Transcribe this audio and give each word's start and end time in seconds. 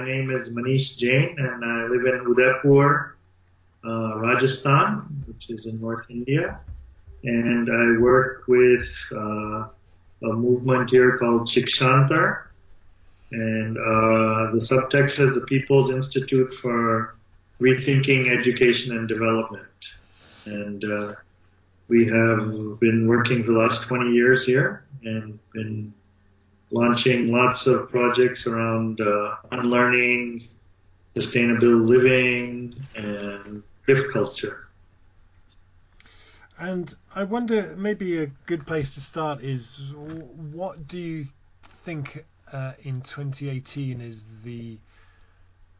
my 0.00 0.06
name 0.06 0.30
is 0.30 0.48
Manish 0.50 0.96
Jain, 0.96 1.36
and 1.36 1.62
I 1.62 1.86
live 1.88 2.06
in 2.06 2.24
Udaipur, 2.26 3.16
uh, 3.84 4.18
Rajasthan, 4.18 5.24
which 5.26 5.50
is 5.50 5.66
in 5.66 5.78
North 5.78 6.06
India. 6.08 6.58
And 7.22 7.68
I 7.68 8.00
work 8.00 8.44
with 8.48 8.86
uh, 9.12 9.68
a 10.22 10.32
movement 10.32 10.88
here 10.88 11.18
called 11.18 11.48
Shikshantar. 11.48 12.44
And 13.32 13.76
uh, 13.76 14.52
the 14.54 14.66
subtext 14.70 15.20
is 15.20 15.34
the 15.34 15.44
People's 15.46 15.90
Institute 15.90 16.54
for 16.62 17.16
Rethinking 17.60 18.34
Education 18.38 18.96
and 18.96 19.06
Development. 19.06 19.66
And 20.46 20.82
uh, 20.82 21.12
we 21.88 22.06
have 22.06 22.80
been 22.80 23.06
working 23.06 23.44
for 23.44 23.52
the 23.52 23.58
last 23.58 23.86
20 23.86 24.12
years 24.12 24.46
here 24.46 24.82
and 25.04 25.38
been 25.52 25.92
launching 26.70 27.32
lots 27.32 27.66
of 27.66 27.90
projects 27.90 28.46
around 28.46 29.00
uh, 29.00 29.36
unlearning, 29.52 30.48
sustainable 31.14 31.68
living, 31.68 32.74
and 32.94 33.62
gift 33.86 34.12
culture. 34.12 34.60
And 36.58 36.94
I 37.14 37.24
wonder, 37.24 37.74
maybe 37.76 38.22
a 38.22 38.26
good 38.46 38.66
place 38.66 38.94
to 38.94 39.00
start 39.00 39.42
is 39.42 39.80
what 40.52 40.86
do 40.86 40.98
you 40.98 41.26
think 41.84 42.24
uh, 42.52 42.72
in 42.82 43.00
2018 43.00 44.00
is 44.00 44.24
the 44.44 44.78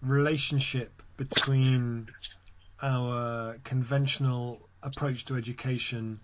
relationship 0.02 1.02
between 1.18 2.08
our 2.82 3.58
conventional 3.64 4.60
approach 4.82 5.26
to 5.26 5.36
education 5.36 6.18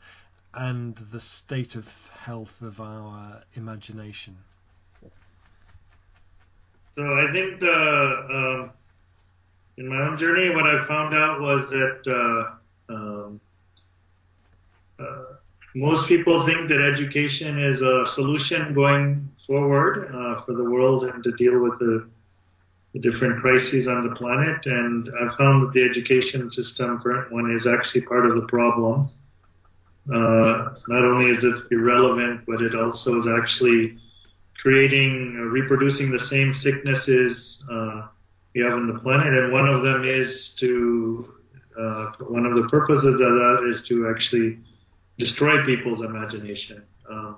and 0.54 0.96
the 1.12 1.20
state 1.20 1.74
of 1.74 1.86
health 2.18 2.62
of 2.62 2.80
our 2.80 3.42
imagination? 3.54 4.38
So 6.96 7.02
I 7.02 7.30
think 7.30 7.60
the 7.60 7.70
um, 7.70 8.70
in 9.76 9.86
my 9.86 10.00
own 10.08 10.18
journey, 10.18 10.48
what 10.54 10.64
I 10.64 10.86
found 10.86 11.14
out 11.14 11.40
was 11.42 11.68
that 11.68 12.00
uh, 12.88 12.94
um, 12.94 13.40
uh, 14.98 15.36
most 15.74 16.08
people 16.08 16.46
think 16.46 16.70
that 16.70 16.80
education 16.80 17.62
is 17.62 17.82
a 17.82 18.06
solution 18.06 18.72
going 18.72 19.28
forward 19.46 20.06
uh, 20.06 20.42
for 20.46 20.54
the 20.54 20.64
world 20.64 21.04
and 21.04 21.22
to 21.22 21.32
deal 21.32 21.60
with 21.60 21.78
the, 21.78 22.08
the, 22.94 23.00
different 23.00 23.42
crises 23.42 23.86
on 23.86 24.08
the 24.08 24.14
planet. 24.14 24.64
And 24.64 25.10
I 25.20 25.36
found 25.36 25.66
that 25.66 25.72
the 25.74 25.84
education 25.84 26.50
system, 26.50 26.98
current 27.02 27.30
one, 27.30 27.54
is 27.54 27.66
actually 27.66 28.06
part 28.06 28.24
of 28.24 28.36
the 28.36 28.46
problem. 28.46 29.10
Uh, 30.10 30.72
not 30.88 31.04
only 31.04 31.30
is 31.30 31.44
it 31.44 31.56
irrelevant, 31.70 32.40
but 32.46 32.62
it 32.62 32.74
also 32.74 33.20
is 33.20 33.26
actually 33.28 33.98
creating, 34.66 35.36
uh, 35.38 35.44
reproducing 35.44 36.10
the 36.10 36.18
same 36.18 36.52
sicknesses 36.52 37.62
uh, 37.70 38.08
we 38.52 38.62
have 38.62 38.72
on 38.72 38.88
the 38.92 38.98
planet, 38.98 39.32
and 39.32 39.52
one 39.52 39.68
of 39.68 39.84
them 39.84 40.02
is 40.04 40.56
to, 40.58 41.22
uh, 41.78 42.10
one 42.26 42.44
of 42.44 42.56
the 42.56 42.66
purposes 42.68 43.14
of 43.14 43.32
that 43.42 43.58
is 43.70 43.86
to 43.86 44.12
actually 44.12 44.58
destroy 45.18 45.64
people's 45.64 46.00
imagination. 46.00 46.82
Um, 47.08 47.36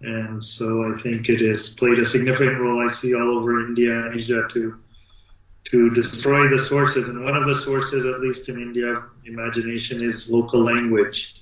and 0.00 0.42
so 0.42 0.64
I 0.88 1.02
think 1.02 1.28
it 1.28 1.46
has 1.46 1.74
played 1.76 1.98
a 1.98 2.06
significant 2.06 2.58
role. 2.58 2.88
I 2.88 2.90
see 2.94 3.12
all 3.14 3.36
over 3.36 3.60
India 3.66 3.92
and 3.92 4.18
Asia 4.18 4.48
to 4.54 4.80
to 5.72 5.90
destroy 5.90 6.48
the 6.48 6.58
sources. 6.58 7.10
And 7.10 7.22
one 7.22 7.36
of 7.36 7.44
the 7.44 7.60
sources, 7.66 8.06
at 8.06 8.22
least 8.22 8.48
in 8.48 8.56
India, 8.56 9.02
imagination 9.26 10.02
is 10.02 10.30
local 10.30 10.64
language, 10.64 11.34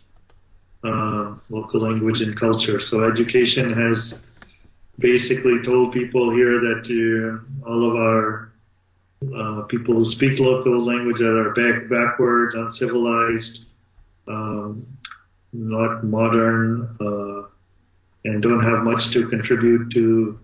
uh, 0.83 1.37
local 1.51 1.83
language 1.83 2.21
and 2.21 2.37
culture. 2.37 2.81
So 2.81 3.05
education 3.05 3.73
has 3.73 4.19
basically 4.99 5.63
told 5.65 5.93
people 5.93 6.31
here 6.31 6.61
that 6.61 6.85
uh, 6.89 7.69
all 7.69 7.89
of 7.89 7.97
our 7.97 8.53
uh, 9.37 9.63
people 9.67 9.95
who 9.95 10.05
speak 10.05 10.39
local 10.39 10.85
language 10.85 11.19
that 11.19 11.37
are 11.37 11.53
back, 11.55 11.89
backwards, 11.89 12.55
uncivilized, 12.55 13.67
um, 14.27 14.87
not 15.53 16.05
modern, 16.05 16.97
uh, 17.01 17.49
and 18.25 18.43
don't 18.43 18.63
have 18.63 18.85
much 18.85 19.13
to 19.13 19.27
contribute 19.29 19.91
to 19.93 20.39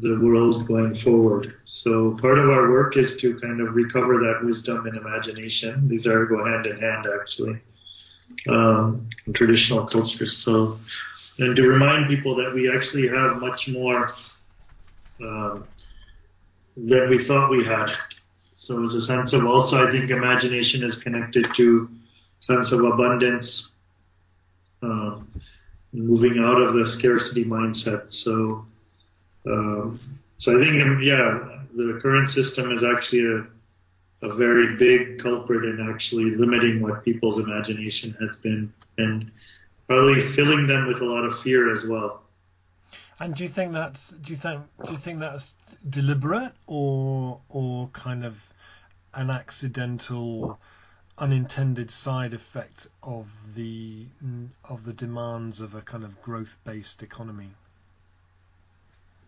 the 0.00 0.18
world 0.20 0.66
going 0.66 0.96
forward. 0.96 1.54
So 1.66 2.16
part 2.20 2.38
of 2.38 2.48
our 2.48 2.70
work 2.70 2.96
is 2.96 3.16
to 3.20 3.38
kind 3.40 3.60
of 3.60 3.74
recover 3.74 4.18
that 4.18 4.44
wisdom 4.44 4.86
and 4.86 4.96
imagination. 4.96 5.88
These 5.88 6.06
are 6.06 6.26
go 6.26 6.44
hand 6.44 6.66
in 6.66 6.78
hand 6.80 7.06
actually. 7.20 7.60
Um, 8.48 9.08
traditional 9.34 9.86
cultures. 9.86 10.42
So 10.44 10.78
and 11.38 11.56
to 11.56 11.62
remind 11.62 12.08
people 12.08 12.34
that 12.36 12.52
we 12.54 12.70
actually 12.74 13.08
have 13.08 13.40
much 13.40 13.68
more 13.68 14.10
uh, 15.24 15.58
than 16.76 17.10
we 17.10 17.24
thought 17.24 17.50
we 17.50 17.64
had. 17.64 17.88
So 18.54 18.82
it's 18.84 18.94
a 18.94 19.02
sense 19.02 19.32
of 19.32 19.44
also, 19.46 19.86
I 19.86 19.90
think 19.90 20.10
imagination 20.10 20.84
is 20.84 20.96
connected 20.96 21.46
to 21.56 21.88
sense 22.40 22.72
of 22.72 22.80
abundance, 22.84 23.70
uh, 24.82 25.20
moving 25.92 26.38
out 26.38 26.60
of 26.60 26.74
the 26.74 26.86
scarcity 26.86 27.44
mindset. 27.44 28.12
So, 28.12 28.64
uh, 29.46 29.90
so 30.38 30.56
I 30.56 30.64
think, 30.64 30.82
um, 30.82 31.00
yeah, 31.02 31.62
the 31.74 31.98
current 32.00 32.30
system 32.30 32.70
is 32.72 32.82
actually 32.84 33.24
a, 33.24 34.26
a 34.26 34.34
very 34.34 34.76
big 34.76 35.20
culprit 35.20 35.64
in 35.64 35.90
actually 35.92 36.36
limiting 36.36 36.80
what 36.80 37.04
people's 37.04 37.38
imagination 37.38 38.16
has 38.20 38.36
been. 38.36 38.72
And 38.98 39.30
probably 39.86 40.32
filling 40.32 40.66
them 40.66 40.86
with 40.86 41.00
a 41.00 41.04
lot 41.04 41.24
of 41.24 41.40
fear 41.40 41.72
as 41.72 41.84
well. 41.84 42.22
And 43.20 43.34
do 43.34 43.44
you 43.44 43.48
think 43.48 43.72
that's 43.72 44.10
do 44.10 44.32
you 44.32 44.38
think 44.38 44.62
do 44.84 44.92
you 44.92 44.98
think 44.98 45.20
that's 45.20 45.54
deliberate 45.88 46.52
or 46.66 47.40
or 47.48 47.88
kind 47.88 48.24
of 48.24 48.52
an 49.14 49.30
accidental 49.30 50.58
unintended 51.16 51.90
side 51.90 52.34
effect 52.34 52.88
of 53.02 53.28
the 53.54 54.06
of 54.64 54.84
the 54.84 54.92
demands 54.92 55.60
of 55.60 55.74
a 55.74 55.80
kind 55.80 56.04
of 56.04 56.20
growth 56.22 56.56
based 56.64 57.02
economy? 57.02 57.50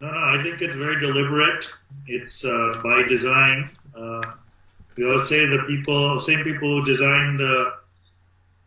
No, 0.00 0.11
no, 0.11 0.19
I 0.19 0.43
think 0.43 0.61
it's 0.61 0.77
very 0.77 1.00
deliberate. 1.00 1.65
It's 2.06 2.45
uh, 2.45 2.72
by 2.83 3.05
design. 3.09 3.71
Uh, 3.97 4.21
we 4.97 5.05
always 5.05 5.28
say 5.28 5.47
the 5.47 5.62
people, 5.66 6.21
same 6.21 6.43
people 6.43 6.81
who 6.81 6.84
designed 6.84 7.39
the 7.39 7.72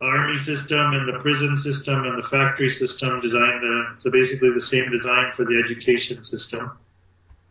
army 0.00 0.38
system 0.38 0.92
and 0.94 1.08
the 1.12 1.18
prison 1.20 1.56
system 1.58 2.04
and 2.04 2.22
the 2.22 2.28
factory 2.28 2.70
system 2.70 3.20
designed 3.20 3.62
the, 3.62 3.94
so 3.98 4.10
basically 4.10 4.50
the 4.54 4.60
same 4.60 4.90
design 4.90 5.32
for 5.36 5.44
the 5.44 5.62
education 5.64 6.24
system. 6.24 6.70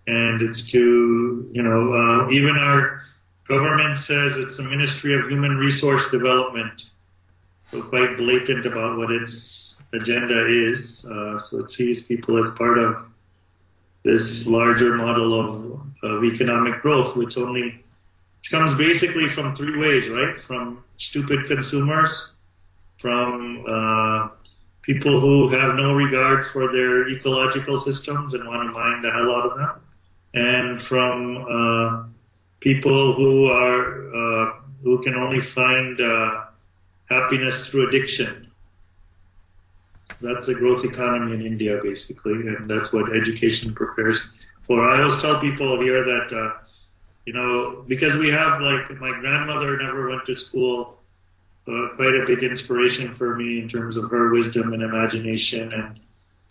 And 0.08 0.42
it's 0.42 0.72
to, 0.72 1.50
you 1.52 1.62
know, 1.62 1.94
uh, 1.94 2.32
even 2.32 2.56
our 2.58 3.04
government 3.48 4.00
says 4.00 4.38
it's 4.38 4.58
a 4.58 4.64
Ministry 4.64 5.20
of 5.20 5.30
Human 5.30 5.58
Resource 5.58 6.10
Development. 6.12 6.82
So 7.72 7.84
quite 7.84 8.18
blatant 8.18 8.66
about 8.66 8.98
what 8.98 9.12
its 9.12 9.76
agenda 9.94 10.48
is. 10.70 11.06
Uh, 11.06 11.38
so 11.40 11.60
it 11.60 11.70
sees 11.70 12.02
people 12.04 12.44
as 12.44 12.50
part 12.58 12.80
of 12.80 13.06
this 14.04 14.48
larger 14.48 14.96
model 14.96 15.40
of, 15.40 15.82
of 16.04 16.24
economic 16.24 16.82
growth, 16.82 17.16
which 17.16 17.38
only 17.38 17.84
comes 18.50 18.76
basically 18.78 19.30
from 19.30 19.56
three 19.56 19.78
ways, 19.78 20.10
right? 20.10 20.40
From 20.48 20.84
stupid 20.98 21.48
consumers, 21.48 22.32
from 23.02 23.66
uh, 23.68 24.30
people 24.82 25.20
who 25.20 25.50
have 25.50 25.76
no 25.76 25.94
regard 25.94 26.46
for 26.52 26.72
their 26.72 27.10
ecological 27.10 27.80
systems 27.80 28.34
and 28.34 28.48
want 28.48 28.68
to 28.68 28.72
mine 28.72 29.02
the 29.02 29.12
hell 29.12 29.32
out 29.36 29.52
of 29.52 29.58
them, 29.58 29.82
and 30.34 30.82
from 30.84 31.46
uh, 31.50 32.04
people 32.60 33.16
who 33.16 33.46
are 33.46 33.86
uh, 34.16 34.54
who 34.84 35.02
can 35.04 35.16
only 35.16 35.42
find 35.54 36.00
uh, 36.02 36.46
happiness 37.10 37.68
through 37.70 37.88
addiction. 37.90 38.48
That's 40.22 40.48
the 40.48 40.54
growth 40.54 40.84
economy 40.84 41.36
in 41.36 41.46
India, 41.46 41.80
basically, 41.82 42.34
and 42.34 42.70
that's 42.70 42.92
what 42.92 43.16
education 43.16 43.74
prepares 43.74 44.20
for. 44.68 44.90
I 44.90 45.02
always 45.04 45.22
tell 45.22 45.40
people 45.40 45.82
here 45.82 46.04
that, 46.04 46.36
uh, 46.36 46.58
you 47.26 47.34
know, 47.34 47.86
because 47.88 48.18
we 48.18 48.30
have 48.30 48.60
like 48.62 48.90
my 49.00 49.18
grandmother 49.22 49.78
never 49.78 50.10
went 50.10 50.26
to 50.26 50.36
school 50.36 50.98
uh, 51.70 51.96
quite 51.96 52.16
a 52.16 52.26
big 52.26 52.44
inspiration 52.44 53.16
for 53.16 53.36
me 53.36 53.62
in 53.62 53.70
terms 53.70 53.96
of 53.96 54.10
her 54.10 54.32
wisdom 54.32 54.74
and 54.74 54.82
imagination 54.82 55.72
and 55.72 56.00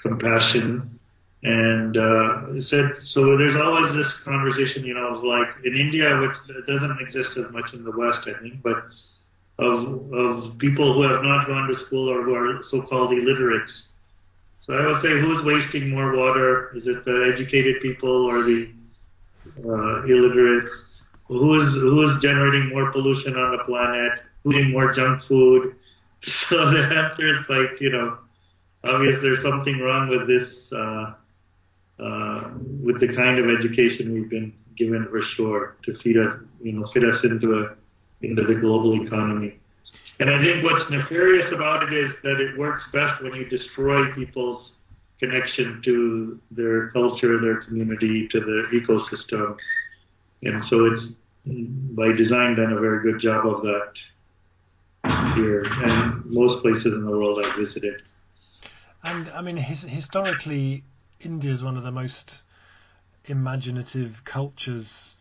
compassion. 0.01 0.99
And 1.43 1.97
uh, 1.97 2.61
said 2.61 2.87
so. 3.05 3.37
There's 3.37 3.55
always 3.55 3.95
this 3.95 4.21
conversation, 4.25 4.85
you 4.85 4.95
know, 4.95 5.15
of 5.17 5.23
like 5.23 5.49
in 5.65 5.77
India, 5.77 6.19
which 6.21 6.35
doesn't 6.67 6.99
exist 7.01 7.37
as 7.37 7.51
much 7.53 7.75
in 7.75 7.85
the 7.85 7.93
West, 7.97 8.27
I 8.27 8.41
think, 8.43 8.61
but 8.63 8.83
of 9.59 10.13
of 10.13 10.59
people 10.59 10.95
who 10.95 11.03
have 11.03 11.23
not 11.23 11.47
gone 11.47 11.69
to 11.69 11.79
school 11.87 12.11
or 12.11 12.23
who 12.25 12.35
are 12.35 12.63
so-called 12.71 13.13
illiterates. 13.13 13.85
So 14.67 14.75
I 14.75 14.87
would 14.87 15.03
say, 15.03 15.11
who's 15.21 15.45
wasting 15.45 15.91
more 15.91 16.17
water? 16.17 16.77
Is 16.77 16.87
it 16.87 17.05
the 17.05 17.33
educated 17.33 17.83
people 17.83 18.27
or 18.27 18.43
the 18.43 18.71
uh? 19.59 20.03
Who 21.29 21.61
is 21.63 21.75
who 21.75 22.11
is 22.11 22.23
generating 22.23 22.71
more 22.71 22.91
pollution 22.91 23.37
on 23.37 23.57
the 23.57 23.65
planet? 23.65 24.13
Eating 24.47 24.73
more 24.73 24.95
junk 24.95 25.23
food. 25.29 25.75
So 26.51 26.57
the 26.57 26.83
answer 26.83 27.29
is 27.31 27.45
like, 27.49 27.81
you 27.81 27.91
know, 27.91 28.19
obviously 28.83 29.23
there's 29.23 29.45
something 29.45 29.79
wrong 29.79 30.09
with 30.09 30.27
this, 30.27 30.49
uh, 30.73 31.15
uh, 32.03 32.51
with 32.83 33.01
the 33.01 33.15
kind 33.15 33.39
of 33.39 33.47
education 33.57 34.13
we've 34.13 34.29
been 34.29 34.53
given 34.77 35.07
for 35.11 35.23
sure 35.37 35.77
to 35.85 35.97
feed 36.03 36.17
us, 36.17 36.41
you 36.61 36.73
know, 36.73 36.89
fit 36.93 37.05
us 37.05 37.21
into 37.25 37.55
a 37.55 37.77
into 38.27 38.43
the 38.43 38.55
global 38.55 39.01
economy. 39.07 39.59
And 40.21 40.31
I 40.31 40.43
think 40.43 40.65
what's 40.65 40.91
nefarious 40.91 41.53
about 41.55 41.85
it 41.85 41.93
is 41.93 42.11
that 42.23 42.41
it 42.41 42.59
works 42.59 42.83
best 42.93 43.23
when 43.23 43.35
you 43.35 43.49
destroy 43.49 44.13
people's 44.15 44.73
connection 45.21 45.81
to 45.85 46.41
their 46.51 46.91
culture, 46.91 47.41
their 47.41 47.63
community, 47.63 48.29
to 48.33 48.41
the 48.41 48.79
ecosystem. 48.79 49.57
And 50.43 50.65
so 50.69 50.87
it's 50.87 51.05
by 51.95 52.13
design 52.17 52.57
done 52.57 52.73
a 52.73 52.81
very 52.81 53.03
good 53.03 53.21
job 53.21 53.47
of 53.47 53.63
that 53.63 53.93
here 55.05 55.65
and 55.65 56.25
most 56.27 56.63
places 56.63 56.87
in 56.87 57.05
the 57.05 57.11
world 57.11 57.45
I've 57.45 57.59
visited. 57.59 58.03
And 59.03 59.29
I 59.31 59.41
mean, 59.43 59.57
his, 59.57 59.83
historically, 59.83 60.85
India 61.21 61.53
is 61.53 61.63
one 61.63 61.77
of 61.77 61.83
the 61.85 61.91
most 61.91 62.43
imaginative 63.27 64.23
cultures 64.25 65.19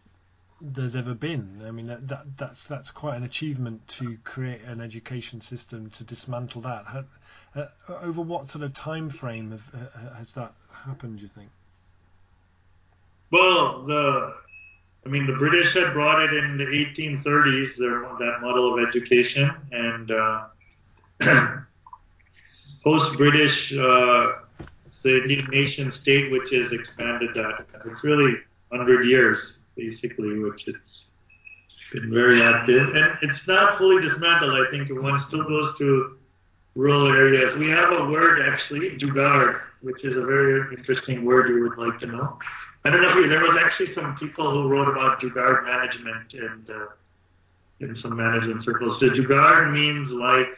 there's 0.60 0.96
ever 0.96 1.14
been. 1.14 1.62
I 1.66 1.72
mean, 1.72 1.88
that, 1.88 2.08
that, 2.08 2.38
that's 2.38 2.64
that's 2.64 2.90
quite 2.90 3.16
an 3.18 3.24
achievement 3.24 3.88
to 3.90 4.18
create 4.24 4.64
an 4.64 4.82
education 4.82 5.42
system 5.42 5.90
to 5.92 6.04
dismantle 6.04 6.62
that. 6.62 6.86
How, 6.86 7.04
uh, 7.56 7.68
over 8.02 8.22
what 8.22 8.50
sort 8.50 8.64
of 8.64 8.74
time 8.74 9.10
frame 9.10 9.52
have, 9.52 9.72
uh, 9.74 10.16
has 10.16 10.32
that 10.32 10.54
happened? 10.72 11.18
Do 11.18 11.24
you 11.24 11.30
think? 11.30 11.50
Well, 13.32 13.86
the 13.86 14.34
I 15.08 15.10
mean, 15.10 15.26
the 15.26 15.40
British 15.40 15.72
had 15.74 15.94
brought 15.94 16.22
it 16.22 16.34
in 16.34 16.58
the 16.58 16.66
1830s, 16.68 17.80
their, 17.80 18.02
that 18.20 18.42
model 18.42 18.74
of 18.74 18.84
education, 18.84 19.50
and 19.72 20.12
uh, 20.12 20.48
post-British, 22.84 23.56
uh, 23.72 24.68
the 25.04 25.24
Indian 25.24 25.48
nation 25.50 25.94
state, 26.02 26.30
which 26.30 26.52
has 26.52 26.74
expanded 26.76 27.30
that. 27.36 27.66
It's 27.86 28.04
really 28.04 28.36
100 28.68 29.08
years, 29.08 29.38
basically, 29.78 30.40
which 30.40 30.60
it's 30.68 30.78
been 31.94 32.12
very 32.14 32.44
active. 32.44 32.92
And 32.92 33.32
it's 33.32 33.48
not 33.48 33.78
fully 33.78 34.04
dismantled, 34.04 34.60
I 34.60 34.70
think. 34.72 34.92
One 34.92 35.24
still 35.30 35.48
goes 35.48 35.78
to 35.78 36.18
rural 36.76 37.08
areas. 37.08 37.58
We 37.58 37.70
have 37.70 37.94
a 37.94 38.12
word, 38.12 38.42
actually, 38.44 38.98
jugaad, 39.00 39.56
which 39.84 40.04
is 40.04 40.18
a 40.18 40.26
very 40.26 40.76
interesting 40.76 41.24
word 41.24 41.48
you 41.48 41.64
would 41.64 41.78
like 41.78 41.98
to 42.02 42.08
know. 42.08 42.38
I 42.88 42.90
don't 42.90 43.02
know 43.02 43.10
if 43.10 43.16
you, 43.18 43.28
there 43.28 43.42
was 43.42 43.60
actually 43.60 43.94
some 43.94 44.16
people 44.16 44.50
who 44.50 44.70
wrote 44.70 44.88
about 44.88 45.20
jugaad 45.20 45.66
management 45.66 46.32
and 46.32 46.70
uh, 46.70 46.88
in 47.82 47.98
some 48.02 48.16
management 48.16 48.64
circles. 48.64 48.98
So 49.02 49.08
jugaad 49.08 49.74
means 49.74 50.08
like 50.12 50.56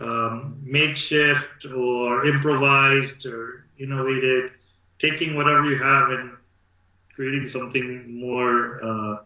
um, 0.00 0.58
makeshift 0.64 1.70
or 1.72 2.26
improvised 2.26 3.24
or 3.26 3.64
innovated, 3.78 4.58
taking 5.00 5.36
whatever 5.36 5.70
you 5.70 5.80
have 5.80 6.10
and 6.18 6.32
creating 7.14 7.50
something 7.52 8.18
more 8.20 8.82
uh, 8.82 9.22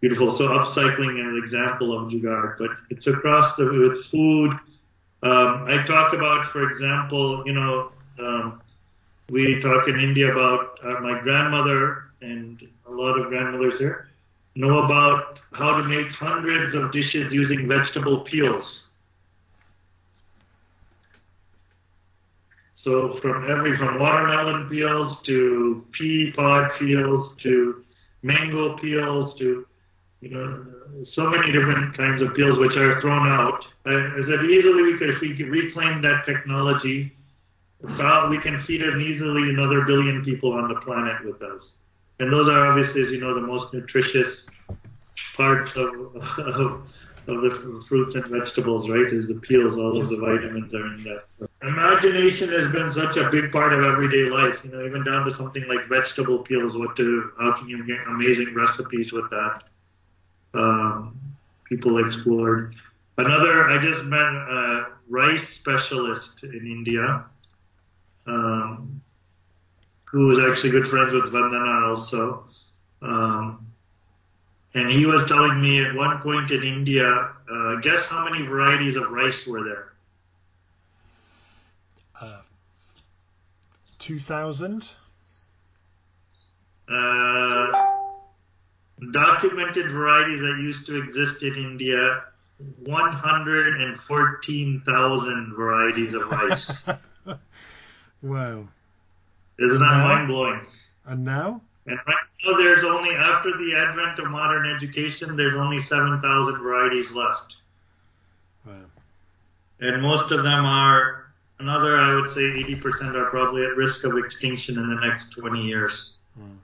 beautiful. 0.00 0.34
So 0.36 0.44
upcycling 0.50 1.22
is 1.22 1.38
an 1.38 1.42
example 1.44 1.96
of 1.96 2.10
jugaad, 2.10 2.58
but 2.58 2.70
it's 2.90 3.06
across 3.06 3.56
the 3.58 3.64
with 3.64 4.10
food. 4.10 4.50
Um, 5.22 5.70
I 5.70 5.86
talk 5.86 6.14
about, 6.14 6.50
for 6.52 6.68
example, 6.72 7.44
you 7.46 7.52
know. 7.52 7.92
Um, 8.18 8.60
we 9.30 9.60
talk 9.62 9.88
in 9.88 10.00
India 10.00 10.30
about 10.30 10.78
uh, 10.84 11.00
my 11.00 11.20
grandmother 11.22 12.10
and 12.20 12.60
a 12.86 12.90
lot 12.90 13.18
of 13.18 13.28
grandmothers 13.28 13.74
here 13.78 14.08
know 14.56 14.84
about 14.84 15.38
how 15.52 15.76
to 15.76 15.84
make 15.84 16.06
hundreds 16.18 16.74
of 16.76 16.92
dishes 16.92 17.32
using 17.32 17.66
vegetable 17.66 18.24
peels. 18.30 18.64
So 22.84 23.18
from 23.22 23.50
every 23.50 23.78
from 23.78 23.98
watermelon 23.98 24.68
peels 24.68 25.16
to 25.26 25.86
pea 25.98 26.32
pod 26.36 26.70
peels 26.78 27.32
to 27.42 27.82
mango 28.22 28.76
peels 28.76 29.38
to 29.38 29.66
you 30.20 30.30
know 30.30 30.66
so 31.14 31.22
many 31.30 31.50
different 31.50 31.96
kinds 31.96 32.22
of 32.22 32.34
peels 32.34 32.58
which 32.58 32.76
are 32.76 33.00
thrown 33.00 33.26
out. 33.26 33.60
I 33.86 34.20
said 34.28 34.44
easily 34.44 34.82
we 34.82 34.98
could 34.98 35.10
if 35.10 35.20
we 35.22 35.34
could 35.34 35.48
reclaim 35.48 36.02
that 36.02 36.24
technology 36.26 37.16
so 37.84 38.28
we 38.30 38.40
can 38.40 38.64
feed 38.66 38.80
easily 38.80 39.50
another 39.52 39.84
billion 39.84 40.24
people 40.24 40.52
on 40.52 40.68
the 40.68 40.80
planet 40.80 41.24
with 41.24 41.40
us. 41.42 41.60
And 42.18 42.32
those 42.32 42.48
are 42.48 42.72
obviously, 42.72 43.02
as 43.02 43.10
you 43.10 43.20
know, 43.20 43.34
the 43.34 43.46
most 43.46 43.74
nutritious 43.74 44.32
parts 45.36 45.70
of, 45.76 46.16
of, 46.16 46.58
of 47.28 47.36
the 47.44 47.84
fruits 47.88 48.16
and 48.16 48.24
vegetables, 48.32 48.88
right? 48.88 49.12
Is 49.12 49.28
the 49.28 49.40
peels, 49.44 49.76
all 49.76 50.00
of 50.00 50.08
the 50.08 50.16
vitamins 50.16 50.72
are 50.72 50.86
in 50.96 51.04
that. 51.04 51.48
Imagination 51.60 52.48
has 52.56 52.72
been 52.72 52.94
such 52.96 53.16
a 53.20 53.28
big 53.30 53.52
part 53.52 53.72
of 53.72 53.84
everyday 53.84 54.30
life, 54.30 54.56
you 54.64 54.70
know, 54.70 54.86
even 54.86 55.04
down 55.04 55.26
to 55.26 55.36
something 55.36 55.64
like 55.68 55.84
vegetable 55.88 56.44
peels, 56.44 56.72
what 56.76 56.96
to, 56.96 57.30
how 57.38 57.58
can 57.58 57.68
you 57.68 57.84
get 57.86 58.00
amazing 58.08 58.54
recipes 58.54 59.12
with 59.12 59.28
that? 59.28 59.62
Um, 60.54 61.18
people 61.68 62.00
explored. 62.00 62.74
Another, 63.18 63.70
I 63.70 63.82
just 63.82 64.04
met 64.06 64.18
a 64.18 64.86
rice 65.10 65.44
specialist 65.60 66.32
in 66.42 66.64
India 66.64 67.26
um, 68.26 69.00
who 70.04 70.28
was 70.28 70.38
actually 70.38 70.70
good 70.70 70.86
friends 70.88 71.12
with 71.12 71.30
Vandana 71.32 71.88
also. 71.88 72.44
Um, 73.02 73.66
and 74.74 74.90
he 74.90 75.04
was 75.06 75.24
telling 75.28 75.60
me 75.60 75.84
at 75.84 75.94
one 75.94 76.20
point 76.20 76.50
in 76.50 76.62
India, 76.62 77.04
uh, 77.04 77.76
guess 77.82 78.06
how 78.08 78.26
many 78.28 78.46
varieties 78.46 78.96
of 78.96 79.10
rice 79.10 79.46
were 79.46 79.62
there? 79.64 79.92
Uh, 82.20 82.40
2,000? 83.98 84.88
Uh, 86.88 87.72
documented 89.12 89.90
varieties 89.90 90.40
that 90.40 90.58
used 90.60 90.86
to 90.86 91.02
exist 91.02 91.42
in 91.42 91.54
India, 91.54 92.24
114,000 92.84 95.54
varieties 95.56 96.14
of 96.14 96.22
rice. 96.30 96.70
Wow. 98.24 98.66
Isn't 99.58 99.78
that 99.78 99.96
mind 99.98 100.28
blowing? 100.28 100.60
And 101.04 101.24
now? 101.26 101.60
And 101.86 101.98
right 102.06 102.16
now, 102.46 102.56
there's 102.56 102.82
only, 102.82 103.14
after 103.14 103.50
the 103.50 103.74
advent 103.76 104.18
of 104.18 104.30
modern 104.30 104.74
education, 104.74 105.36
there's 105.36 105.54
only 105.54 105.82
7,000 105.82 106.62
varieties 106.62 107.12
left. 107.12 107.56
Wow. 108.66 108.72
And 109.80 110.00
most 110.00 110.32
of 110.32 110.42
them 110.42 110.64
are, 110.64 111.26
another, 111.58 111.98
I 111.98 112.14
would 112.14 112.30
say 112.30 112.40
80% 112.40 113.14
are 113.14 113.28
probably 113.28 113.62
at 113.62 113.76
risk 113.76 114.04
of 114.04 114.16
extinction 114.16 114.78
in 114.78 114.88
the 114.88 115.06
next 115.06 115.36
20 115.36 115.60
years. 115.60 116.14
Hmm. 116.34 116.56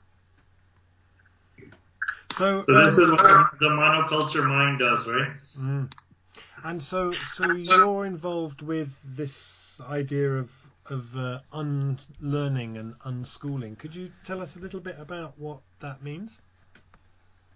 So, 2.33 2.65
so 2.67 2.73
this 2.73 2.97
um, 2.97 3.05
is 3.05 3.11
what 3.11 3.51
the 3.61 3.67
monoculture 3.67 4.47
mind 4.47 4.79
does, 4.79 5.07
right? 5.07 5.33
Mm. 5.59 5.93
And 6.65 6.83
so, 6.83 7.13
so 7.35 7.53
you're 7.53 8.07
involved 8.07 8.63
with 8.63 8.97
this 9.05 9.79
idea 9.91 10.31
of 10.31 10.51
of 10.91 11.17
uh, 11.17 11.39
unlearning 11.53 12.77
and 12.77 12.95
unschooling. 13.07 13.79
Could 13.79 13.95
you 13.95 14.11
tell 14.25 14.41
us 14.43 14.57
a 14.57 14.59
little 14.59 14.81
bit 14.81 14.97
about 14.99 15.39
what 15.39 15.61
that 15.81 16.03
means? 16.03 16.39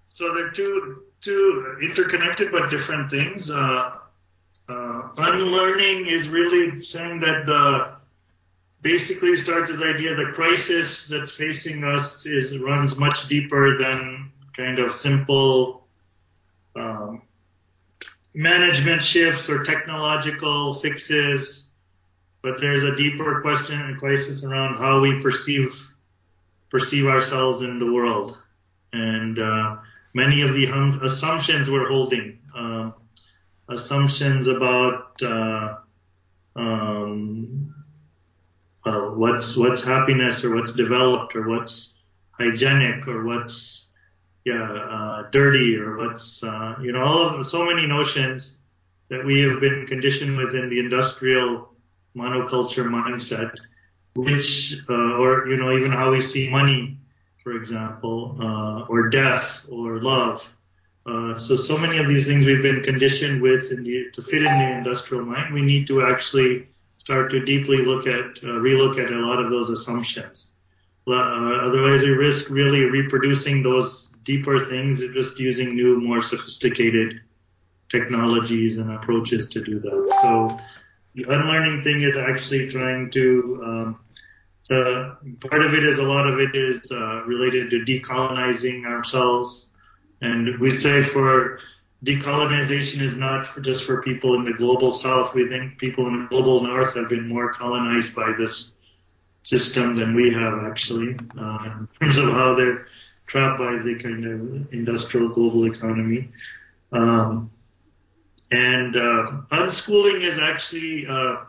So 0.08 0.32
they're 0.32 0.52
two 0.52 1.02
two 1.20 1.76
interconnected 1.82 2.52
but 2.52 2.70
different 2.70 3.10
things. 3.10 3.50
Uh, 3.50 3.96
uh, 4.68 5.08
unlearning 5.16 6.06
is 6.06 6.28
really 6.28 6.80
saying 6.80 7.20
that 7.20 7.44
the 7.46 7.96
basically 8.82 9.36
starts 9.36 9.70
the 9.70 9.84
idea 9.84 10.14
that 10.14 10.24
the 10.26 10.32
crisis 10.32 11.08
that's 11.10 11.32
facing 11.32 11.82
us 11.82 12.24
is 12.26 12.56
runs 12.58 12.96
much 12.96 13.28
deeper 13.28 13.76
than 13.78 14.30
kind 14.56 14.78
of 14.78 14.92
simple 14.92 15.88
um, 16.76 17.22
management 18.34 19.02
shifts 19.02 19.48
or 19.48 19.64
technological 19.64 20.80
fixes 20.80 21.64
but 22.44 22.60
there's 22.60 22.82
a 22.82 22.94
deeper 22.94 23.40
question 23.40 23.80
and 23.80 23.98
crisis 23.98 24.44
around 24.44 24.76
how 24.76 25.00
we 25.00 25.20
perceive 25.22 25.70
perceive 26.70 27.06
ourselves 27.06 27.62
in 27.62 27.78
the 27.78 27.90
world, 27.90 28.36
and 28.92 29.38
uh, 29.38 29.76
many 30.12 30.42
of 30.42 30.52
the 30.52 30.66
hum- 30.66 31.00
assumptions 31.02 31.70
we're 31.70 31.88
holding, 31.88 32.38
uh, 32.54 32.90
assumptions 33.70 34.46
about 34.46 35.22
uh, 35.22 35.76
um, 36.54 37.74
uh, 38.84 39.08
what's 39.16 39.56
what's 39.56 39.82
happiness 39.82 40.44
or 40.44 40.54
what's 40.54 40.74
developed 40.74 41.34
or 41.34 41.48
what's 41.48 41.98
hygienic 42.32 43.08
or 43.08 43.24
what's 43.24 43.86
yeah 44.44 44.70
uh, 44.70 45.30
dirty 45.30 45.76
or 45.76 45.96
what's 45.96 46.42
uh, 46.44 46.74
you 46.82 46.92
know 46.92 47.02
all 47.02 47.38
of 47.38 47.46
so 47.46 47.64
many 47.64 47.86
notions 47.86 48.56
that 49.08 49.24
we 49.24 49.40
have 49.40 49.60
been 49.60 49.86
conditioned 49.88 50.36
with 50.36 50.54
in 50.54 50.68
the 50.68 50.78
industrial 50.78 51.74
monoculture 52.16 52.87
mindset, 52.87 53.52
which, 54.14 54.76
uh, 54.88 55.18
or, 55.18 55.49
you 55.49 55.56
know, 55.56 55.76
even 55.76 55.90
how 55.90 56.11
we 56.11 56.21
see 56.21 56.49
money, 56.49 56.97
for 57.42 57.52
example, 57.56 58.37
uh, 58.40 58.87
or 58.87 59.09
death 59.09 59.66
or 59.68 60.00
love. 60.00 60.49
Uh, 61.06 61.37
so, 61.37 61.54
so 61.54 61.76
many 61.76 61.99
of 61.99 62.09
these 62.09 62.26
things 62.26 62.47
we've 62.47 62.62
been 62.62 62.83
conditioned 62.83 63.42
with 63.42 63.68
the, 63.68 64.11
to 64.12 64.23
fit 64.23 64.42
in 64.42 64.59
the 64.59 64.71
industrial 64.78 65.25
mind. 65.25 65.52
We 65.52 65.62
need 65.62 65.87
to 65.88 66.06
actually 66.06 66.68
start 66.99 67.30
to 67.33 67.44
deeply 67.44 67.78
look 67.78 68.06
at, 68.06 68.25
uh, 68.42 68.61
relook 68.62 68.99
at 68.99 69.12
a 69.12 69.18
lot 69.18 69.38
of 69.38 69.50
those 69.50 69.68
assumptions. 69.68 70.52
Uh, 71.06 71.12
otherwise, 71.12 72.00
we 72.02 72.09
risk 72.09 72.49
really 72.49 72.85
reproducing 72.85 73.62
those 73.62 74.14
deeper 74.23 74.64
things 74.64 75.02
just 75.12 75.38
using 75.38 75.75
new, 75.75 76.00
more 76.00 76.23
sophisticated 76.23 77.21
technologies 77.90 78.78
and 78.78 78.90
approaches 78.90 79.47
to 79.49 79.62
do 79.62 79.78
that. 79.80 80.18
So 80.23 80.59
the 81.14 81.25
unlearning 81.25 81.83
thing 81.83 82.02
is 82.02 82.16
actually 82.16 82.71
trying 82.71 83.11
to, 83.12 83.61
um, 83.64 84.00
to 84.64 85.16
part 85.40 85.64
of 85.64 85.75
it 85.75 85.85
is 85.85 85.99
a 85.99 86.02
lot 86.02 86.26
of 86.26 86.40
it 86.40 86.54
is 86.54 86.90
uh, 86.90 87.23
related 87.25 87.71
to 87.71 87.80
decolonizing 87.80 88.85
ourselves. 88.85 89.71
And 90.21 90.59
we 90.59 90.71
say 90.71 91.02
for 91.02 91.61
decolonization 92.04 93.02
is 93.02 93.16
not 93.16 93.62
just 93.62 93.87
for 93.87 94.02
people 94.02 94.35
in 94.35 94.44
the 94.44 94.52
global 94.52 94.90
south. 94.90 95.35
We 95.35 95.49
think 95.49 95.78
people 95.78 96.06
in 96.09 96.23
the 96.23 96.28
global 96.28 96.62
north 96.62 96.94
have 96.94 97.09
been 97.09 97.28
more 97.28 97.52
colonized 97.52 98.14
by 98.14 98.35
this 98.38 98.73
system 99.42 99.94
than 99.94 100.14
we 100.14 100.33
have 100.33 100.64
actually, 100.64 101.16
uh, 101.38 101.64
in 101.78 101.88
terms 102.00 102.18
of 102.18 102.30
how 102.30 102.54
they're 102.54 102.87
trapped 103.26 103.59
by 103.59 103.78
the 103.83 103.99
kind 104.02 104.25
of 104.25 104.73
industrial 104.73 105.28
global 105.28 105.66
economy. 105.66 106.30
Um, 106.92 107.50
and 108.50 108.96
uh, 108.96 109.30
unschooling 109.52 110.22
is 110.22 110.38
actually 110.42 111.06
uh, 111.08 111.44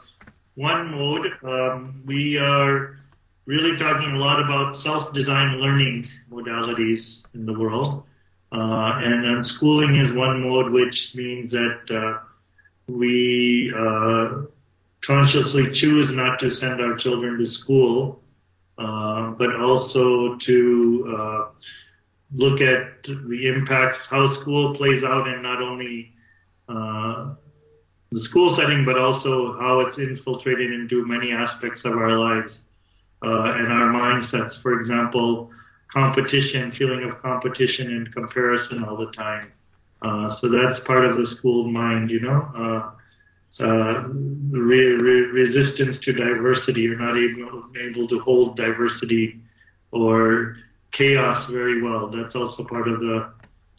one 0.55 0.91
mode. 0.91 1.27
Um, 1.43 2.03
we 2.05 2.37
are 2.37 2.97
really 3.45 3.77
talking 3.77 4.11
a 4.11 4.17
lot 4.17 4.41
about 4.41 4.75
self-designed 4.75 5.59
learning 5.59 6.05
modalities 6.31 7.21
in 7.33 7.45
the 7.45 7.57
world. 7.57 8.03
Uh, 8.51 8.99
and 9.03 9.25
unschooling 9.25 10.01
is 10.01 10.15
one 10.15 10.41
mode, 10.41 10.71
which 10.71 11.11
means 11.15 11.51
that 11.51 11.81
uh, 11.89 12.19
we 12.87 13.73
uh, 13.77 14.43
consciously 15.05 15.65
choose 15.73 16.11
not 16.13 16.39
to 16.39 16.49
send 16.49 16.79
our 16.81 16.95
children 16.97 17.37
to 17.37 17.45
school, 17.45 18.21
uh, 18.77 19.31
but 19.31 19.55
also 19.61 20.37
to 20.45 21.15
uh, 21.17 21.45
look 22.33 22.61
at 22.61 23.03
the 23.03 23.53
impact, 23.55 23.97
how 24.09 24.41
school 24.41 24.75
plays 24.75 25.03
out 25.03 25.27
in 25.27 25.41
not 25.41 25.61
only 25.61 26.14
the 26.67 28.21
school 28.29 28.57
setting, 28.59 28.85
but 28.85 28.97
also 28.97 29.57
how 29.59 29.81
it's 29.81 29.97
infiltrated 29.97 30.71
into 30.71 31.05
many 31.05 31.31
aspects 31.31 31.81
of 31.85 31.93
our 31.93 32.17
lives 32.17 32.51
uh, 33.23 33.59
and 33.59 33.71
our 33.71 33.91
mindsets. 33.91 34.61
For 34.61 34.81
example, 34.81 35.51
competition, 35.91 36.73
feeling 36.77 37.09
of 37.09 37.21
competition 37.21 37.87
and 37.91 38.13
comparison 38.13 38.83
all 38.83 38.97
the 38.97 39.11
time. 39.15 39.51
Uh, 40.01 40.35
so 40.41 40.49
that's 40.49 40.85
part 40.85 41.05
of 41.05 41.17
the 41.17 41.25
school 41.37 41.69
mind, 41.71 42.09
you 42.11 42.19
know. 42.19 42.51
Uh, 42.55 42.91
uh, 43.57 44.03
re- 44.51 44.95
re- 44.95 45.31
resistance 45.31 45.97
to 46.03 46.11
diversity. 46.11 46.81
You're 46.81 46.99
not 46.99 47.15
able, 47.17 47.63
able 47.89 48.07
to 48.09 48.19
hold 48.19 48.57
diversity 48.57 49.39
or 49.91 50.57
chaos 50.97 51.49
very 51.49 51.81
well. 51.81 52.11
That's 52.13 52.35
also 52.35 52.65
part 52.65 52.87
of 52.89 52.99
the 52.99 53.31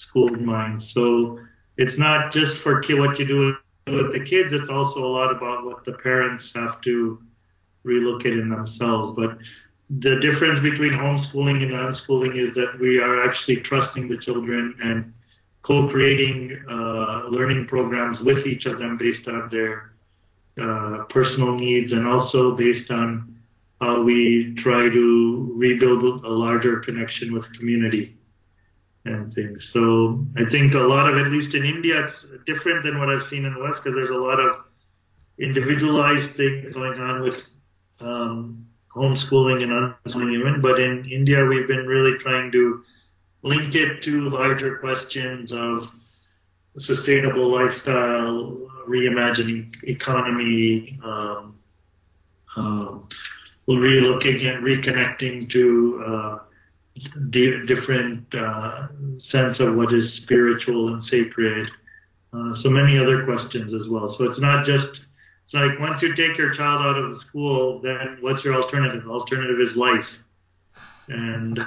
school 0.09 0.31
mind. 0.31 0.83
So 0.95 1.39
it's 1.79 1.99
not 1.99 2.33
just 2.33 2.63
for 2.63 2.83
what 2.97 3.19
you 3.19 3.27
do 3.27 3.55
with 3.87 4.13
the 4.13 4.21
kids. 4.21 4.53
It's 4.53 4.71
also 4.71 5.01
a 5.01 5.13
lot 5.13 5.35
about 5.35 5.65
what 5.65 5.85
the 5.85 5.93
parents 5.93 6.45
have 6.55 6.81
to 6.83 7.21
relook 7.85 8.21
at 8.21 8.33
in 8.33 8.49
themselves. 8.49 9.17
But 9.17 9.39
the 9.89 10.19
difference 10.21 10.63
between 10.63 10.93
homeschooling 10.93 11.63
and 11.63 11.73
unschooling 11.73 12.35
is 12.37 12.55
that 12.55 12.79
we 12.81 12.99
are 12.99 13.29
actually 13.29 13.63
trusting 13.69 14.09
the 14.09 14.17
children 14.25 14.75
and 14.83 15.13
co-creating 15.63 16.59
uh, 16.69 17.29
learning 17.29 17.67
programs 17.69 18.19
with 18.21 18.47
each 18.47 18.67
of 18.67 18.79
them 18.79 18.97
based 18.99 19.27
on 19.29 19.49
their 19.51 19.93
uh, 20.61 21.05
personal 21.11 21.57
needs 21.57 21.93
and 21.93 22.07
also 22.07 22.57
based 22.57 22.91
on 22.91 23.37
how 23.81 24.03
we 24.03 24.57
try 24.63 24.89
to 24.89 25.53
rebuild 25.55 26.25
a 26.25 26.29
larger 26.29 26.81
connection 26.81 27.35
with 27.35 27.45
community 27.59 28.17
and 29.07 29.35
things. 29.35 29.59
So 29.73 30.25
I 30.37 30.49
think 30.51 30.75
a 30.75 30.79
lot 30.79 31.09
of, 31.09 31.17
at 31.19 31.33
least 31.33 31.55
in 31.55 31.65
India, 31.65 31.95
it's 32.07 32.45
different 32.47 32.85
than 32.85 32.99
what 32.99 33.09
I've 33.09 33.29
seen 33.31 33.45
in 33.45 33.55
the 33.55 33.61
West 33.61 33.81
because 33.83 33.97
there's 33.97 34.11
a 34.11 34.21
lot 34.21 34.41
of 34.41 34.65
individualized 35.39 36.37
things 36.37 36.75
going 36.75 36.99
on 36.99 37.23
with 37.23 37.39
um, 38.01 38.67
homeschooling 38.95 39.63
and 39.63 39.95
unschooling 40.07 40.39
even. 40.39 40.61
But 40.61 40.81
in 40.81 41.09
India, 41.11 41.45
we've 41.45 41.69
been 41.69 41.87
really 41.87 42.19
trying 42.19 42.51
to 42.53 42.83
link 43.43 43.75
it 43.75 44.03
to 44.03 44.31
larger 44.31 44.79
questions 44.79 45.53
of 45.53 45.85
sustainable 46.79 47.53
lifestyle, 47.53 48.57
reimagining 48.89 49.75
economy, 49.85 50.99
um, 51.05 51.59
um, 52.57 53.09
relooking 53.69 54.47
and 54.47 54.65
reconnecting 54.65 55.51
to 55.51 56.05
uh, 56.07 56.39
different 57.31 58.27
uh, 58.35 58.89
sense 59.31 59.59
of 59.61 59.77
what 59.77 59.93
is 59.93 60.13
spiritual 60.23 60.95
and 60.95 61.05
sacred. 61.05 61.69
Uh, 62.33 62.53
so 62.63 62.69
many 62.69 62.99
other 62.99 63.25
questions 63.25 63.73
as 63.75 63.89
well. 63.89 64.15
So 64.19 64.25
it's 64.25 64.41
not 64.41 64.67
just 64.67 65.01
it's 65.47 65.55
like 65.55 65.79
once 65.79 66.03
you 66.03 66.11
take 66.17 66.37
your 66.37 66.55
child 66.57 66.83
out 66.83 66.99
of 66.99 67.11
the 67.13 67.21
school, 67.29 67.81
then 67.81 68.19
what's 68.21 68.45
your 68.45 68.61
alternative? 68.61 69.09
Alternative 69.09 69.61
is 69.61 69.77
life. 69.77 70.07
And 71.09 71.61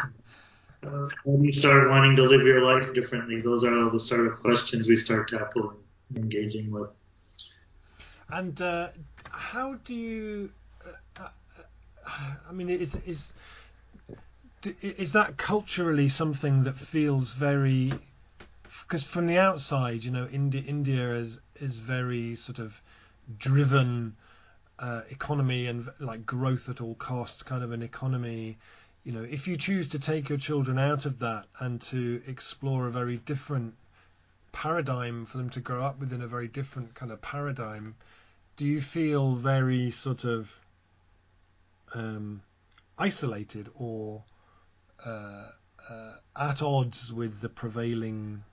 uh, 0.83 1.07
when 1.23 1.45
you 1.45 1.53
start 1.53 1.89
wanting 1.89 2.17
to 2.17 2.23
live 2.23 2.41
your 2.41 2.61
life 2.61 2.93
differently, 2.93 3.39
those 3.39 3.63
are 3.63 3.73
all 3.73 3.89
the 3.89 3.99
sort 3.99 4.27
of 4.27 4.37
questions 4.39 4.89
we 4.89 4.97
start 4.97 5.29
tackling, 5.29 5.77
engaging 6.17 6.71
with. 6.71 6.89
And 8.29 8.61
uh, 8.61 8.89
how 9.31 9.75
do 9.85 9.95
you? 9.95 10.51
Uh, 10.85 11.29
uh 12.05 12.35
I 12.49 12.51
mean, 12.51 12.69
is 12.69 12.97
is 13.05 13.33
is 14.81 15.13
that 15.13 15.37
culturally 15.37 16.09
something 16.09 16.63
that 16.63 16.77
feels 16.77 17.33
very? 17.33 17.93
Because 18.63 19.03
from 19.03 19.27
the 19.27 19.37
outside, 19.37 20.03
you 20.03 20.11
know, 20.11 20.27
India 20.27 20.63
India 20.65 21.15
is 21.15 21.39
is 21.59 21.77
very 21.77 22.35
sort 22.35 22.59
of 22.59 22.81
driven 23.37 24.15
uh, 24.79 25.01
economy 25.09 25.67
and 25.67 25.89
like 25.99 26.25
growth 26.25 26.69
at 26.69 26.81
all 26.81 26.95
costs 26.95 27.43
kind 27.43 27.63
of 27.63 27.71
an 27.71 27.83
economy 27.83 28.57
you 29.03 29.11
know 29.11 29.23
if 29.23 29.47
you 29.47 29.57
choose 29.57 29.87
to 29.89 29.99
take 29.99 30.29
your 30.29 30.37
children 30.37 30.79
out 30.79 31.05
of 31.05 31.19
that 31.19 31.45
and 31.59 31.81
to 31.81 32.21
explore 32.27 32.87
a 32.87 32.91
very 32.91 33.17
different 33.17 33.73
paradigm 34.51 35.25
for 35.25 35.37
them 35.37 35.49
to 35.49 35.59
grow 35.59 35.83
up 35.83 35.99
within 35.99 36.21
a 36.21 36.27
very 36.27 36.47
different 36.47 36.93
kind 36.95 37.11
of 37.11 37.21
paradigm 37.21 37.93
do 38.57 38.65
you 38.65 38.81
feel 38.81 39.35
very 39.35 39.91
sort 39.91 40.23
of 40.23 40.49
um, 41.93 42.41
isolated 42.97 43.69
or 43.75 44.23
at 45.05 46.61
odds 46.61 47.11
with 47.11 47.41
the 47.41 47.49
prevailing 47.49 48.43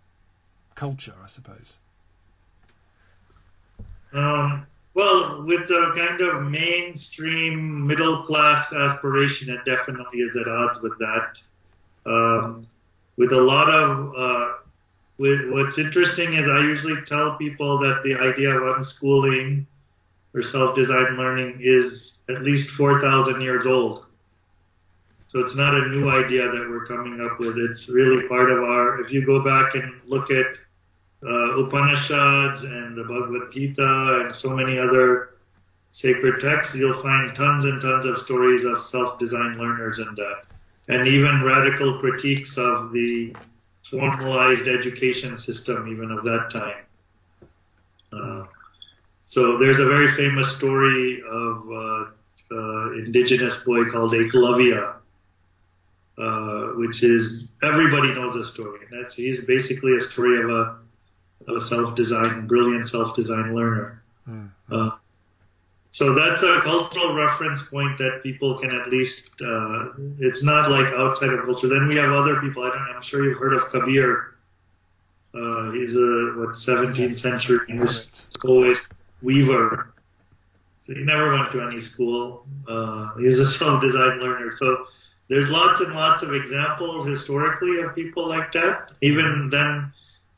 culture 0.74 1.14
i 1.22 1.26
suppose 1.26 1.74
um, 4.14 4.66
well, 4.96 5.42
with 5.42 5.68
the 5.68 5.92
kind 5.94 6.22
of 6.22 6.50
mainstream 6.50 7.86
middle 7.86 8.22
class 8.22 8.66
aspiration, 8.72 9.50
it 9.50 9.60
definitely 9.66 10.20
is 10.20 10.30
at 10.40 10.48
odds 10.48 10.80
with 10.82 10.94
that. 10.98 12.10
Um, 12.10 12.66
with 13.18 13.30
a 13.30 13.36
lot 13.36 13.68
of, 13.68 14.14
uh, 14.16 14.52
with, 15.18 15.50
what's 15.50 15.76
interesting 15.76 16.32
is 16.32 16.46
I 16.48 16.60
usually 16.60 16.96
tell 17.10 17.36
people 17.36 17.78
that 17.80 18.00
the 18.04 18.14
idea 18.14 18.48
of 18.54 18.62
unschooling 18.62 19.66
or 20.34 20.42
self-designed 20.50 21.18
learning 21.18 21.60
is 21.60 21.92
at 22.34 22.42
least 22.42 22.70
4,000 22.78 23.42
years 23.42 23.66
old. 23.66 24.05
So 25.33 25.40
it's 25.40 25.56
not 25.56 25.75
a 25.75 25.88
new 25.88 26.09
idea 26.09 26.42
that 26.42 26.66
we're 26.71 26.87
coming 26.87 27.21
up 27.21 27.38
with. 27.40 27.56
It's 27.59 27.88
really 27.88 28.26
part 28.28 28.50
of 28.50 28.59
our, 28.59 29.00
if 29.02 29.12
you 29.12 29.26
go 29.26 29.42
back 29.42 29.75
and 29.75 30.00
look 30.06 30.30
at 30.30 30.47
uh, 31.25 31.59
Upanishads 31.62 32.62
and 32.62 32.97
the 32.97 33.04
Bhagavad 33.04 33.52
Gita 33.52 34.23
and 34.25 34.37
so 34.37 34.50
many 34.50 34.78
other 34.78 35.30
sacred 35.90 36.40
texts, 36.40 36.75
you'll 36.76 37.02
find 37.02 37.35
tons 37.35 37.64
and 37.64 37.80
tons 37.80 38.06
of 38.06 38.18
stories 38.18 38.64
of 38.64 38.83
self-designed 38.83 39.59
learners 39.59 39.99
in 39.99 40.14
that, 40.14 40.42
and 40.88 41.09
even 41.09 41.42
radical 41.42 41.99
critiques 41.99 42.56
of 42.59 42.92
the 42.92 43.35
formalized 43.90 44.68
education 44.68 45.38
system, 45.38 45.88
even 45.88 46.11
of 46.11 46.23
that 46.25 46.49
time. 46.52 46.85
Uh, 48.12 48.47
so 49.23 49.59
there's 49.59 49.80
a 49.80 49.87
very 49.87 50.14
famous 50.16 50.56
story 50.56 51.23
of 51.28 51.66
uh, 51.71 52.04
uh, 52.52 52.92
indigenous 52.92 53.56
boy 53.64 53.85
called 53.90 54.12
Eklavya, 54.12 54.97
uh, 56.18 56.68
which 56.76 57.02
is 57.02 57.46
everybody 57.62 58.14
knows 58.14 58.35
the 58.35 58.44
story. 58.44 58.80
And 58.90 59.02
that's 59.02 59.14
he's 59.14 59.44
basically 59.44 59.96
a 59.96 60.00
story 60.00 60.42
of 60.42 60.50
a 60.50 60.78
a 61.49 61.61
self-designed, 61.61 62.49
brilliant 62.49 62.88
self-designed 62.88 63.54
learner. 63.54 64.02
Mm. 64.28 64.50
Uh, 64.70 64.90
so 65.90 66.14
that's 66.14 66.42
a 66.42 66.61
cultural 66.62 67.14
reference 67.14 67.62
point 67.70 67.96
that 67.99 68.20
people 68.23 68.58
can 68.58 68.70
at 68.70 68.90
least. 68.90 69.30
Uh, 69.40 69.92
it's 70.18 70.42
not 70.42 70.70
like 70.70 70.92
outside 70.92 71.30
of 71.30 71.44
culture. 71.46 71.68
Then 71.68 71.88
we 71.88 71.96
have 71.96 72.12
other 72.12 72.40
people. 72.40 72.64
I 72.64 72.68
don't. 72.68 72.96
I'm 72.96 73.02
sure 73.02 73.25
you've 73.25 73.38
heard 73.38 73.54
of 73.54 73.70
Kabir. 73.70 74.35
Uh, 75.35 75.70
he's 75.73 75.94
a 75.94 76.32
what 76.37 76.56
17th 76.56 77.18
century 77.18 77.61
English 77.68 77.96
poet 78.42 78.78
weaver. 79.23 79.94
So 80.85 80.94
he 80.94 81.00
never 81.00 81.32
went 81.32 81.52
to 81.52 81.62
any 81.62 81.80
school. 81.80 82.46
Uh, 82.68 83.14
he's 83.16 83.38
a 83.38 83.46
self-designed 83.58 84.20
learner. 84.20 84.50
So 84.56 84.87
there's 85.28 85.49
lots 85.49 85.80
and 85.80 85.92
lots 85.95 86.23
of 86.23 86.35
examples 86.35 87.06
historically 87.06 87.80
of 87.80 87.95
people 87.95 88.28
like 88.28 88.52
that. 88.52 88.92
Even 89.02 89.49
then, 89.50 89.92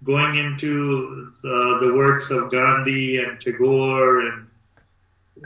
going 0.04 0.36
into 0.38 1.32
the, 1.42 1.78
the 1.82 1.94
works 1.94 2.30
of 2.30 2.50
Gandhi 2.50 3.18
and 3.18 3.40
Tagore 3.40 4.20
and 4.20 4.46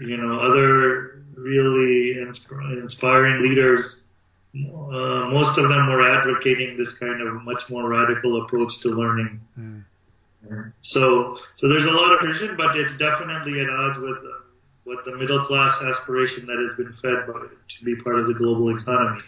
you 0.00 0.16
know 0.16 0.38
other 0.40 1.22
really 1.34 2.20
inspiring 2.20 3.42
leaders, 3.42 4.02
uh, 4.54 5.28
most 5.30 5.58
of 5.58 5.68
them 5.68 5.88
were 5.88 6.08
advocating 6.08 6.76
this 6.76 6.94
kind 6.94 7.20
of 7.20 7.42
much 7.42 7.68
more 7.68 7.88
radical 7.88 8.44
approach 8.44 8.78
to 8.82 8.88
learning. 8.90 9.40
Mm. 9.58 9.82
So, 10.80 11.38
so 11.56 11.68
there's 11.68 11.86
a 11.86 11.90
lot 11.90 12.12
of 12.12 12.26
vision, 12.26 12.56
but 12.56 12.76
it's 12.76 12.96
definitely 12.98 13.60
at 13.60 13.70
odds 13.70 13.98
with 13.98 14.18
what 14.84 15.04
the 15.04 15.16
middle 15.16 15.40
class 15.44 15.80
aspiration 15.82 16.46
that 16.46 16.58
has 16.58 16.76
been 16.76 16.92
fed 16.94 17.32
by, 17.32 17.46
to 17.46 17.84
be 17.84 17.96
part 17.96 18.18
of 18.18 18.26
the 18.26 18.34
global 18.34 18.76
economy. 18.76 19.20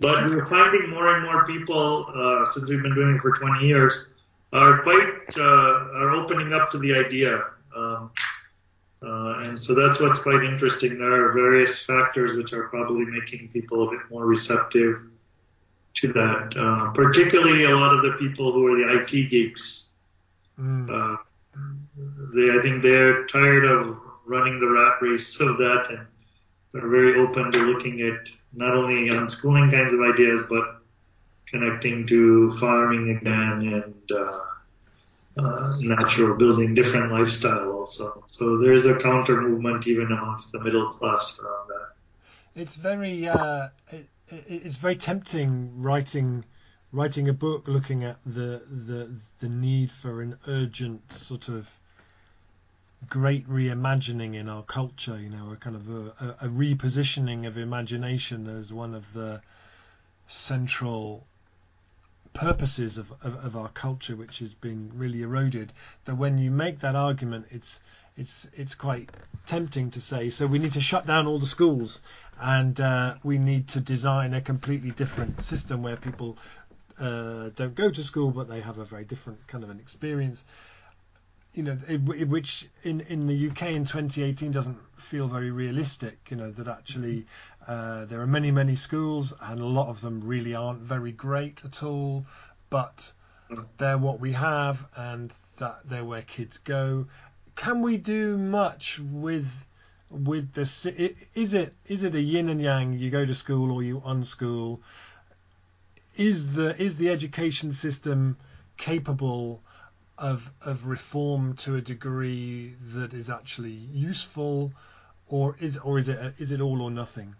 But 0.00 0.24
we're 0.26 0.46
finding 0.46 0.90
more 0.90 1.14
and 1.14 1.24
more 1.24 1.46
people, 1.46 2.06
uh, 2.14 2.50
since 2.50 2.68
we've 2.68 2.82
been 2.82 2.94
doing 2.94 3.16
it 3.16 3.20
for 3.20 3.38
20 3.38 3.66
years, 3.66 4.06
are 4.52 4.82
quite 4.82 5.38
uh, 5.38 5.42
are 5.42 6.10
opening 6.10 6.52
up 6.52 6.70
to 6.72 6.78
the 6.78 6.94
idea. 6.94 7.44
Um, 7.74 8.10
uh, 9.02 9.42
and 9.44 9.60
so 9.60 9.74
that's 9.74 10.00
what's 10.00 10.18
quite 10.18 10.42
interesting. 10.44 10.98
There 10.98 11.26
are 11.26 11.32
various 11.32 11.80
factors 11.80 12.34
which 12.34 12.52
are 12.52 12.68
probably 12.68 13.04
making 13.04 13.48
people 13.48 13.88
a 13.88 13.90
bit 13.90 14.00
more 14.10 14.26
receptive 14.26 15.02
to 15.94 16.12
that. 16.12 16.56
Uh, 16.56 16.90
particularly 16.92 17.64
a 17.64 17.76
lot 17.76 17.94
of 17.94 18.02
the 18.02 18.12
people 18.12 18.52
who 18.52 18.66
are 18.66 18.76
the 18.76 19.02
IT 19.02 19.30
geeks. 19.30 19.88
Mm. 20.58 20.88
Uh, 20.90 21.16
they, 22.34 22.56
I 22.56 22.62
think 22.62 22.82
they're 22.82 23.26
tired 23.26 23.64
of 23.64 23.98
running 24.26 24.60
the 24.60 24.68
rat 24.68 25.00
race 25.00 25.38
of 25.40 25.58
that 25.58 25.86
and 25.90 26.06
are 26.74 26.88
very 26.88 27.20
open 27.20 27.52
to 27.52 27.58
looking 27.58 28.00
at 28.00 28.28
not 28.54 28.74
only 28.74 29.10
unschooling 29.10 29.70
kinds 29.70 29.92
of 29.92 30.00
ideas, 30.00 30.42
but 30.48 30.80
connecting 31.46 32.06
to 32.06 32.50
farming 32.58 33.10
again 33.16 33.74
and 33.74 34.12
uh, 34.12 34.40
uh, 35.36 35.76
natural 35.78 36.36
building, 36.36 36.74
different 36.74 37.12
lifestyle 37.12 37.72
also. 37.72 38.22
So 38.26 38.58
there's 38.58 38.86
a 38.86 38.96
counter 38.96 39.40
movement 39.40 39.86
even 39.86 40.06
amongst 40.06 40.52
the 40.52 40.60
middle 40.60 40.90
class 40.90 41.38
around 41.38 41.68
that. 41.68 41.88
It's 42.54 42.76
very 42.76 43.28
uh, 43.28 43.68
it, 43.90 44.08
it's 44.28 44.76
very 44.76 44.96
tempting 44.96 45.72
writing 45.76 46.44
writing 46.92 47.28
a 47.28 47.32
book 47.32 47.66
looking 47.66 48.04
at 48.04 48.18
the 48.26 48.62
the 48.86 49.10
the 49.40 49.48
need 49.48 49.90
for 49.90 50.22
an 50.22 50.38
urgent 50.46 51.12
sort 51.12 51.48
of 51.48 51.68
great 53.08 53.48
reimagining 53.48 54.34
in 54.34 54.48
our 54.48 54.62
culture, 54.62 55.18
you 55.18 55.28
know, 55.28 55.52
a 55.52 55.56
kind 55.56 55.76
of 55.76 55.88
a, 55.88 56.46
a, 56.46 56.48
repositioning 56.48 57.46
of 57.46 57.58
imagination 57.58 58.48
as 58.48 58.72
one 58.72 58.94
of 58.94 59.12
the 59.12 59.40
central 60.28 61.24
purposes 62.32 62.98
of, 62.98 63.12
of, 63.22 63.44
of, 63.44 63.56
our 63.56 63.68
culture, 63.68 64.16
which 64.16 64.38
has 64.38 64.54
been 64.54 64.90
really 64.94 65.22
eroded. 65.22 65.72
That 66.04 66.16
when 66.16 66.38
you 66.38 66.50
make 66.50 66.80
that 66.80 66.96
argument, 66.96 67.46
it's 67.50 67.80
it's 68.16 68.46
it's 68.54 68.74
quite 68.74 69.10
tempting 69.46 69.90
to 69.92 70.00
say. 70.00 70.30
So 70.30 70.46
we 70.46 70.58
need 70.58 70.72
to 70.74 70.80
shut 70.80 71.06
down 71.06 71.26
all 71.26 71.38
the 71.38 71.46
schools, 71.46 72.00
and 72.40 72.80
uh, 72.80 73.14
we 73.22 73.38
need 73.38 73.68
to 73.68 73.80
design 73.80 74.34
a 74.34 74.40
completely 74.40 74.90
different 74.90 75.42
system 75.42 75.82
where 75.82 75.96
people 75.96 76.38
uh, 76.98 77.50
don't 77.56 77.74
go 77.74 77.90
to 77.90 78.04
school, 78.04 78.30
but 78.30 78.48
they 78.48 78.60
have 78.60 78.78
a 78.78 78.84
very 78.84 79.04
different 79.04 79.46
kind 79.48 79.64
of 79.64 79.70
an 79.70 79.80
experience 79.80 80.44
you 81.54 81.62
know, 81.62 81.76
it, 81.86 81.98
which 82.28 82.68
in, 82.82 83.00
in 83.02 83.26
the 83.26 83.50
UK 83.50 83.62
in 83.68 83.84
2018 83.84 84.52
doesn't 84.52 84.78
feel 84.96 85.28
very 85.28 85.50
realistic. 85.50 86.18
You 86.30 86.36
know 86.38 86.50
that 86.52 86.66
actually 86.66 87.26
uh, 87.66 88.06
there 88.06 88.20
are 88.20 88.26
many 88.26 88.50
many 88.50 88.74
schools 88.74 89.34
and 89.40 89.60
a 89.60 89.66
lot 89.66 89.88
of 89.88 90.00
them 90.00 90.22
really 90.24 90.54
aren't 90.54 90.80
very 90.80 91.12
great 91.12 91.62
at 91.64 91.82
all, 91.82 92.24
but 92.70 93.12
they're 93.76 93.98
what 93.98 94.18
we 94.18 94.32
have 94.32 94.86
and 94.96 95.32
that 95.58 95.80
they're 95.84 96.04
where 96.04 96.22
kids 96.22 96.56
go. 96.58 97.06
Can 97.54 97.82
we 97.82 97.98
do 97.98 98.38
much 98.38 98.98
with 98.98 99.50
with 100.08 100.54
the 100.54 100.62
is 101.34 101.52
it 101.52 101.74
is 101.86 102.02
it 102.02 102.14
a 102.14 102.20
yin 102.20 102.48
and 102.48 102.62
yang? 102.62 102.94
You 102.94 103.10
go 103.10 103.26
to 103.26 103.34
school 103.34 103.70
or 103.70 103.82
you 103.82 104.00
unschool. 104.00 104.80
Is 106.16 106.54
the 106.54 106.80
is 106.82 106.96
the 106.96 107.10
education 107.10 107.74
system 107.74 108.38
capable 108.78 109.62
of 110.22 110.50
of 110.62 110.86
reform 110.86 111.54
to 111.56 111.74
a 111.74 111.80
degree 111.80 112.74
that 112.94 113.12
is 113.12 113.28
actually 113.28 113.72
useful, 113.92 114.72
or 115.28 115.56
is 115.60 115.76
or 115.78 115.98
is 115.98 116.08
it 116.08 116.34
is 116.38 116.52
it 116.52 116.60
all 116.60 116.80
or 116.80 116.90
nothing? 116.90 117.34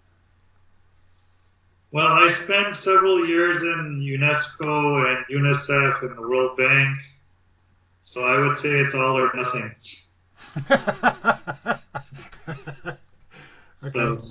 Well, 1.92 2.08
I 2.08 2.28
spent 2.28 2.74
several 2.74 3.26
years 3.26 3.62
in 3.62 4.00
UNESCO 4.00 5.14
and 5.14 5.24
UNICEF 5.30 6.02
and 6.02 6.16
the 6.16 6.22
World 6.22 6.56
Bank, 6.56 6.98
so 7.96 8.24
I 8.24 8.38
would 8.40 8.56
say 8.56 8.70
it's 8.70 8.94
all 8.94 9.16
or 9.16 9.30
nothing. 9.34 9.74
okay. 13.84 13.92
So, 13.92 14.22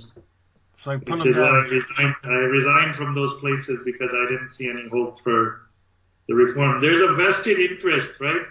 so 0.77 0.97
which 0.97 1.25
is 1.25 1.37
why 1.37 1.49
I 1.49 1.67
resigned, 1.67 2.15
I 2.23 2.29
resigned 2.29 2.95
from 2.95 3.13
those 3.13 3.35
places 3.35 3.79
because 3.85 4.11
I 4.11 4.31
didn't 4.31 4.49
see 4.49 4.67
any 4.67 4.89
hope 4.89 5.21
for 5.21 5.61
the 6.31 6.35
reform. 6.35 6.79
There's 6.79 7.01
a 7.01 7.13
vested 7.13 7.59
interest, 7.59 8.19
right? 8.19 8.41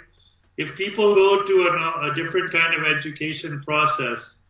If 0.59 0.77
people 0.77 1.15
go 1.15 1.43
to 1.43 1.53
a, 1.63 2.11
a 2.11 2.15
different 2.15 2.53
kind 2.53 2.75
of 2.75 2.87
education 2.87 3.63
process, 3.63 4.41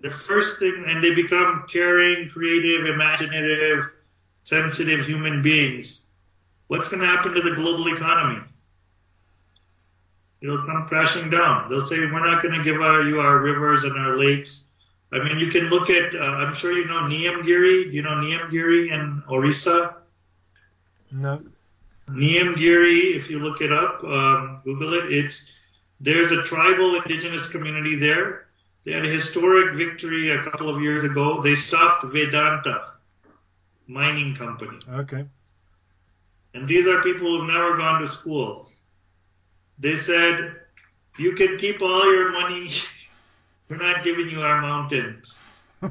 the 0.00 0.10
first 0.10 0.58
thing, 0.58 0.84
and 0.88 1.04
they 1.04 1.14
become 1.14 1.66
caring, 1.70 2.30
creative, 2.30 2.86
imaginative, 2.86 3.90
sensitive 4.44 5.04
human 5.06 5.42
beings, 5.42 6.02
what's 6.68 6.88
going 6.88 7.00
to 7.00 7.06
happen 7.06 7.34
to 7.34 7.42
the 7.42 7.54
global 7.56 7.94
economy? 7.94 8.42
It'll 10.40 10.64
come 10.64 10.86
crashing 10.88 11.28
down. 11.30 11.68
They'll 11.68 11.86
say, 11.86 11.98
we're 11.98 12.26
not 12.26 12.42
going 12.42 12.54
to 12.54 12.64
give 12.64 12.80
our, 12.80 13.02
you 13.02 13.20
our 13.20 13.38
rivers 13.38 13.84
and 13.84 13.96
our 13.98 14.18
lakes. 14.18 14.64
I 15.12 15.22
mean, 15.22 15.38
you 15.38 15.50
can 15.50 15.64
look 15.68 15.90
at, 15.90 16.14
uh, 16.14 16.18
I'm 16.18 16.54
sure 16.54 16.72
you 16.72 16.86
know 16.86 17.02
Niyamgiri. 17.02 17.84
Do 17.84 17.90
you 17.90 18.02
know 18.02 18.10
Niyamgiri 18.10 18.90
in 18.90 19.22
Orissa? 19.28 19.96
No. 21.12 21.40
Niyamgiri, 22.08 23.16
if 23.16 23.30
you 23.30 23.38
look 23.38 23.60
it 23.60 23.72
up, 23.72 24.04
um, 24.04 24.60
Google 24.64 24.94
it, 24.94 25.12
it's 25.12 25.50
there's 26.00 26.32
a 26.32 26.42
tribal 26.42 26.96
indigenous 26.96 27.48
community 27.48 27.96
there. 27.96 28.46
They 28.84 28.92
had 28.92 29.04
a 29.04 29.08
historic 29.08 29.76
victory 29.76 30.32
a 30.32 30.42
couple 30.42 30.68
of 30.68 30.82
years 30.82 31.04
ago. 31.04 31.40
They 31.40 31.54
stopped 31.54 32.04
Vedanta 32.04 32.90
mining 33.86 34.34
company. 34.34 34.78
Okay. 34.90 35.24
And 36.52 36.68
these 36.68 36.86
are 36.86 37.02
people 37.02 37.26
who've 37.26 37.48
never 37.48 37.76
gone 37.76 38.00
to 38.00 38.06
school. 38.06 38.68
They 39.78 39.96
said, 39.96 40.56
you 41.18 41.34
can 41.34 41.58
keep 41.58 41.82
all 41.82 42.12
your 42.12 42.32
money. 42.32 42.70
We're 43.68 43.76
not 43.76 44.04
giving 44.04 44.28
you 44.28 44.42
our 44.42 44.60
mountains. 44.60 45.34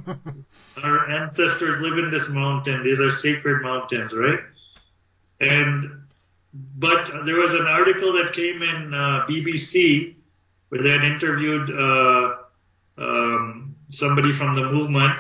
our 0.83 1.09
ancestors 1.09 1.79
live 1.79 1.97
in 1.97 2.11
this 2.11 2.29
mountain. 2.29 2.83
These 2.83 2.99
are 2.99 3.11
sacred 3.11 3.61
mountains, 3.63 4.13
right? 4.13 4.39
And 5.39 6.02
but 6.53 7.25
there 7.25 7.37
was 7.37 7.53
an 7.53 7.65
article 7.65 8.13
that 8.13 8.33
came 8.33 8.61
in 8.61 8.93
uh, 8.93 9.25
BBC 9.27 10.15
where 10.69 10.83
they 10.83 10.89
had 10.89 11.03
interviewed 11.03 11.69
uh, 11.71 12.35
um, 12.97 13.75
somebody 13.89 14.31
from 14.31 14.55
the 14.55 14.63
movement, 14.63 15.17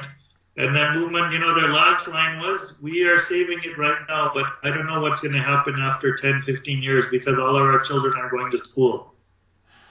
and 0.57 0.75
that 0.75 0.95
movement, 0.95 1.33
you 1.33 1.39
know, 1.39 1.59
their 1.59 1.71
last 1.71 2.07
line 2.07 2.39
was, 2.39 2.75
"We 2.81 3.03
are 3.03 3.19
saving 3.19 3.59
it 3.63 3.77
right 3.77 3.99
now, 4.07 4.31
but 4.33 4.45
I 4.63 4.69
don't 4.69 4.85
know 4.85 5.01
what's 5.01 5.21
going 5.21 5.33
to 5.33 5.41
happen 5.41 5.79
after 5.79 6.15
10, 6.15 6.43
15 6.43 6.83
years 6.83 7.05
because 7.09 7.39
all 7.39 7.55
of 7.55 7.63
our 7.63 7.79
children 7.79 8.13
are 8.17 8.29
going 8.29 8.51
to 8.51 8.57
school." 8.57 9.13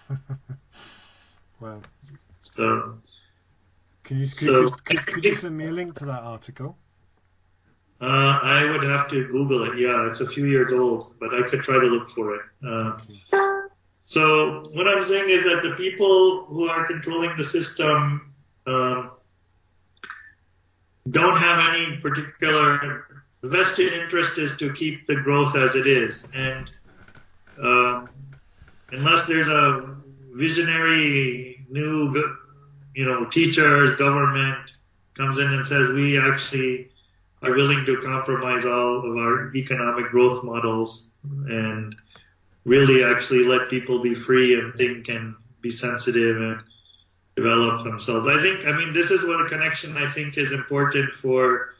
well, 1.60 1.82
so. 2.40 2.98
Can 4.04 4.18
you, 4.18 4.26
so, 4.26 4.68
could, 4.68 4.84
could, 4.84 5.06
could 5.06 5.24
you 5.24 5.34
send 5.36 5.56
me 5.56 5.66
a 5.66 5.70
link 5.70 5.94
to 5.96 6.04
that 6.06 6.22
article? 6.22 6.76
Uh, 8.02 8.40
I 8.42 8.64
would 8.64 8.82
have 8.82 9.08
to 9.10 9.28
Google 9.28 9.62
it. 9.70 9.78
Yeah, 9.78 10.08
it's 10.08 10.18
a 10.20 10.28
few 10.28 10.46
years 10.46 10.72
old, 10.72 11.14
but 11.20 11.32
I 11.32 11.48
could 11.48 11.62
try 11.62 11.78
to 11.78 11.86
look 11.86 12.10
for 12.10 12.34
it. 12.34 12.42
Uh, 12.66 12.98
so 14.02 14.64
what 14.72 14.88
I'm 14.88 15.04
saying 15.04 15.30
is 15.30 15.44
that 15.44 15.62
the 15.62 15.76
people 15.76 16.46
who 16.46 16.68
are 16.68 16.84
controlling 16.84 17.36
the 17.36 17.44
system 17.44 18.34
um, 18.66 19.12
don't 21.10 21.36
have 21.36 21.72
any 21.72 21.96
particular 21.98 23.06
vested 23.44 23.92
interest 23.92 24.36
is 24.36 24.56
to 24.56 24.72
keep 24.72 25.06
the 25.06 25.14
growth 25.14 25.54
as 25.54 25.76
it 25.76 25.86
is, 25.86 26.26
and 26.34 26.68
uh, 27.62 28.04
unless 28.90 29.26
there's 29.26 29.48
a 29.48 29.94
visionary 30.32 31.64
new, 31.70 32.12
you 32.96 33.04
know, 33.04 33.26
teachers, 33.26 33.94
government 33.94 34.72
comes 35.14 35.38
in 35.38 35.52
and 35.52 35.64
says 35.64 35.90
we 35.90 36.18
actually 36.18 36.88
are 37.42 37.54
willing 37.54 37.84
to 37.86 37.96
compromise 37.98 38.64
all 38.64 38.98
of 38.98 39.16
our 39.16 39.54
economic 39.54 40.10
growth 40.10 40.44
models 40.44 41.08
and 41.24 41.94
really 42.64 43.04
actually 43.04 43.44
let 43.44 43.68
people 43.68 44.00
be 44.00 44.14
free 44.14 44.58
and 44.58 44.74
think 44.74 45.08
and 45.08 45.34
be 45.60 45.70
sensitive 45.70 46.36
and 46.36 46.62
develop 47.36 47.82
themselves. 47.82 48.26
I 48.26 48.40
think, 48.40 48.66
I 48.66 48.72
mean, 48.72 48.92
this 48.92 49.10
is 49.10 49.24
what 49.24 49.40
a 49.40 49.48
connection 49.48 49.96
I 49.96 50.10
think 50.10 50.36
is 50.36 50.52
important 50.52 51.14
for 51.14 51.72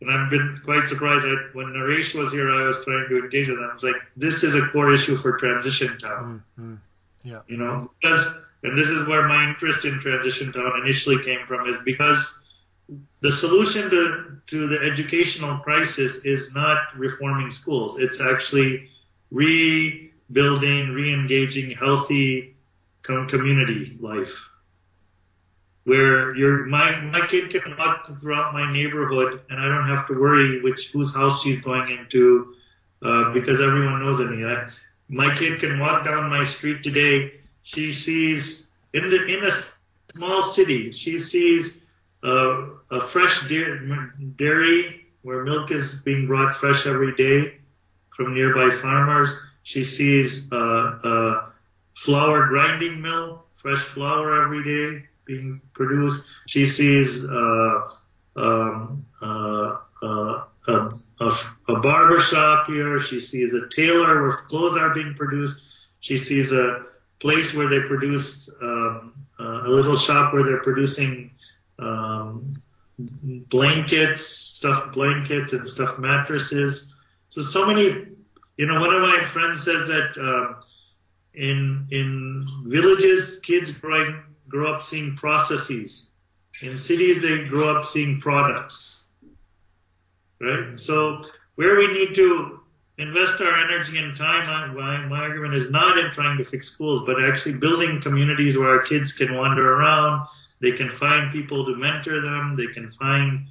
and 0.00 0.10
I've 0.10 0.30
been 0.30 0.60
quite 0.64 0.86
surprised. 0.86 1.26
I, 1.26 1.34
when 1.52 1.66
Naresh 1.66 2.14
was 2.14 2.32
here, 2.32 2.50
I 2.50 2.64
was 2.64 2.82
trying 2.84 3.06
to 3.08 3.18
engage 3.18 3.48
with 3.48 3.58
him. 3.58 3.68
I 3.70 3.74
was 3.74 3.82
like, 3.82 3.96
this 4.16 4.42
is 4.42 4.54
a 4.54 4.66
core 4.68 4.92
issue 4.92 5.16
for 5.16 5.36
Transition 5.36 5.98
Town. 5.98 6.42
Mm-hmm. 6.58 6.74
Yeah. 7.22 7.40
You 7.48 7.58
know, 7.58 7.90
because, 8.00 8.26
and 8.62 8.78
this 8.78 8.88
is 8.88 9.06
where 9.06 9.28
my 9.28 9.48
interest 9.48 9.84
in 9.84 10.00
Transition 10.00 10.52
Town 10.52 10.72
initially 10.82 11.22
came 11.22 11.44
from, 11.44 11.68
is 11.68 11.76
because 11.84 12.38
the 13.20 13.32
solution 13.32 13.90
to, 13.90 14.36
to 14.46 14.68
the 14.68 14.80
educational 14.80 15.58
crisis 15.58 16.18
is 16.18 16.52
not 16.54 16.78
reforming 16.96 17.50
schools. 17.50 17.98
It's 17.98 18.20
actually 18.20 18.88
rebuilding, 19.30 20.90
re-engaging 20.90 21.76
healthy 21.76 22.54
community 23.02 23.96
life 24.00 24.36
where 25.84 26.36
your 26.36 26.66
my 26.66 27.00
my 27.00 27.26
kid 27.26 27.50
can 27.50 27.76
walk 27.76 28.06
throughout 28.20 28.52
my 28.52 28.70
neighborhood 28.72 29.40
and 29.50 29.58
I 29.58 29.66
don't 29.66 29.88
have 29.88 30.06
to 30.08 30.14
worry 30.14 30.60
which 30.62 30.90
whose 30.92 31.14
house 31.14 31.42
she's 31.42 31.60
going 31.60 31.90
into 31.90 32.54
uh, 33.02 33.32
because 33.32 33.60
everyone 33.60 34.00
knows. 34.00 34.20
I, 34.20 34.70
my 35.08 35.34
kid 35.36 35.58
can 35.58 35.80
walk 35.80 36.04
down 36.04 36.30
my 36.30 36.44
street 36.44 36.82
today. 36.84 37.32
She 37.62 37.92
sees 37.92 38.68
in 38.92 39.10
the 39.10 39.24
in 39.26 39.44
a 39.44 39.50
small 40.12 40.42
city. 40.42 40.92
She 40.92 41.18
sees 41.18 41.78
uh, 42.22 42.66
a 42.90 43.00
fresh 43.00 43.48
dairy 43.48 45.06
where 45.22 45.44
milk 45.44 45.70
is 45.70 46.00
being 46.02 46.26
brought 46.26 46.54
fresh 46.54 46.86
every 46.86 47.14
day 47.14 47.56
from 48.16 48.34
nearby 48.34 48.74
farmers. 48.74 49.34
She 49.62 49.84
sees 49.84 50.50
uh, 50.52 50.56
a 50.56 51.52
flour 51.96 52.46
grinding 52.46 53.00
mill, 53.00 53.44
fresh 53.56 53.78
flour 53.78 54.42
every 54.42 54.64
day 54.64 55.06
being 55.24 55.60
produced. 55.74 56.24
She 56.48 56.66
sees 56.66 57.24
uh, 57.24 57.90
um, 58.36 59.06
uh, 59.20 59.76
uh, 60.02 60.44
a, 60.68 60.92
a, 61.20 61.32
a 61.68 61.80
barber 61.80 62.20
shop 62.20 62.66
here. 62.66 62.98
She 63.00 63.20
sees 63.20 63.54
a 63.54 63.68
tailor 63.68 64.22
where 64.22 64.32
clothes 64.32 64.76
are 64.76 64.94
being 64.94 65.14
produced. 65.14 65.60
She 66.00 66.16
sees 66.16 66.52
a 66.52 66.84
place 67.18 67.54
where 67.54 67.68
they 67.68 67.80
produce 67.80 68.50
um, 68.62 69.12
uh, 69.38 69.62
a 69.66 69.68
little 69.68 69.96
shop 69.96 70.32
where 70.32 70.42
they're 70.42 70.62
producing 70.62 71.30
um, 71.80 72.62
blankets, 72.98 74.20
stuffed 74.20 74.94
blankets, 74.94 75.52
and 75.52 75.68
stuffed 75.68 75.98
mattresses. 75.98 76.92
So 77.30 77.40
so 77.40 77.66
many. 77.66 78.06
You 78.56 78.66
know, 78.66 78.78
one 78.78 78.94
of 78.94 79.00
my 79.00 79.26
friends 79.32 79.64
says 79.64 79.88
that 79.88 80.10
uh, 80.20 80.60
in 81.34 81.86
in 81.90 82.46
villages, 82.66 83.40
kids 83.42 83.72
growing 83.72 84.22
grow 84.48 84.74
up 84.74 84.82
seeing 84.82 85.16
processes. 85.16 86.10
In 86.62 86.76
cities, 86.76 87.22
they 87.22 87.44
grow 87.48 87.76
up 87.76 87.86
seeing 87.86 88.20
products. 88.20 89.04
Right? 90.40 90.78
So 90.78 91.22
where 91.54 91.76
we 91.76 91.86
need 91.92 92.14
to 92.16 92.59
invest 93.00 93.40
our 93.40 93.64
energy 93.64 93.98
and 93.98 94.16
time, 94.16 94.74
my, 94.76 95.06
my 95.06 95.20
argument 95.20 95.54
is 95.54 95.70
not 95.70 95.98
in 95.98 96.12
trying 96.12 96.36
to 96.38 96.44
fix 96.44 96.70
schools, 96.70 97.02
but 97.06 97.16
actually 97.24 97.56
building 97.56 98.00
communities 98.02 98.58
where 98.58 98.68
our 98.68 98.82
kids 98.86 99.12
can 99.12 99.34
wander 99.34 99.74
around. 99.74 100.26
They 100.60 100.72
can 100.72 100.90
find 100.98 101.32
people 101.32 101.64
to 101.64 101.74
mentor 101.76 102.20
them. 102.20 102.56
They 102.56 102.72
can 102.72 102.92
find 102.98 103.46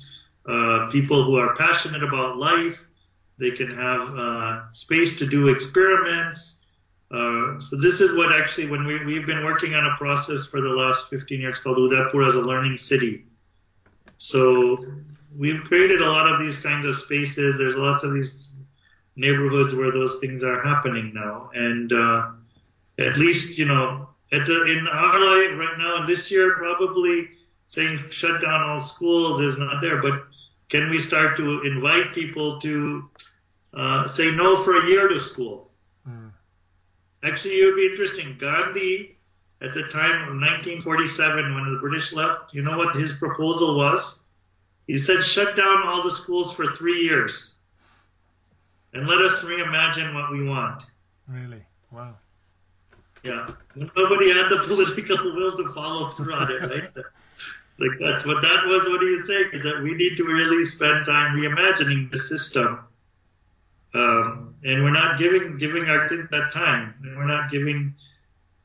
uh, 0.47 0.91
people 0.91 1.25
who 1.25 1.38
are 1.38 1.55
passionate 1.55 2.03
about 2.03 2.38
life. 2.38 2.77
They 3.39 3.51
can 3.51 3.75
have 3.75 4.01
uh, 4.15 4.73
space 4.73 5.17
to 5.19 5.27
do 5.27 5.47
experiments. 5.49 6.57
Uh, 7.09 7.59
so 7.59 7.77
this 7.81 8.01
is 8.01 8.15
what 8.15 8.29
actually, 8.31 8.69
when 8.69 8.85
we, 8.85 9.03
we've 9.03 9.25
been 9.25 9.43
working 9.43 9.73
on 9.73 9.83
a 9.83 9.97
process 9.97 10.47
for 10.51 10.62
the 10.62 10.69
last 10.69 11.05
15 11.09 11.41
years 11.41 11.59
called 11.63 11.77
Udaipur 11.79 12.27
as 12.27 12.35
a 12.35 12.39
learning 12.39 12.77
city. 12.77 13.25
So 14.19 14.85
we've 15.35 15.62
created 15.67 16.01
a 16.01 16.05
lot 16.05 16.31
of 16.31 16.45
these 16.45 16.59
kinds 16.59 16.85
of 16.85 16.95
spaces. 16.97 17.55
There's 17.57 17.75
lots 17.75 18.03
of 18.03 18.13
these 18.13 18.48
neighborhoods 19.19 19.75
where 19.75 19.91
those 19.91 20.17
things 20.21 20.43
are 20.43 20.63
happening 20.63 21.12
now. 21.13 21.49
And, 21.53 21.91
uh, 21.91 22.32
at 22.97 23.17
least, 23.17 23.58
you 23.58 23.65
know, 23.65 24.10
at 24.32 24.45
the, 24.47 24.65
in 24.65 24.88
our 24.88 25.19
life 25.19 25.60
right 25.60 25.77
now, 25.77 26.05
this 26.05 26.32
year 26.32 26.55
probably 26.55 27.29
saying 27.67 27.97
shut 28.12 28.41
down 28.41 28.62
all 28.69 28.79
schools 28.79 29.41
is 29.41 29.58
not 29.58 29.82
there, 29.82 30.01
but 30.01 30.23
can 30.69 30.89
we 30.89 30.99
start 30.99 31.38
to 31.38 31.62
invite 31.63 32.13
people 32.13 32.60
to, 32.62 33.10
uh, 33.73 34.08
say 34.08 34.32
no 34.32 34.63
for 34.63 34.84
a 34.84 34.88
year 34.88 35.08
to 35.08 35.19
school? 35.19 35.71
Mm 36.08 36.32
Actually, 37.21 37.55
it 37.55 37.65
would 37.65 37.75
be 37.75 37.88
interesting. 37.91 38.38
Gandhi, 38.39 39.17
at 39.62 39.73
the 39.73 39.84
time 39.91 40.23
of 40.23 40.39
1947, 40.39 41.53
when 41.53 41.73
the 41.73 41.79
British 41.82 42.13
left, 42.13 42.53
you 42.53 42.62
know 42.62 42.77
what 42.77 42.95
his 42.95 43.13
proposal 43.19 43.77
was? 43.77 44.19
He 44.88 44.97
said, 44.99 45.21
shut 45.21 45.58
down 45.58 45.86
all 45.86 46.01
the 46.01 46.15
schools 46.15 46.55
for 46.55 46.73
three 46.77 47.01
years 47.01 47.55
and 48.93 49.08
let 49.08 49.19
us 49.21 49.43
reimagine 49.43 50.13
what 50.13 50.32
we 50.32 50.47
want. 50.47 50.84
Really? 51.28 51.63
Wow. 51.91 52.15
Yeah. 53.23 53.49
Nobody 53.75 54.30
had 54.30 54.49
the 54.49 54.63
political 54.67 55.36
will 55.36 55.58
to 55.58 55.73
follow 55.73 56.12
through 56.12 56.34
on 56.34 56.52
it, 56.52 56.62
right? 56.62 56.89
like 57.80 57.99
that's 57.99 58.25
what 58.25 58.41
that 58.41 58.65
was 58.65 58.89
what 58.89 59.02
he 59.02 59.15
was 59.15 59.28
saying 59.28 59.49
is 59.54 59.63
that 59.63 59.82
we 59.84 59.93
need 59.93 60.17
to 60.17 60.23
really 60.23 60.65
spend 60.65 61.06
time 61.06 61.38
reimagining 61.38 62.12
the 62.12 62.17
system 62.17 62.80
um, 63.93 64.56
and 64.63 64.84
we're 64.84 64.91
not 64.91 65.19
giving 65.19 65.58
giving 65.58 65.86
our 65.86 66.10
kids 66.10 66.30
that 66.32 66.52
time. 66.54 66.93
And 67.04 67.17
we're 67.17 67.28
not 67.28 67.52
giving, 67.52 67.95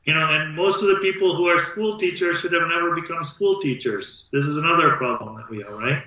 you 0.05 0.13
know, 0.13 0.27
and 0.29 0.55
most 0.55 0.81
of 0.81 0.89
the 0.89 0.99
people 1.01 1.35
who 1.35 1.47
are 1.47 1.59
school 1.59 1.97
teachers 1.97 2.39
should 2.39 2.53
have 2.53 2.67
never 2.67 2.93
become 2.99 3.23
school 3.23 3.59
teachers. 3.59 4.25
This 4.31 4.43
is 4.43 4.57
another 4.57 4.97
problem 4.97 5.35
that 5.37 5.49
we 5.49 5.63
have, 5.63 5.73
right? 5.73 6.03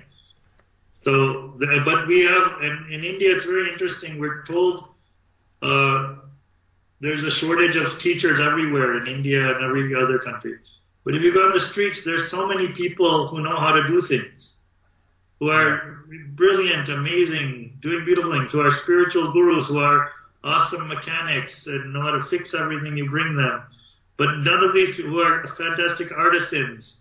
So, 1.01 1.57
but 1.85 2.07
we 2.07 2.25
have, 2.25 2.61
and 2.61 2.93
in 2.93 3.03
India, 3.03 3.35
it's 3.35 3.45
very 3.45 3.71
interesting. 3.71 4.19
We're 4.19 4.43
told 4.43 4.85
uh, 5.61 6.15
there's 6.99 7.23
a 7.23 7.31
shortage 7.31 7.77
of 7.77 7.99
teachers 7.99 8.39
everywhere 8.39 8.97
in 8.97 9.07
India 9.07 9.39
and 9.39 9.63
every 9.63 9.95
other 9.95 10.19
country. 10.19 10.57
But 11.05 11.15
if 11.15 11.21
you 11.21 11.33
go 11.33 11.45
on 11.45 11.53
the 11.53 11.61
streets, 11.61 12.03
there's 12.03 12.29
so 12.29 12.47
many 12.47 12.73
people 12.73 13.29
who 13.29 13.41
know 13.41 13.57
how 13.57 13.71
to 13.71 13.87
do 13.87 14.01
things 14.01 14.55
who 15.39 15.49
are 15.49 16.05
brilliant, 16.35 16.89
amazing, 16.89 17.77
doing 17.81 18.03
beautiful 18.05 18.31
things, 18.31 18.51
who 18.51 18.59
are 18.59 18.71
spiritual 18.71 19.31
gurus, 19.31 19.67
who 19.69 19.79
are 19.79 20.11
awesome 20.43 20.87
mechanics 20.87 21.65
and 21.67 21.93
know 21.93 22.01
how 22.01 22.11
to 22.11 22.23
fix 22.29 22.53
everything 22.53 22.97
you 22.97 23.09
bring 23.09 23.35
them. 23.35 23.63
But 24.17 24.27
none 24.39 24.63
of 24.63 24.73
these 24.73 24.95
who 24.95 25.19
are 25.19 25.45
fantastic 25.57 26.11
artisans, 26.11 26.97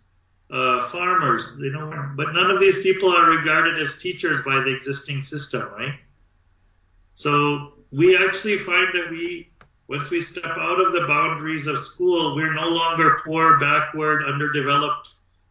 uh, 0.50 0.90
farmers, 0.90 1.52
you 1.58 1.70
know, 1.70 1.90
but 2.16 2.32
none 2.32 2.50
of 2.50 2.60
these 2.60 2.78
people 2.82 3.14
are 3.14 3.30
regarded 3.30 3.80
as 3.80 3.96
teachers 4.00 4.40
by 4.44 4.60
the 4.64 4.74
existing 4.74 5.22
system, 5.22 5.62
right? 5.76 5.94
So 7.12 7.74
we 7.92 8.16
actually 8.16 8.58
find 8.64 8.86
that 8.94 9.10
we, 9.10 9.50
once 9.88 10.10
we 10.10 10.22
step 10.22 10.44
out 10.44 10.80
of 10.80 10.92
the 10.92 11.04
boundaries 11.06 11.66
of 11.66 11.78
school, 11.78 12.34
we're 12.34 12.54
no 12.54 12.68
longer 12.68 13.18
poor, 13.24 13.58
backward, 13.58 14.22
underdeveloped 14.24 15.08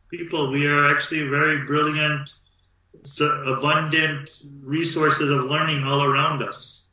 people. 0.10 0.52
We 0.52 0.66
are 0.66 0.96
actually 0.96 1.28
very 1.28 1.66
brilliant, 1.66 2.30
abundant 3.22 4.30
resources 4.62 5.30
of 5.30 5.46
learning 5.46 5.84
all 5.84 6.04
around 6.04 6.42
us. 6.42 6.84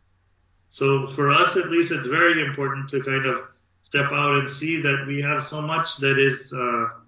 So 0.68 1.06
for 1.14 1.30
us, 1.30 1.56
at 1.56 1.70
least, 1.70 1.92
it's 1.92 2.08
very 2.08 2.44
important 2.44 2.90
to 2.90 3.00
kind 3.02 3.26
of 3.26 3.44
step 3.80 4.10
out 4.12 4.40
and 4.40 4.50
see 4.50 4.82
that 4.82 5.04
we 5.06 5.22
have 5.22 5.42
so 5.42 5.60
much 5.60 5.86
that 6.00 6.18
is 6.18 6.52
uh, 6.52 7.03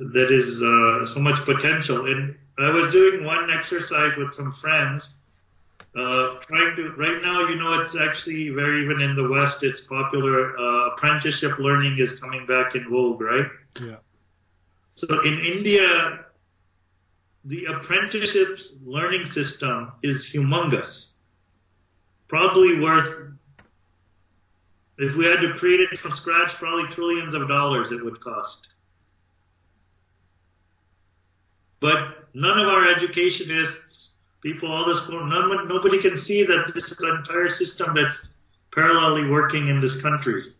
that 0.00 0.32
is 0.32 0.62
uh, 0.62 1.14
so 1.14 1.20
much 1.20 1.44
potential. 1.44 2.06
And 2.06 2.34
I 2.58 2.70
was 2.70 2.92
doing 2.92 3.24
one 3.24 3.50
exercise 3.50 4.16
with 4.16 4.32
some 4.32 4.54
friends, 4.60 5.10
uh, 5.94 6.40
trying 6.46 6.76
to. 6.76 6.94
Right 6.96 7.20
now, 7.22 7.48
you 7.48 7.56
know, 7.56 7.80
it's 7.80 7.96
actually 7.96 8.48
very 8.48 8.84
even 8.84 9.00
in 9.02 9.14
the 9.14 9.28
West, 9.28 9.62
it's 9.62 9.82
popular. 9.82 10.56
Uh, 10.58 10.94
apprenticeship 10.94 11.58
learning 11.58 11.96
is 11.98 12.18
coming 12.18 12.46
back 12.46 12.74
in 12.74 12.88
vogue, 12.88 13.20
right? 13.20 13.46
Yeah. 13.80 13.96
So 14.94 15.06
in 15.24 15.38
India, 15.40 16.24
the 17.44 17.64
apprenticeship 17.66 18.58
learning 18.84 19.26
system 19.26 19.92
is 20.02 20.30
humongous. 20.34 21.08
Probably 22.28 22.80
worth, 22.80 23.32
if 24.98 25.16
we 25.16 25.24
had 25.26 25.40
to 25.40 25.54
create 25.58 25.80
it 25.92 25.98
from 25.98 26.12
scratch, 26.12 26.54
probably 26.58 26.94
trillions 26.94 27.34
of 27.34 27.48
dollars 27.48 27.92
it 27.92 28.04
would 28.04 28.20
cost. 28.20 28.68
But 31.80 32.28
none 32.34 32.58
of 32.58 32.68
our 32.68 32.88
educationists, 32.88 34.10
people, 34.42 34.70
all 34.70 34.86
this, 34.86 35.00
none, 35.08 35.68
nobody 35.68 36.00
can 36.00 36.16
see 36.16 36.44
that 36.44 36.72
this 36.74 36.92
is 36.92 36.98
an 37.02 37.16
entire 37.16 37.48
system 37.48 37.92
that's 37.94 38.34
parallelly 38.70 39.30
working 39.30 39.68
in 39.68 39.80
this 39.80 40.00
country. 40.00 40.52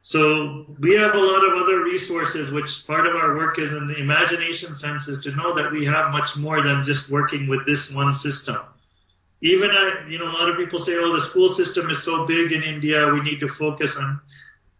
So 0.00 0.64
we 0.78 0.94
have 0.94 1.14
a 1.14 1.18
lot 1.18 1.44
of 1.44 1.62
other 1.62 1.82
resources, 1.82 2.50
which 2.50 2.86
part 2.86 3.06
of 3.06 3.14
our 3.14 3.36
work 3.36 3.58
is 3.58 3.72
in 3.72 3.86
the 3.86 3.96
imagination 3.96 4.74
sense 4.74 5.06
is 5.06 5.18
to 5.20 5.34
know 5.36 5.54
that 5.54 5.70
we 5.70 5.84
have 5.84 6.12
much 6.12 6.34
more 6.36 6.62
than 6.62 6.82
just 6.82 7.10
working 7.10 7.46
with 7.46 7.66
this 7.66 7.92
one 7.92 8.14
system. 8.14 8.56
Even, 9.42 9.70
uh, 9.70 10.08
you 10.08 10.18
know, 10.18 10.30
a 10.30 10.32
lot 10.32 10.48
of 10.48 10.56
people 10.56 10.78
say, 10.78 10.94
oh, 10.96 11.12
the 11.12 11.20
school 11.20 11.50
system 11.50 11.90
is 11.90 12.02
so 12.02 12.26
big 12.26 12.52
in 12.52 12.62
India, 12.62 13.06
we 13.08 13.20
need 13.20 13.38
to 13.40 13.48
focus 13.48 13.96
on. 13.96 14.18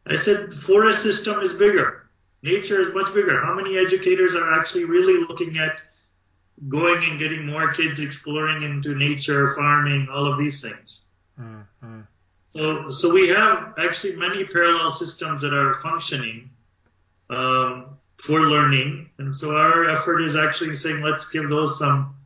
I 0.06 0.16
said, 0.16 0.54
forest 0.54 1.02
system 1.02 1.40
is 1.40 1.52
bigger. 1.52 2.07
Nature 2.42 2.80
is 2.80 2.94
much 2.94 3.12
bigger. 3.12 3.42
How 3.44 3.54
many 3.54 3.78
educators 3.78 4.36
are 4.36 4.52
actually 4.58 4.84
really 4.84 5.24
looking 5.28 5.58
at 5.58 5.78
going 6.66 7.04
and 7.04 7.18
getting 7.18 7.46
more 7.46 7.72
kids 7.72 8.00
exploring 8.00 8.62
into 8.62 8.94
nature, 8.94 9.54
farming, 9.54 10.08
all 10.10 10.30
of 10.30 10.38
these 10.38 10.60
things. 10.60 11.02
Mm-hmm. 11.38 12.00
So, 12.40 12.90
so 12.90 13.12
we 13.12 13.28
have 13.28 13.74
actually 13.78 14.16
many 14.16 14.44
parallel 14.44 14.90
systems 14.90 15.42
that 15.42 15.54
are 15.54 15.80
functioning 15.80 16.50
um, 17.30 17.98
for 18.16 18.40
learning, 18.40 19.10
and 19.18 19.36
so 19.36 19.54
our 19.54 19.90
effort 19.90 20.22
is 20.22 20.34
actually 20.34 20.74
saying 20.74 21.02
let's 21.02 21.28
give 21.28 21.50
those 21.50 21.78
some 21.78 22.16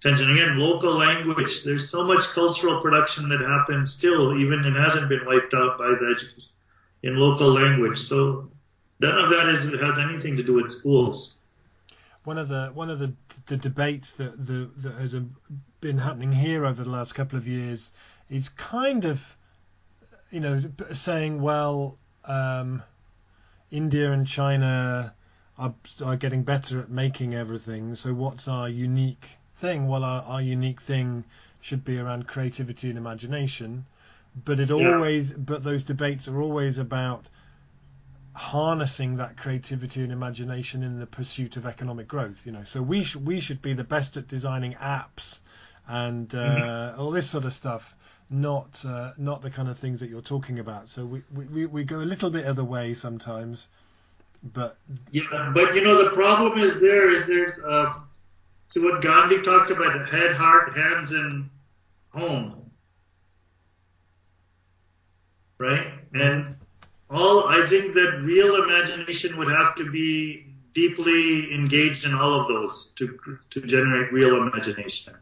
attention. 0.00 0.32
Again, 0.32 0.58
local 0.58 0.98
language. 0.98 1.62
There's 1.62 1.90
so 1.90 2.04
much 2.04 2.24
cultural 2.28 2.80
production 2.80 3.28
that 3.28 3.40
happens 3.40 3.92
still, 3.92 4.38
even 4.38 4.64
it 4.64 4.74
hasn't 4.74 5.10
been 5.10 5.26
wiped 5.26 5.52
out 5.54 5.78
by 5.78 5.88
the 5.88 6.14
education 6.16 6.50
in 7.02 7.16
local 7.16 7.52
language. 7.52 7.98
So 7.98 8.50
none 9.00 9.18
of 9.18 9.30
that 9.30 9.48
is, 9.48 9.80
has 9.80 9.98
anything 9.98 10.36
to 10.36 10.42
do 10.42 10.54
with 10.54 10.70
schools. 10.70 11.34
One 12.24 12.38
of 12.38 12.48
the 12.48 12.70
one 12.74 12.90
of 12.90 12.98
the 12.98 13.12
the 13.46 13.56
debates 13.56 14.12
that 14.14 14.46
the, 14.46 14.68
that 14.78 14.94
has 14.94 15.14
been 15.80 15.98
happening 15.98 16.32
here 16.32 16.66
over 16.66 16.82
the 16.82 16.90
last 16.90 17.14
couple 17.14 17.38
of 17.38 17.46
years 17.46 17.90
is 18.28 18.48
kind 18.48 19.04
of, 19.04 19.36
you 20.30 20.40
know, 20.40 20.60
saying, 20.92 21.40
well, 21.40 21.96
um, 22.24 22.82
India 23.70 24.10
and 24.10 24.26
China 24.26 25.14
are, 25.58 25.74
are 26.04 26.16
getting 26.16 26.42
better 26.42 26.80
at 26.80 26.90
making 26.90 27.34
everything. 27.34 27.94
So 27.94 28.12
what's 28.12 28.48
our 28.48 28.68
unique 28.68 29.26
thing? 29.60 29.86
Well, 29.86 30.02
our, 30.02 30.22
our 30.22 30.42
unique 30.42 30.82
thing 30.82 31.24
should 31.60 31.84
be 31.84 31.98
around 31.98 32.26
creativity 32.26 32.88
and 32.88 32.98
imagination. 32.98 33.86
But 34.44 34.60
it 34.60 34.70
yeah. 34.70 34.74
always, 34.74 35.32
but 35.32 35.62
those 35.62 35.84
debates 35.84 36.28
are 36.28 36.42
always 36.42 36.78
about 36.78 37.26
harnessing 38.36 39.16
that 39.16 39.36
creativity 39.38 40.02
and 40.02 40.12
imagination 40.12 40.82
in 40.82 40.98
the 40.98 41.06
pursuit 41.06 41.56
of 41.56 41.66
economic 41.66 42.06
growth. 42.06 42.42
You 42.44 42.52
know, 42.52 42.64
so 42.64 42.82
we 42.82 43.02
sh- 43.02 43.16
we 43.16 43.40
should 43.40 43.62
be 43.62 43.72
the 43.72 43.84
best 43.84 44.16
at 44.16 44.28
designing 44.28 44.74
apps 44.74 45.40
and 45.88 46.32
uh, 46.34 46.38
mm-hmm. 46.38 47.00
all 47.00 47.10
this 47.10 47.30
sort 47.30 47.46
of 47.46 47.54
stuff, 47.54 47.94
not 48.28 48.84
uh, 48.84 49.12
not 49.16 49.40
the 49.40 49.50
kind 49.50 49.68
of 49.68 49.78
things 49.78 50.00
that 50.00 50.10
you're 50.10 50.20
talking 50.20 50.58
about. 50.58 50.90
So 50.90 51.06
we, 51.06 51.22
we, 51.32 51.66
we 51.66 51.84
go 51.84 52.00
a 52.00 52.02
little 52.02 52.28
bit 52.28 52.44
other 52.44 52.64
way 52.64 52.92
sometimes, 52.92 53.68
but 54.42 54.76
yeah. 55.10 55.52
But 55.54 55.74
you 55.74 55.82
know, 55.82 56.04
the 56.04 56.10
problem 56.10 56.58
is 56.58 56.78
there 56.78 57.08
is 57.08 57.26
there's 57.26 57.58
uh, 57.66 57.94
so 58.68 58.82
what 58.82 59.00
Gandhi 59.00 59.40
talked 59.40 59.70
about 59.70 60.10
head, 60.10 60.34
heart, 60.34 60.76
hands, 60.76 61.12
and 61.12 61.48
home, 62.10 62.70
right? 65.58 65.86
And 66.12 66.55
all 67.10 67.48
I 67.48 67.66
think 67.66 67.94
that 67.94 68.20
real 68.22 68.62
imagination 68.62 69.36
would 69.36 69.48
have 69.48 69.74
to 69.76 69.90
be 69.90 70.46
deeply 70.74 71.54
engaged 71.54 72.04
in 72.04 72.14
all 72.14 72.40
of 72.40 72.48
those 72.48 72.92
to 72.96 73.18
to 73.50 73.60
generate 73.62 74.12
real 74.12 74.36
imagination. 74.36 75.14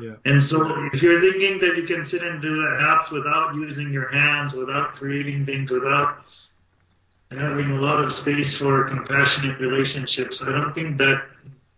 Yeah. 0.00 0.14
And 0.26 0.42
so 0.42 0.88
if 0.92 1.02
you're 1.02 1.20
thinking 1.20 1.58
that 1.60 1.76
you 1.76 1.84
can 1.84 2.04
sit 2.04 2.22
and 2.22 2.40
do 2.42 2.56
the 2.56 2.68
apps 2.80 3.10
without 3.10 3.54
using 3.54 3.92
your 3.92 4.08
hands, 4.08 4.52
without 4.52 4.92
creating 4.92 5.46
things, 5.46 5.70
without 5.70 6.24
having 7.30 7.70
a 7.72 7.80
lot 7.80 8.02
of 8.02 8.12
space 8.12 8.56
for 8.56 8.84
compassionate 8.84 9.58
relationships, 9.60 10.42
I 10.42 10.50
don't 10.50 10.74
think 10.74 10.98
that 10.98 11.24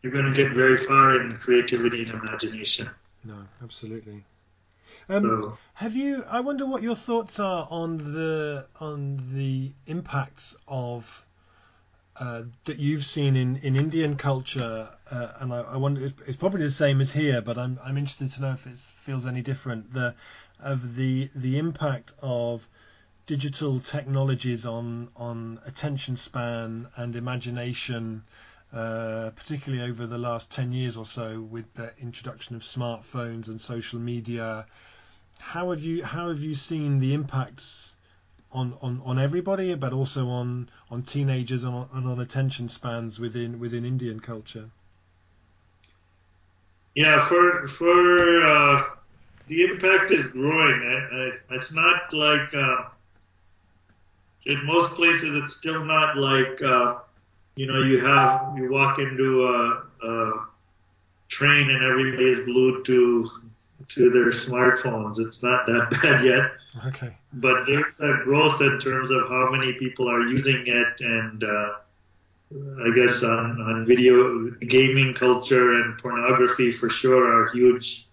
you're 0.03 0.13
going 0.13 0.27
to 0.27 0.33
get 0.33 0.53
very 0.53 0.77
far 0.77 1.21
in 1.21 1.37
creativity 1.39 2.03
and 2.03 2.13
imagination. 2.23 2.91
No, 3.25 3.37
absolutely. 3.63 4.25
Um, 5.09 5.57
have 5.75 5.97
you? 5.97 6.25
I 6.29 6.41
wonder 6.41 6.67
what 6.67 6.83
your 6.83 6.97
thoughts 6.97 7.39
are 7.41 7.67
on 7.71 8.13
the 8.13 8.67
on 8.81 9.35
the 9.35 9.73
impacts 9.87 10.57
of 10.69 11.25
uh, 12.21 12.43
that 12.67 12.79
you've 12.79 13.05
seen 13.05 13.35
in, 13.35 13.57
in 13.57 13.77
Indian 13.77 14.15
culture, 14.17 14.89
uh, 15.11 15.29
and 15.41 15.53
I, 15.55 15.61
I, 15.61 15.77
wonder 15.77 16.13
it's 16.27 16.37
probably 16.37 16.63
the 16.63 16.71
same 16.71 17.01
as 17.01 17.11
here, 17.13 17.41
but 17.41 17.57
I'm 17.57 17.79
I'm 17.83 17.97
interested 17.97 18.31
to 18.33 18.43
know 18.43 18.53
if 18.53 18.67
it 18.67 18.77
feels 18.77 19.27
any 19.27 19.41
different. 19.41 19.95
The 19.95 20.15
of 20.61 20.97
the 20.97 21.31
the 21.35 21.57
impact 21.59 22.13
of 22.21 22.69
digital 23.27 23.81
technologies 23.81 24.67
on 24.67 25.09
on 25.17 25.61
attention 25.65 26.17
span 26.17 26.89
and 26.97 27.17
imagination, 27.17 28.23
particularly 28.73 29.91
over 29.91 30.07
the 30.07 30.19
last 30.19 30.51
ten 30.53 30.73
years 30.73 30.97
or 30.97 31.07
so, 31.07 31.41
with 31.41 31.73
the 31.75 31.93
introduction 31.99 32.57
of 32.57 32.63
smartphones 32.63 33.49
and 33.49 33.61
social 33.61 33.99
media 33.99 34.67
how 35.41 35.71
have 35.71 35.81
you 35.81 36.05
how 36.05 36.29
have 36.29 36.41
you 36.41 36.55
seen 36.55 37.01
the 37.01 37.13
impacts 37.15 37.95
on, 38.53 38.77
on, 38.83 39.01
on 39.05 39.19
everybody, 39.19 39.75
but 39.75 39.93
also 39.93 40.29
on, 40.29 40.69
on 40.91 41.03
teenagers 41.03 41.65
and 41.65 41.75
on, 41.75 41.89
and 41.93 42.07
on 42.09 42.21
attention 42.21 42.69
spans 42.69 43.19
within 43.19 43.59
within 43.59 43.85
Indian 43.85 44.21
culture? 44.21 44.71
Yeah, 46.95 47.29
for 47.29 47.69
for 47.69 48.45
uh, 48.45 48.85
the 49.49 49.63
impact 49.63 50.13
is 50.13 50.27
growing. 50.33 50.83
I, 50.83 51.17
I, 51.17 51.57
it's 51.57 51.73
not 51.73 52.13
like 52.13 52.55
uh, 52.55 52.85
in 54.47 54.65
most 54.65 54.95
places. 54.95 55.43
It's 55.43 55.57
still 55.57 55.85
not 55.85 56.17
like 56.17 56.61
uh, 56.63 56.99
you 57.57 57.67
know 57.67 57.83
you 57.83 58.05
have 58.05 58.57
you 58.57 58.71
walk 58.71 58.99
into 58.99 59.45
a, 59.45 60.07
a 60.07 60.47
train 61.29 61.71
and 61.71 61.85
everybody 61.85 62.31
is 62.31 62.45
glued 62.45 62.85
to 62.87 63.29
to 63.89 64.11
their 64.11 64.31
smartphones. 64.31 65.19
It's 65.19 65.43
not 65.43 65.67
that 65.67 65.89
bad 66.03 66.25
yet. 66.25 66.87
Okay. 66.87 67.17
But 67.33 67.67
there's 67.67 67.85
a 68.01 68.25
growth 68.25 68.61
in 68.61 68.79
terms 68.81 69.11
of 69.11 69.29
how 69.29 69.49
many 69.51 69.73
people 69.79 70.09
are 70.09 70.23
using 70.23 70.65
it, 70.67 71.01
and 71.01 71.43
uh, 71.43 71.73
I 72.53 72.95
guess 72.95 73.23
on, 73.23 73.61
on 73.61 73.87
video 73.87 74.51
gaming 74.69 75.15
culture 75.15 75.75
and 75.75 75.99
pornography 75.99 76.73
for 76.73 76.89
sure 76.89 77.25
are 77.25 77.53
huge, 77.53 78.07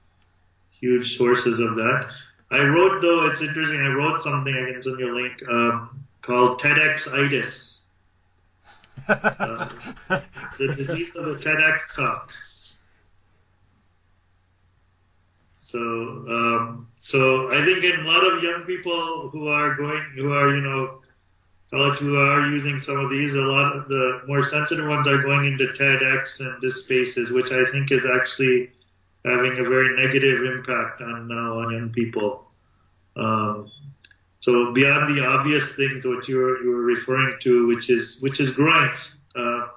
huge 0.80 1.18
sources 1.18 1.60
of 1.60 1.76
that. 1.76 2.12
I 2.50 2.64
wrote 2.64 3.02
though 3.02 3.28
it's 3.28 3.42
interesting. 3.42 3.82
I 3.82 3.94
wrote 3.94 4.22
something 4.22 4.54
I 4.54 4.72
can 4.72 4.84
send 4.84 5.00
you 5.00 5.14
a 5.14 5.16
link 5.16 5.50
um, 5.50 6.06
called 6.22 6.62
TEDxitis. 6.62 7.77
Uh, 9.08 9.70
the 10.58 10.76
disease 10.76 11.16
of 11.16 11.26
the 11.26 11.36
TEDx 11.36 11.96
talk. 11.96 12.30
So, 15.54 15.80
um, 15.80 16.88
so 16.98 17.52
I 17.52 17.64
think 17.66 17.84
in 17.84 18.00
a 18.00 18.04
lot 18.04 18.24
of 18.24 18.42
young 18.42 18.64
people 18.66 19.30
who 19.32 19.50
are 19.50 19.76
going, 19.76 20.04
who 20.16 20.32
are, 20.32 20.56
you 20.56 20.62
know, 20.62 21.02
college 21.70 22.00
who 22.00 22.18
are 22.18 22.50
using 22.50 22.80
some 22.80 22.98
of 22.98 23.12
these, 23.12 23.34
a 23.34 23.40
lot 23.40 23.76
of 23.76 23.90
the 23.90 24.22
more 24.28 24.44
sensitive 24.44 24.88
ones 24.88 25.08
are 25.08 25.22
going 25.22 25.46
into 25.46 25.68
TEDx 25.74 26.40
and 26.40 26.62
this 26.62 26.84
spaces, 26.84 27.32
which 27.32 27.52
I 27.52 27.70
think 27.72 27.92
is 27.92 28.06
actually 28.06 28.72
having 29.26 29.58
a 29.60 29.64
very 29.64 29.96
negative 30.02 30.44
impact 30.46 31.02
on 31.02 31.28
now 31.28 31.60
on 31.60 31.74
young 31.74 31.90
people. 31.90 32.48
Um, 33.18 33.70
so 34.40 34.72
beyond 34.74 35.18
the 35.18 35.26
obvious 35.26 35.64
things 35.76 36.06
what 36.06 36.28
you 36.28 36.38
were, 36.38 36.62
you 36.62 36.70
were 36.70 36.84
referring 36.84 37.38
to, 37.42 37.68
which 37.68 37.90
is 37.90 38.18
which 38.22 38.40
is 38.40 38.52
growing 38.52 38.92
uh, 39.36 39.68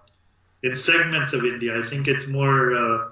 in 0.63 0.77
segments 0.77 1.33
of 1.33 1.45
India, 1.45 1.81
I 1.83 1.89
think 1.89 2.07
it's 2.07 2.27
more 2.27 2.75
uh, 2.75 3.09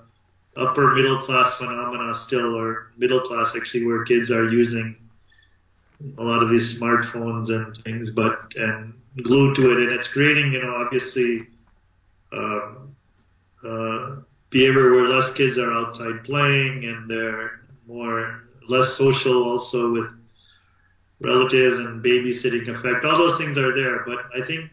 upper 0.57 0.95
middle 0.95 1.21
class 1.23 1.57
phenomena 1.57 2.15
still, 2.15 2.55
or 2.55 2.93
middle 2.99 3.21
class 3.21 3.53
actually, 3.57 3.87
where 3.87 4.05
kids 4.05 4.31
are 4.31 4.51
using 4.51 4.97
a 6.19 6.23
lot 6.23 6.43
of 6.43 6.51
these 6.51 6.79
smartphones 6.81 7.49
and 7.49 7.77
things, 7.85 8.11
but 8.11 8.39
and 8.57 8.93
glued 9.23 9.57
to 9.57 9.73
it, 9.73 9.79
and 9.79 9.93
it's 9.93 10.13
creating, 10.13 10.53
you 10.53 10.63
know, 10.63 10.75
obviously 10.77 11.47
um, 12.33 12.95
uh, 13.67 14.17
behavior 14.51 14.93
where 14.93 15.09
less 15.09 15.33
kids 15.35 15.59
are 15.59 15.73
outside 15.73 16.23
playing, 16.25 16.85
and 16.85 17.11
they're 17.11 17.63
more 17.87 18.43
less 18.69 18.97
social, 18.99 19.45
also 19.45 19.91
with 19.91 20.07
relatives 21.21 21.79
and 21.79 22.03
babysitting 22.03 22.69
effect. 22.69 23.05
All 23.05 23.19
those 23.19 23.39
things 23.39 23.59
are 23.59 23.75
there, 23.75 24.05
but 24.05 24.19
I 24.41 24.47
think 24.47 24.71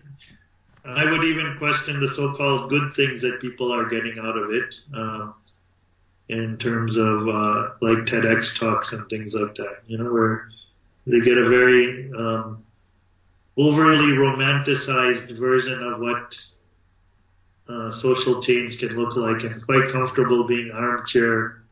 I 0.85 1.09
would 1.09 1.23
even 1.23 1.55
question 1.57 1.99
the 1.99 2.13
so-called 2.13 2.69
good 2.69 2.93
things 2.95 3.21
that 3.21 3.41
people 3.41 3.73
are 3.73 3.89
getting 3.89 4.19
out 4.19 4.37
of 4.37 4.51
it. 4.51 4.75
Um, 4.93 5.33
in 6.29 6.57
terms 6.57 6.97
of 6.97 7.27
uh, 7.27 7.69
like 7.81 8.05
TEDx 8.05 8.59
talks 8.59 8.93
and 8.93 9.07
things 9.09 9.35
like 9.35 9.55
that. 9.55 9.79
You 9.87 9.97
know, 9.97 10.11
where 10.11 10.49
they 11.05 11.19
get 11.19 11.37
a 11.37 11.47
very 11.47 12.11
um, 12.17 12.63
overly 13.57 14.13
romanticized 14.13 15.37
version 15.37 15.83
of 15.83 15.99
what 15.99 16.35
uh, 17.67 17.91
social 17.91 18.41
change 18.41 18.79
can 18.79 18.89
look 18.89 19.15
like, 19.15 19.43
and 19.43 19.63
quite 19.65 19.91
comfortable 19.91 20.47
being 20.47 20.71
armchair 20.73 21.63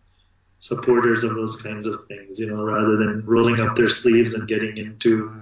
supporters 0.64 1.26
of 1.26 1.36
those 1.36 1.58
kinds 1.58 1.86
of 1.86 2.08
things. 2.08 2.40
You 2.40 2.48
know, 2.48 2.64
rather 2.64 2.96
than 2.96 3.26
rolling 3.26 3.60
up 3.60 3.76
their 3.76 3.90
sleeves 3.90 4.34
and 4.34 4.48
getting 4.48 4.78
into 4.78 5.36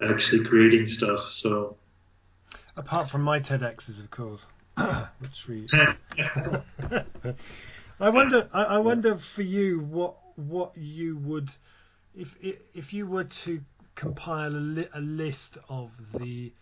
actually 0.00 0.44
creating 0.44 0.86
stuff. 0.86 1.20
So. 1.30 1.76
Apart 2.76 3.10
from 3.10 3.22
my 3.22 3.40
TEDx's, 3.40 3.98
of 3.98 4.10
course, 4.10 4.46
which 5.18 5.48
we. 5.48 5.66
I 8.00 8.08
wonder. 8.08 8.48
I, 8.52 8.62
I 8.62 8.78
wonder 8.78 9.18
for 9.18 9.42
you 9.42 9.80
what 9.80 10.14
what 10.36 10.76
you 10.76 11.16
would, 11.18 11.50
if 12.16 12.36
if 12.40 12.92
you 12.92 13.06
were 13.06 13.24
to 13.24 13.60
compile 13.96 14.54
a, 14.54 14.64
li- 14.76 14.88
a 14.94 15.00
list 15.00 15.58
of 15.68 15.90
the 16.18 16.52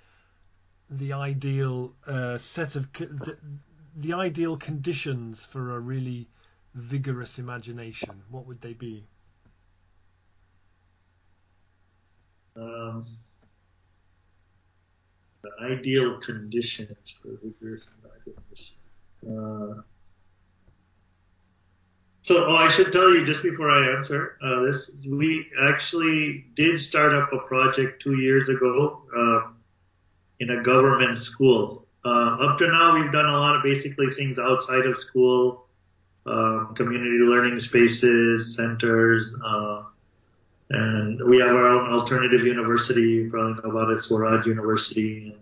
the 0.90 1.12
ideal 1.12 1.92
uh, 2.06 2.38
set 2.38 2.74
of 2.74 2.90
the, 2.94 3.36
the 3.94 4.14
ideal 4.14 4.56
conditions 4.56 5.44
for 5.44 5.76
a 5.76 5.78
really 5.78 6.28
vigorous 6.78 7.38
imagination, 7.38 8.22
what 8.30 8.46
would 8.46 8.60
they 8.60 8.72
be? 8.72 9.04
Um, 12.56 13.06
the 15.42 15.50
ideal 15.64 16.20
conditions 16.20 17.14
for 17.22 17.38
vigorous 17.42 17.90
imagination. 18.02 18.76
Uh, 19.26 19.82
so, 22.22 22.44
oh, 22.46 22.56
I 22.56 22.70
should 22.70 22.92
tell 22.92 23.14
you 23.14 23.24
just 23.24 23.42
before 23.42 23.70
I 23.70 23.96
answer 23.96 24.36
uh, 24.42 24.62
this, 24.62 24.90
we 25.08 25.46
actually 25.68 26.44
did 26.56 26.80
start 26.80 27.14
up 27.14 27.32
a 27.32 27.38
project 27.46 28.02
two 28.02 28.20
years 28.20 28.48
ago 28.48 29.02
uh, 29.16 29.50
in 30.40 30.50
a 30.50 30.62
government 30.62 31.18
school. 31.18 31.86
Uh, 32.04 32.36
up 32.42 32.58
to 32.58 32.66
now, 32.68 33.00
we've 33.00 33.12
done 33.12 33.26
a 33.26 33.36
lot 33.36 33.56
of 33.56 33.62
basically 33.62 34.12
things 34.14 34.38
outside 34.38 34.84
of 34.84 34.96
school, 34.96 35.67
um, 36.28 36.74
community 36.74 37.18
learning 37.18 37.58
spaces, 37.58 38.54
centers, 38.54 39.34
uh, 39.44 39.82
and 40.70 41.22
we 41.24 41.38
have 41.40 41.50
our 41.50 41.68
own 41.68 41.92
alternative 41.92 42.42
university. 42.46 43.00
You 43.00 43.30
probably 43.30 43.54
know 43.62 43.70
about 43.70 43.90
it, 43.90 44.02
Swaraj 44.02 44.46
University. 44.46 45.34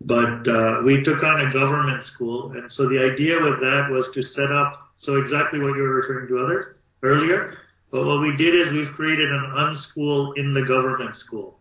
But 0.00 0.46
uh, 0.46 0.82
we 0.84 1.02
took 1.02 1.24
on 1.24 1.40
a 1.40 1.52
government 1.52 2.04
school, 2.04 2.52
and 2.52 2.70
so 2.70 2.88
the 2.88 2.98
idea 2.98 3.42
with 3.42 3.60
that 3.60 3.88
was 3.90 4.10
to 4.10 4.22
set 4.22 4.52
up 4.52 4.90
so 4.94 5.16
exactly 5.16 5.58
what 5.58 5.74
you 5.74 5.82
were 5.82 5.94
referring 5.94 6.28
to 6.28 6.38
other 6.38 6.76
earlier. 7.02 7.54
But 7.90 8.04
what 8.04 8.20
we 8.20 8.36
did 8.36 8.54
is 8.54 8.72
we've 8.72 8.92
created 8.92 9.30
an 9.30 9.52
unschool 9.56 10.36
in 10.36 10.52
the 10.52 10.62
government 10.62 11.16
school. 11.16 11.58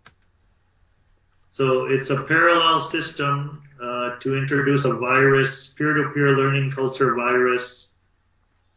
So 1.51 1.86
it's 1.86 2.10
a 2.10 2.23
parallel 2.23 2.81
system 2.81 3.63
uh, 3.81 4.17
to 4.19 4.38
introduce 4.38 4.86
a 4.86 4.93
virus, 4.93 5.69
peer-to-peer 5.69 6.38
learning 6.38 6.71
culture 6.71 7.15
virus, 7.15 7.91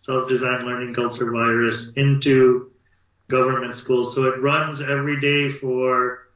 self-designed 0.09 0.65
learning 0.65 0.95
culture 0.95 1.31
virus 1.31 1.93
into 1.97 2.71
government 3.29 3.75
schools. 3.75 4.15
So 4.15 4.25
it 4.25 4.41
runs 4.41 4.81
every 4.81 5.21
day 5.21 5.51
for 5.51 6.29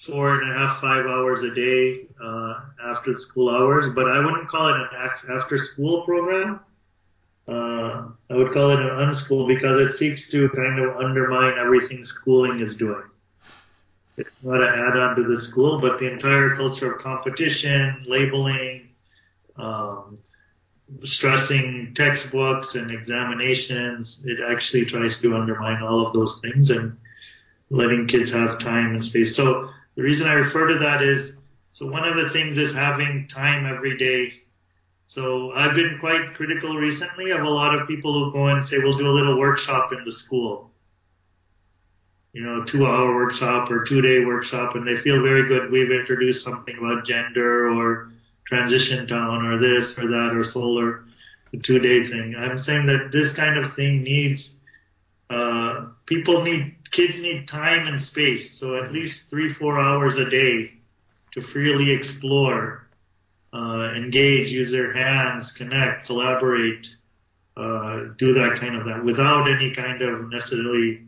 four 0.00 0.40
and 0.40 0.50
a 0.50 0.54
half, 0.54 0.80
five 0.80 1.04
hours 1.04 1.42
a 1.42 1.54
day 1.54 2.06
uh, 2.24 2.54
after 2.82 3.14
school 3.18 3.50
hours. 3.50 3.90
But 3.90 4.10
I 4.10 4.24
wouldn't 4.24 4.48
call 4.48 4.68
it 4.68 4.76
an 4.80 5.10
after 5.28 5.58
school 5.58 6.06
program. 6.06 6.60
Uh, 7.46 8.08
I 8.30 8.34
would 8.34 8.52
call 8.52 8.70
it 8.70 8.80
an 8.80 8.88
unschool 8.88 9.46
because 9.46 9.78
it 9.78 9.92
seeks 9.92 10.30
to 10.30 10.48
kind 10.48 10.78
of 10.78 10.96
undermine 10.96 11.58
everything 11.58 12.04
schooling 12.04 12.60
is 12.60 12.76
doing. 12.76 13.04
It's 14.16 14.42
not 14.42 14.62
an 14.62 14.68
add-on 14.68 15.16
to 15.16 15.22
the 15.22 15.36
school, 15.36 15.78
but 15.78 16.00
the 16.00 16.10
entire 16.10 16.56
culture 16.56 16.94
of 16.94 17.02
competition, 17.02 18.04
labeling, 18.06 18.88
um, 19.56 20.16
stressing 21.04 21.92
textbooks 21.94 22.74
and 22.74 22.90
examinations, 22.90 24.20
it 24.24 24.38
actually 24.48 24.84
tries 24.84 25.20
to 25.20 25.34
undermine 25.34 25.82
all 25.82 26.06
of 26.06 26.12
those 26.12 26.40
things 26.40 26.70
and 26.70 26.96
letting 27.70 28.06
kids 28.06 28.30
have 28.30 28.58
time 28.58 28.94
and 28.94 29.04
space. 29.04 29.36
So 29.36 29.70
the 29.94 30.02
reason 30.02 30.28
I 30.28 30.32
refer 30.32 30.68
to 30.68 30.78
that 30.78 31.02
is, 31.02 31.34
so 31.70 31.86
one 31.90 32.04
of 32.04 32.16
the 32.16 32.30
things 32.30 32.56
is 32.56 32.74
having 32.74 33.28
time 33.28 33.66
every 33.66 33.98
day 33.98 34.42
so 35.08 35.52
I've 35.52 35.74
been 35.74 35.96
quite 35.98 36.34
critical 36.34 36.76
recently 36.76 37.30
of 37.30 37.40
a 37.40 37.48
lot 37.48 37.74
of 37.74 37.88
people 37.88 38.12
who 38.12 38.30
go 38.30 38.48
and 38.48 38.62
say, 38.64 38.76
we'll 38.76 38.92
do 38.92 39.08
a 39.08 39.10
little 39.10 39.38
workshop 39.38 39.90
in 39.90 40.04
the 40.04 40.12
school. 40.12 40.70
You 42.34 42.42
know, 42.42 42.62
two 42.62 42.86
hour 42.86 43.14
workshop 43.14 43.70
or 43.70 43.84
two 43.84 44.02
day 44.02 44.22
workshop 44.22 44.74
and 44.74 44.86
they 44.86 44.98
feel 44.98 45.22
very 45.22 45.48
good. 45.48 45.70
We've 45.70 45.90
introduced 45.90 46.44
something 46.44 46.76
about 46.76 47.06
gender 47.06 47.70
or 47.70 48.12
transition 48.48 49.06
town 49.06 49.44
or 49.44 49.58
this 49.58 49.98
or 49.98 50.08
that 50.08 50.34
or 50.34 50.42
solar, 50.42 51.04
the 51.52 51.58
two 51.58 51.78
day 51.78 52.04
thing. 52.06 52.34
I'm 52.34 52.56
saying 52.56 52.86
that 52.86 53.10
this 53.12 53.34
kind 53.34 53.58
of 53.58 53.74
thing 53.74 54.02
needs, 54.02 54.56
uh, 55.28 55.88
people 56.06 56.42
need, 56.42 56.76
kids 56.90 57.20
need 57.20 57.46
time 57.46 57.86
and 57.86 58.00
space. 58.00 58.58
So 58.58 58.82
at 58.82 58.90
least 58.90 59.28
three, 59.28 59.50
four 59.50 59.78
hours 59.78 60.16
a 60.16 60.28
day 60.30 60.72
to 61.32 61.42
freely 61.42 61.90
explore 61.90 62.88
uh, 63.52 63.92
engage, 63.94 64.50
use 64.50 64.70
their 64.70 64.92
hands, 64.92 65.52
connect, 65.52 66.06
collaborate, 66.06 66.88
uh, 67.56 68.04
do 68.16 68.32
that 68.32 68.56
kind 68.56 68.76
of 68.76 68.86
that 68.86 69.04
without 69.04 69.50
any 69.50 69.72
kind 69.72 70.00
of 70.00 70.30
necessarily 70.30 71.02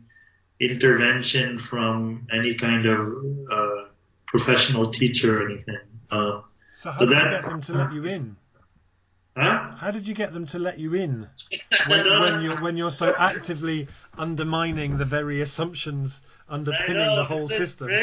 intervention 0.59 1.57
from 1.57 2.27
any 2.31 2.53
kind 2.53 2.85
of 2.85 3.25
uh, 3.51 3.85
professional 4.27 4.91
teacher 4.91 5.41
or 5.41 5.49
anything. 5.49 5.77
Uh, 6.11 6.41
so 6.71 6.91
how 6.91 7.05
did 7.05 7.11
you 7.11 7.29
get 7.29 7.43
them 7.43 7.61
to 7.61 7.73
let 7.73 7.93
you 7.93 8.05
in? 8.05 8.35
Huh? 9.37 9.71
How 9.77 9.91
did 9.91 10.07
you 10.07 10.13
get 10.13 10.33
them 10.33 10.45
to 10.47 10.59
let 10.59 10.77
you 10.79 10.93
in 10.93 11.27
when, 11.87 12.05
when 12.05 12.41
you're 12.41 12.61
when 12.61 12.77
you're 12.77 12.91
so 12.91 13.13
actively 13.17 13.87
undermining 14.17 14.97
the 14.97 15.05
very 15.05 15.41
assumptions 15.41 16.21
underpinning 16.49 17.15
the 17.15 17.25
whole 17.25 17.47
system? 17.47 17.89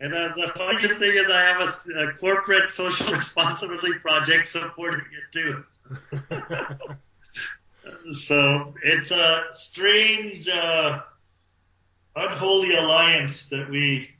And 0.00 0.14
uh, 0.14 0.28
the 0.36 0.52
funniest 0.56 0.98
thing 0.98 1.12
is, 1.12 1.26
I 1.28 1.42
have 1.42 1.60
a, 1.60 2.08
a, 2.08 2.12
corporate 2.14 2.70
social 2.70 3.12
responsibility 3.16 3.94
project 3.94 4.46
supporting 4.46 5.00
it 5.00 5.32
too. 5.32 5.64
so 8.12 8.74
it's 8.84 9.10
a 9.10 9.46
strange, 9.50 10.48
uh, 10.48 11.00
unholy 12.14 12.76
alliance 12.76 13.48
that 13.48 13.68
we 13.68 14.10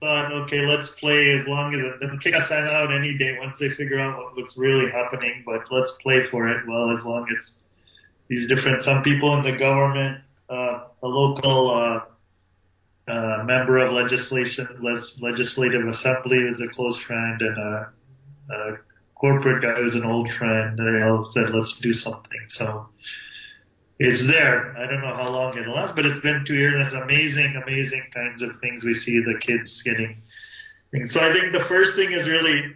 thought, 0.00 0.32
okay, 0.32 0.66
let's 0.66 0.90
play 0.90 1.38
as 1.38 1.46
long 1.46 1.74
as 1.74 1.80
they'll 2.00 2.18
kick 2.18 2.34
us 2.34 2.50
out 2.52 2.92
any 2.92 3.16
day 3.16 3.38
once 3.38 3.58
they 3.58 3.70
figure 3.70 3.98
out 3.98 4.18
what, 4.18 4.36
what's 4.36 4.56
really 4.56 4.90
happening, 4.90 5.42
but 5.46 5.70
let's 5.70 5.92
play 5.92 6.26
for 6.26 6.48
it. 6.48 6.66
Well, 6.66 6.90
as 6.90 7.04
long 7.04 7.26
as 7.36 7.54
these 8.28 8.46
different, 8.46 8.80
some 8.80 9.02
people 9.02 9.34
in 9.36 9.44
the 9.44 9.56
government, 9.56 10.20
uh, 10.48 10.84
a 11.02 11.06
local, 11.06 11.70
uh, 11.70 12.00
uh, 13.08 13.44
member 13.44 13.78
of 13.78 13.92
legislation, 13.92 14.66
legislative 14.80 15.86
assembly 15.86 16.42
was 16.44 16.60
a 16.60 16.66
close 16.66 16.98
friend, 16.98 17.40
and 17.40 17.56
a, 17.56 17.92
a 18.50 18.78
corporate 19.14 19.62
guy 19.62 19.78
was 19.78 19.94
an 19.94 20.04
old 20.04 20.28
friend. 20.32 20.76
They 20.76 21.02
all 21.02 21.22
said, 21.22 21.50
"Let's 21.50 21.78
do 21.80 21.92
something." 21.92 22.40
So 22.48 22.88
it's 23.98 24.26
there. 24.26 24.76
I 24.76 24.86
don't 24.86 25.00
know 25.00 25.14
how 25.14 25.30
long 25.30 25.56
it'll 25.56 25.74
last, 25.74 25.96
but 25.96 26.06
it's 26.06 26.20
been 26.20 26.44
two 26.44 26.54
years. 26.54 26.74
And 26.74 26.84
it's 26.84 26.94
amazing, 26.94 27.60
amazing 27.62 28.04
kinds 28.12 28.42
of 28.42 28.60
things 28.60 28.84
we 28.84 28.94
see 28.94 29.20
the 29.20 29.38
kids 29.40 29.82
getting. 29.82 30.22
So 31.06 31.20
I 31.20 31.32
think 31.32 31.52
the 31.52 31.64
first 31.64 31.96
thing 31.96 32.12
is 32.12 32.28
really 32.28 32.74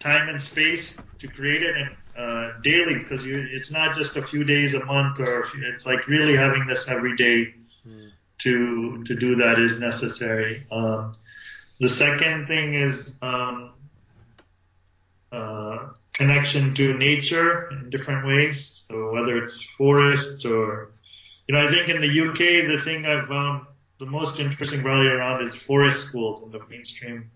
time 0.00 0.28
and 0.28 0.40
space 0.42 0.98
to 1.18 1.28
create 1.28 1.62
it 1.62 1.76
and 1.76 1.90
uh, 2.16 2.60
daily 2.62 2.98
because 2.98 3.24
it's 3.24 3.70
not 3.70 3.96
just 3.96 4.16
a 4.16 4.26
few 4.26 4.44
days 4.44 4.74
a 4.74 4.84
month 4.84 5.20
or 5.20 5.46
it's 5.56 5.86
like 5.86 6.06
really 6.08 6.36
having 6.36 6.66
this 6.66 6.88
every 6.88 7.16
day. 7.16 7.54
Mm 7.86 8.12
to 8.42 9.04
to 9.04 9.14
do 9.14 9.36
that 9.36 9.58
is 9.58 9.80
necessary. 9.80 10.62
Um, 10.70 11.12
the 11.80 11.88
second 11.88 12.46
thing 12.46 12.74
is 12.74 13.14
um, 13.22 13.72
uh, 15.30 15.88
connection 16.12 16.74
to 16.74 16.94
nature 16.94 17.70
in 17.70 17.90
different 17.90 18.26
ways. 18.26 18.84
So 18.88 19.12
whether 19.12 19.36
it's 19.42 19.62
forests 19.78 20.44
or, 20.44 20.92
you 21.48 21.54
know, 21.54 21.66
I 21.66 21.70
think 21.70 21.88
in 21.88 22.00
the 22.00 22.28
UK 22.28 22.68
the 22.68 22.80
thing 22.84 23.06
I've 23.06 23.28
found 23.28 23.66
the 23.98 24.06
most 24.06 24.40
interesting 24.40 24.82
probably 24.82 25.06
around 25.06 25.46
is 25.46 25.54
forest 25.54 26.06
schools 26.06 26.42
and 26.42 26.50
the 26.50 26.60
mainstream 26.68 27.30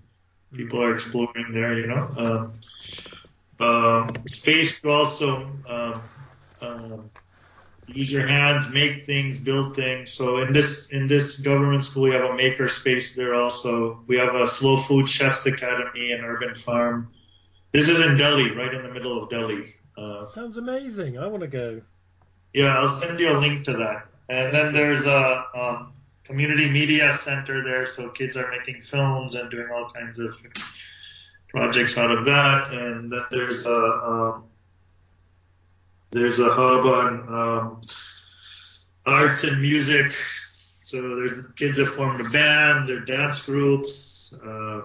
people 0.53 0.83
are 0.83 0.93
exploring 0.93 1.53
there. 1.53 1.79
You 1.79 1.87
know, 1.87 2.53
um, 3.61 3.65
um, 3.65 4.27
space 4.27 4.81
to 4.81 4.91
also 4.91 5.51
um, 5.69 6.03
um, 6.61 7.11
use 7.87 8.11
your 8.11 8.27
hands, 8.27 8.69
make 8.71 9.07
things, 9.07 9.39
build 9.39 9.77
things. 9.77 10.13
So 10.13 10.39
in 10.39 10.53
this 10.53 10.89
in 10.89 11.07
this 11.07 11.39
government 11.39 11.85
school, 11.85 12.05
we 12.05 12.13
have 12.13 12.25
a 12.25 12.35
maker 12.35 12.69
space 12.69 13.15
there 13.15 13.35
also. 13.35 14.01
We 14.07 14.19
have 14.19 14.35
a 14.35 14.47
slow 14.47 14.77
food 14.77 15.09
chefs 15.09 15.47
academy 15.47 16.13
and 16.13 16.25
urban 16.25 16.57
farm. 16.57 17.13
This 17.77 17.91
is 17.91 18.01
in 18.01 18.17
Delhi, 18.17 18.53
right 18.53 18.73
in 18.73 18.83
the 18.83 18.89
middle 18.89 19.23
of 19.23 19.29
Delhi. 19.29 19.75
Uh, 19.99 20.25
Sounds 20.25 20.57
amazing. 20.57 21.19
I 21.19 21.27
want 21.27 21.43
to 21.43 21.47
go. 21.47 21.83
Yeah, 22.55 22.79
I'll 22.79 22.89
send 22.89 23.21
you 23.21 23.29
a 23.29 23.37
link 23.39 23.67
to 23.67 23.75
that. 23.75 24.07
And 24.31 24.55
then 24.55 24.73
there's 24.73 25.05
a 25.05 25.45
um, 25.55 25.93
community 26.25 26.71
media 26.71 27.15
center 27.19 27.63
there, 27.63 27.85
so 27.85 28.09
kids 28.09 28.35
are 28.39 28.51
making 28.51 28.81
films 28.81 29.35
and 29.35 29.51
doing 29.51 29.69
all 29.71 29.91
kinds 29.91 30.19
of 30.19 30.35
projects 31.49 31.99
out 31.99 32.11
of 32.11 32.25
that. 32.25 32.73
And 32.73 33.13
then 33.13 33.25
there's 33.31 33.67
a 33.67 33.77
um, 33.77 34.45
there's 36.13 36.39
a 36.39 36.49
hub 36.49 36.87
on 36.87 37.29
um, 37.29 37.81
arts 39.05 39.45
and 39.45 39.61
music. 39.61 40.15
So 40.81 41.03
there's 41.17 41.41
kids 41.59 41.77
that 41.77 41.89
formed 41.89 42.23
a 42.23 42.31
band, 42.31 42.89
their 42.89 43.01
dance 43.01 43.43
groups, 43.43 44.33
uh, 44.43 44.81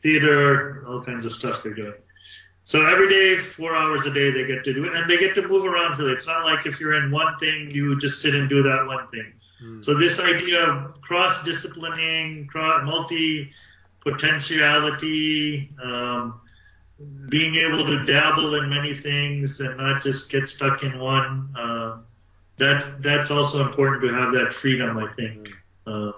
theater, 0.00 0.82
all 0.88 1.04
kinds 1.04 1.26
of 1.26 1.34
stuff 1.34 1.62
they're 1.62 1.74
doing. 1.74 1.92
So 2.66 2.84
every 2.84 3.08
day, 3.08 3.38
four 3.56 3.74
hours 3.76 4.04
a 4.06 4.12
day, 4.12 4.32
they 4.32 4.44
get 4.44 4.64
to 4.64 4.74
do 4.74 4.86
it, 4.86 4.92
and 4.92 5.08
they 5.08 5.18
get 5.18 5.36
to 5.36 5.46
move 5.46 5.64
around 5.64 6.00
really. 6.00 6.14
It's 6.14 6.26
not 6.26 6.44
like 6.44 6.66
if 6.66 6.80
you're 6.80 6.94
in 6.94 7.12
one 7.12 7.38
thing, 7.38 7.70
you 7.70 7.96
just 8.00 8.20
sit 8.20 8.34
and 8.34 8.48
do 8.48 8.60
that 8.64 8.86
one 8.88 9.06
thing. 9.12 9.32
Mm. 9.62 9.84
So 9.84 9.96
this 9.96 10.18
idea 10.18 10.64
of 10.64 11.00
cross-disciplining, 11.00 12.48
cross, 12.48 12.82
multi-potentiality, 12.84 15.70
um, 15.80 16.40
being 17.28 17.54
able 17.54 17.86
to 17.86 18.04
dabble 18.04 18.56
in 18.56 18.68
many 18.68 18.96
things 19.00 19.60
and 19.60 19.76
not 19.76 20.02
just 20.02 20.28
get 20.28 20.48
stuck 20.48 20.82
in 20.82 20.98
one. 20.98 21.54
Uh, 21.56 21.98
that 22.58 23.00
that's 23.00 23.30
also 23.30 23.64
important 23.64 24.02
to 24.02 24.08
have 24.12 24.32
that 24.32 24.52
freedom. 24.60 24.98
I 24.98 25.06
think. 25.14 25.46
Uh, 25.86 26.10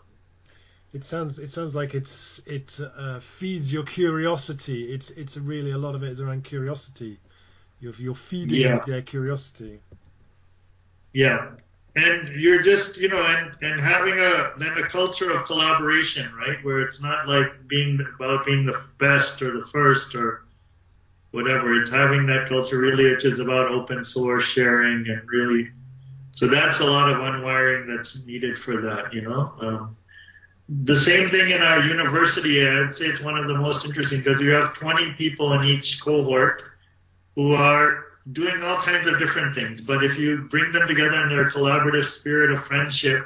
it 0.93 1.05
sounds 1.05 1.39
it 1.39 1.53
sounds 1.53 1.74
like 1.74 1.95
it's 1.95 2.41
it 2.47 2.78
uh, 2.80 3.20
feeds 3.20 3.72
your 3.72 3.84
curiosity. 3.84 4.93
It's 4.93 5.11
it's 5.11 5.36
really 5.36 5.70
a 5.72 5.78
lot 5.78 5.95
of 5.95 6.03
it 6.03 6.11
is 6.12 6.20
around 6.20 6.45
curiosity. 6.45 7.20
You're 7.80 7.95
you're 7.99 8.14
feeding 8.14 8.62
Yeah. 8.62 8.84
their 8.84 9.03
curiosity. 9.03 9.80
Yeah. 11.12 11.51
And 11.97 12.41
you're 12.41 12.62
just, 12.62 12.97
you 12.99 13.09
know, 13.09 13.24
and, 13.24 13.57
and 13.62 13.80
having 13.80 14.18
a 14.20 14.53
then 14.59 14.76
a 14.78 14.89
culture 14.89 15.30
of 15.32 15.47
collaboration, 15.47 16.30
right? 16.34 16.62
Where 16.64 16.80
it's 16.82 17.01
not 17.03 17.26
like 17.28 17.66
being 17.68 17.99
about 18.14 18.47
being 18.47 18.66
the 18.66 18.80
best 18.99 19.43
or 19.43 19.53
the 19.59 19.66
first 19.72 20.14
or 20.14 20.45
whatever. 21.32 21.74
It's 21.80 21.91
having 21.91 22.26
that 22.26 22.49
culture 22.49 22.78
really, 22.78 23.11
which 23.11 23.24
is 23.24 23.41
about 23.41 23.70
open 23.70 24.05
source 24.05 24.45
sharing 24.45 25.07
and 25.09 25.22
really. 25.28 25.70
So 26.32 26.49
that's 26.49 26.80
a 26.80 26.84
lot 26.84 27.11
of 27.11 27.18
unwiring 27.18 27.86
that's 27.97 28.24
needed 28.26 28.59
for 28.59 28.82
that, 28.82 29.12
you 29.12 29.22
know. 29.22 29.53
Um, 29.61 29.97
the 30.69 30.97
same 30.97 31.31
thing 31.31 31.51
in 31.51 31.62
our 31.62 31.81
university. 31.81 32.61
I'd 32.61 32.95
say 32.95 33.07
it's 33.07 33.25
one 33.25 33.39
of 33.39 33.49
the 33.49 33.57
most 33.57 33.87
interesting 33.87 34.23
because 34.23 34.41
you 34.41 34.51
have 34.51 34.75
20 34.75 35.14
people 35.16 35.53
in 35.55 35.64
each 35.64 35.99
cohort 36.05 36.62
who 37.35 37.55
are 37.55 38.05
doing 38.33 38.62
all 38.62 38.83
kinds 38.83 39.07
of 39.07 39.19
different 39.19 39.55
things. 39.55 39.81
But 39.81 40.05
if 40.05 40.19
you 40.19 40.47
bring 40.51 40.71
them 40.73 40.87
together 40.87 41.23
in 41.23 41.31
their 41.31 41.51
collaborative 41.51 42.05
spirit 42.05 42.51
of 42.51 42.64
friendship, 42.66 43.25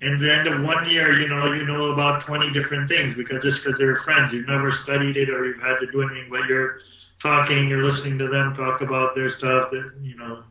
in 0.00 0.18
the 0.20 0.32
end 0.32 0.48
of 0.48 0.62
one 0.62 0.88
year, 0.88 1.20
you 1.20 1.28
know, 1.28 1.52
you 1.52 1.64
know 1.64 1.92
about 1.92 2.26
20 2.26 2.52
different 2.52 2.88
things 2.88 3.14
because 3.14 3.42
just 3.42 3.62
because 3.62 3.78
they're 3.78 3.96
friends, 4.04 4.32
you've 4.32 4.48
never 4.48 4.72
studied 4.72 5.16
it 5.16 5.28
or 5.30 5.46
you've 5.46 5.60
had 5.60 5.78
to 5.80 5.90
do 5.92 6.02
anything, 6.02 6.28
but 6.30 6.46
you're 6.48 6.80
talking, 7.22 7.68
you're 7.68 7.84
listening 7.84 8.18
to 8.18 8.28
them 8.28 8.54
talk 8.56 8.80
about 8.80 9.14
their 9.14 9.30
stuff, 9.30 9.70
that, 9.70 9.92
you 10.02 10.16
know, 10.16 10.44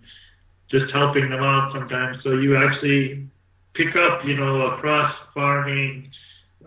just 0.69 0.91
helping 0.93 1.29
them 1.29 1.41
out 1.41 1.73
sometimes. 1.73 2.17
So 2.23 2.33
you 2.37 2.57
actually 2.57 3.27
pick 3.73 3.95
up, 3.95 4.25
you 4.25 4.35
know, 4.35 4.73
across 4.73 5.13
farming, 5.35 6.09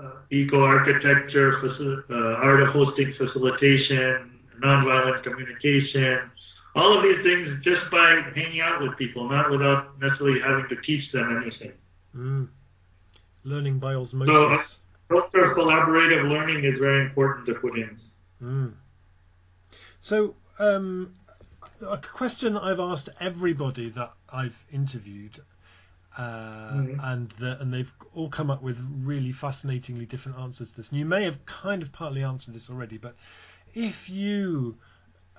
uh, 0.00 0.10
eco-architecture, 0.30 1.58
uh, 2.08 2.14
art 2.14 2.62
of 2.62 2.68
hosting 2.68 3.12
facilitation, 3.18 4.38
nonviolent 4.62 5.24
communication, 5.24 6.30
all 6.76 6.96
of 6.96 7.02
these 7.02 7.20
things 7.24 7.64
just 7.64 7.90
by 7.90 8.22
hanging 8.36 8.60
out 8.60 8.80
with 8.80 8.96
people, 8.96 9.28
not 9.28 9.50
without 9.50 9.98
necessarily 10.00 10.40
having 10.40 10.68
to 10.68 10.76
teach 10.82 11.10
them 11.10 11.42
anything. 11.42 11.72
Mm. 12.16 12.48
Learning 13.42 13.78
by 13.80 13.94
osmosis. 13.94 14.76
Culture 15.08 15.50
of 15.50 15.56
collaborative 15.56 16.28
learning 16.28 16.64
is 16.64 16.78
very 16.78 17.06
important 17.06 17.46
to 17.46 17.54
put 17.54 17.78
in. 17.78 17.98
Mm. 18.42 18.72
So, 20.00 20.34
um, 20.58 21.14
a 21.80 21.98
question 21.98 22.56
I've 22.56 22.80
asked 22.80 23.08
everybody 23.20 23.88
that 23.90 24.12
I've 24.32 24.56
interviewed, 24.70 25.40
uh, 26.18 26.72
Mhm. 26.72 26.98
and 27.02 27.30
the, 27.38 27.60
and 27.60 27.72
they've 27.72 27.92
all 28.14 28.28
come 28.28 28.50
up 28.50 28.60
with 28.60 28.78
really 29.04 29.32
fascinatingly 29.32 30.04
different 30.04 30.38
answers 30.38 30.70
to 30.70 30.76
this. 30.78 30.88
And 30.90 30.98
you 30.98 31.04
may 31.06 31.24
have 31.24 31.46
kind 31.46 31.80
of 31.82 31.92
partly 31.92 32.24
answered 32.24 32.54
this 32.54 32.68
already, 32.68 32.98
but 32.98 33.14
if 33.74 34.10
you 34.10 34.76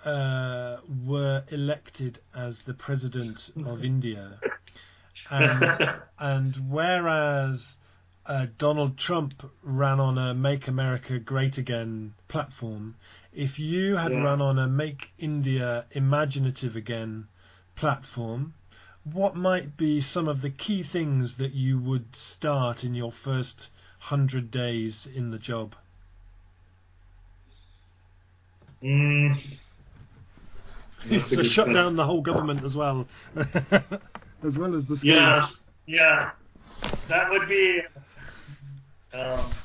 uh, 0.06 0.78
were 1.06 1.44
elected 1.50 2.20
as 2.34 2.62
the 2.64 2.74
president 2.74 3.52
of 3.66 3.84
India, 3.84 4.40
and 5.30 5.70
and 6.18 6.56
whereas 6.72 7.78
uh, 8.26 8.48
Donald 8.58 8.98
Trump 8.98 9.44
ran 9.62 10.00
on 10.00 10.18
a 10.18 10.34
"Make 10.34 10.68
America 10.70 11.20
Great 11.20 11.58
Again" 11.58 12.14
platform, 12.30 12.96
if 13.34 13.60
you 13.60 13.98
had 13.98 14.12
Yeah. 14.14 14.24
run 14.24 14.42
on 14.42 14.58
a 14.58 14.68
"Make 14.68 15.12
India 15.18 15.86
Imaginative 15.92 16.76
Again" 16.78 17.28
platform, 17.76 18.54
what 19.04 19.36
might 19.36 19.78
be 19.78 20.02
some 20.02 20.28
of 20.28 20.42
the 20.42 20.50
key 20.50 20.84
things 20.84 21.36
that 21.36 21.54
you 21.54 21.80
would 21.80 22.16
start 22.16 22.84
in 22.84 22.94
your 22.94 23.12
first 23.12 23.70
hundred 24.00 24.52
days 24.52 25.08
in 25.14 25.32
the 25.32 25.40
job? 25.40 25.76
Mm, 28.84 29.42
so 31.28 31.44
shut 31.44 31.72
question. 31.72 31.74
down 31.74 31.96
the 31.96 32.06
whole 32.06 32.22
government 32.22 32.64
as 32.64 32.76
well, 32.76 33.08
as 34.44 34.58
well 34.58 34.76
as 34.76 34.86
the 34.86 34.96
schools. 34.96 35.04
yeah, 35.04 35.48
yeah, 35.86 36.32
that 37.08 37.30
would 37.30 37.48
be. 37.50 37.82
Um, 39.14 39.60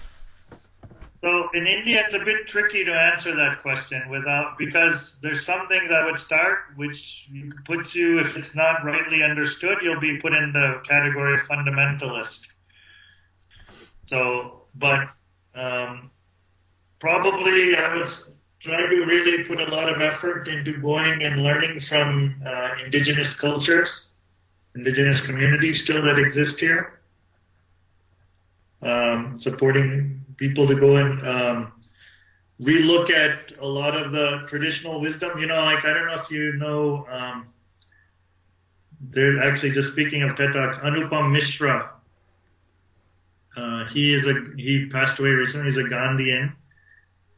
so 1.24 1.48
in 1.54 1.66
India, 1.66 2.02
it's 2.04 2.12
a 2.12 2.22
bit 2.22 2.46
tricky 2.48 2.84
to 2.84 2.92
answer 2.92 3.34
that 3.34 3.62
question 3.62 4.10
without 4.10 4.58
because 4.58 5.16
there's 5.22 5.46
some 5.46 5.66
things 5.68 5.90
I 5.90 6.04
would 6.04 6.18
start 6.18 6.58
which 6.76 6.98
puts 7.64 7.94
you, 7.94 8.18
if 8.20 8.36
it's 8.36 8.54
not 8.54 8.84
rightly 8.84 9.22
understood, 9.22 9.78
you'll 9.82 10.00
be 10.00 10.18
put 10.20 10.34
in 10.34 10.52
the 10.52 10.82
category 10.86 11.40
of 11.40 11.40
fundamentalist. 11.48 12.40
So, 14.04 14.64
but 14.74 15.00
um, 15.54 16.10
probably 17.00 17.74
I 17.74 17.94
would 17.96 18.08
try 18.60 18.82
to 18.82 19.04
really 19.06 19.44
put 19.44 19.60
a 19.60 19.74
lot 19.74 19.88
of 19.88 20.02
effort 20.02 20.46
into 20.46 20.78
going 20.78 21.22
and 21.22 21.42
learning 21.42 21.80
from 21.88 22.38
uh, 22.46 22.84
indigenous 22.84 23.34
cultures, 23.40 24.08
indigenous 24.74 25.22
communities 25.24 25.80
still 25.84 26.02
that 26.02 26.18
exist 26.18 26.56
here. 26.60 27.00
Um, 28.82 29.40
supporting 29.42 30.23
people 30.36 30.66
to 30.68 30.74
go 30.74 30.96
and 30.96 31.26
um, 31.26 31.72
relook 32.60 33.10
at 33.10 33.58
a 33.60 33.66
lot 33.66 33.96
of 33.96 34.12
the 34.12 34.46
traditional 34.48 35.00
wisdom. 35.00 35.38
You 35.38 35.46
know, 35.46 35.62
like 35.64 35.84
I 35.84 35.94
don't 35.94 36.06
know 36.06 36.22
if 36.22 36.30
you 36.30 36.52
know. 36.54 37.06
Um, 37.10 37.46
there's 39.00 39.38
actually 39.44 39.72
just 39.72 39.92
speaking 39.92 40.22
of 40.22 40.36
TED 40.36 40.52
Talks, 40.54 40.78
Anupam 40.84 41.32
Mishra. 41.32 41.90
Uh, 43.56 43.84
he 43.92 44.14
is 44.14 44.24
a 44.24 44.56
he 44.56 44.88
passed 44.90 45.18
away 45.20 45.30
recently. 45.30 45.70
He's 45.70 45.78
a 45.78 45.82
Gandhian. 45.82 46.52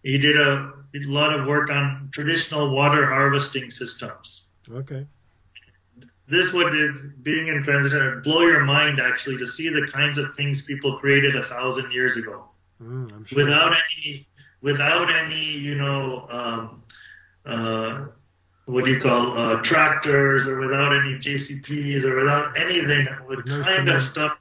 He 0.03 0.19
did 0.19 0.37
a, 0.37 0.73
a 0.95 0.99
lot 1.07 1.39
of 1.39 1.47
work 1.47 1.69
on 1.71 2.11
traditional 2.13 2.75
water 2.75 3.07
harvesting 3.07 3.71
systems. 3.71 4.45
Okay. 4.71 5.07
This 6.29 6.53
would, 6.55 6.75
if 6.75 7.23
being 7.23 7.49
in 7.49 7.63
transition, 7.63 8.21
blow 8.25 8.43
your 8.43 8.65
mind 8.65 9.01
actually 9.01 9.37
to 9.39 9.47
see 9.47 9.69
the 9.69 9.89
kinds 9.93 10.19
of 10.19 10.27
things 10.37 10.63
people 10.67 10.99
created 10.99 11.37
a 11.37 11.47
thousand 11.49 11.93
years 11.93 12.17
ago 12.17 12.47
Mm, 12.83 13.27
sure. 13.27 13.45
without 13.45 13.73
any, 13.73 14.27
without 14.63 15.11
any, 15.11 15.45
you 15.45 15.75
know, 15.77 16.27
um, 16.31 16.83
uh, 17.47 18.07
what 18.67 18.85
do 18.85 18.91
you 18.91 19.01
call 19.01 19.39
uh, 19.39 19.63
tractors 19.63 20.47
or 20.47 20.59
without 20.61 20.93
any 20.93 21.19
JCBs 21.19 22.05
or 22.05 22.17
without 22.17 22.59
anything, 22.59 23.07
with 23.29 23.47
No 23.47 23.63
kind 23.63 23.89
of 23.89 24.03
stuff, 24.03 24.33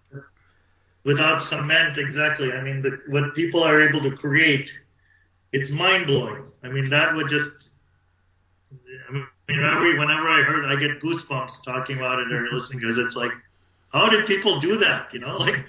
without 1.03 1.43
cement 1.43 1.97
exactly. 1.97 2.51
I 2.51 2.61
mean, 2.61 2.81
the, 2.81 2.99
what 3.07 3.36
people 3.36 3.63
are 3.63 3.88
able 3.88 4.01
to 4.09 4.17
create, 4.17 4.67
it's 5.53 5.71
mind 5.71 6.07
blowing. 6.07 6.43
I 6.63 6.69
mean, 6.69 6.89
that 6.89 7.13
would 7.15 7.29
just. 7.29 7.51
I 9.07 9.13
mean, 9.13 9.27
every, 9.49 9.97
whenever 9.99 10.27
I 10.27 10.41
heard, 10.41 10.65
I 10.65 10.75
get 10.79 10.99
goosebumps 11.01 11.63
talking 11.63 11.97
about 11.97 12.19
it 12.19 12.31
or 12.33 12.47
listening 12.51 12.79
because 12.79 12.97
it's 12.97 13.15
like, 13.15 13.31
how 13.95 14.09
did 14.09 14.25
people 14.27 14.59
do 14.59 14.77
that? 14.79 15.13
You 15.13 15.19
know, 15.19 15.35
like 15.47 15.59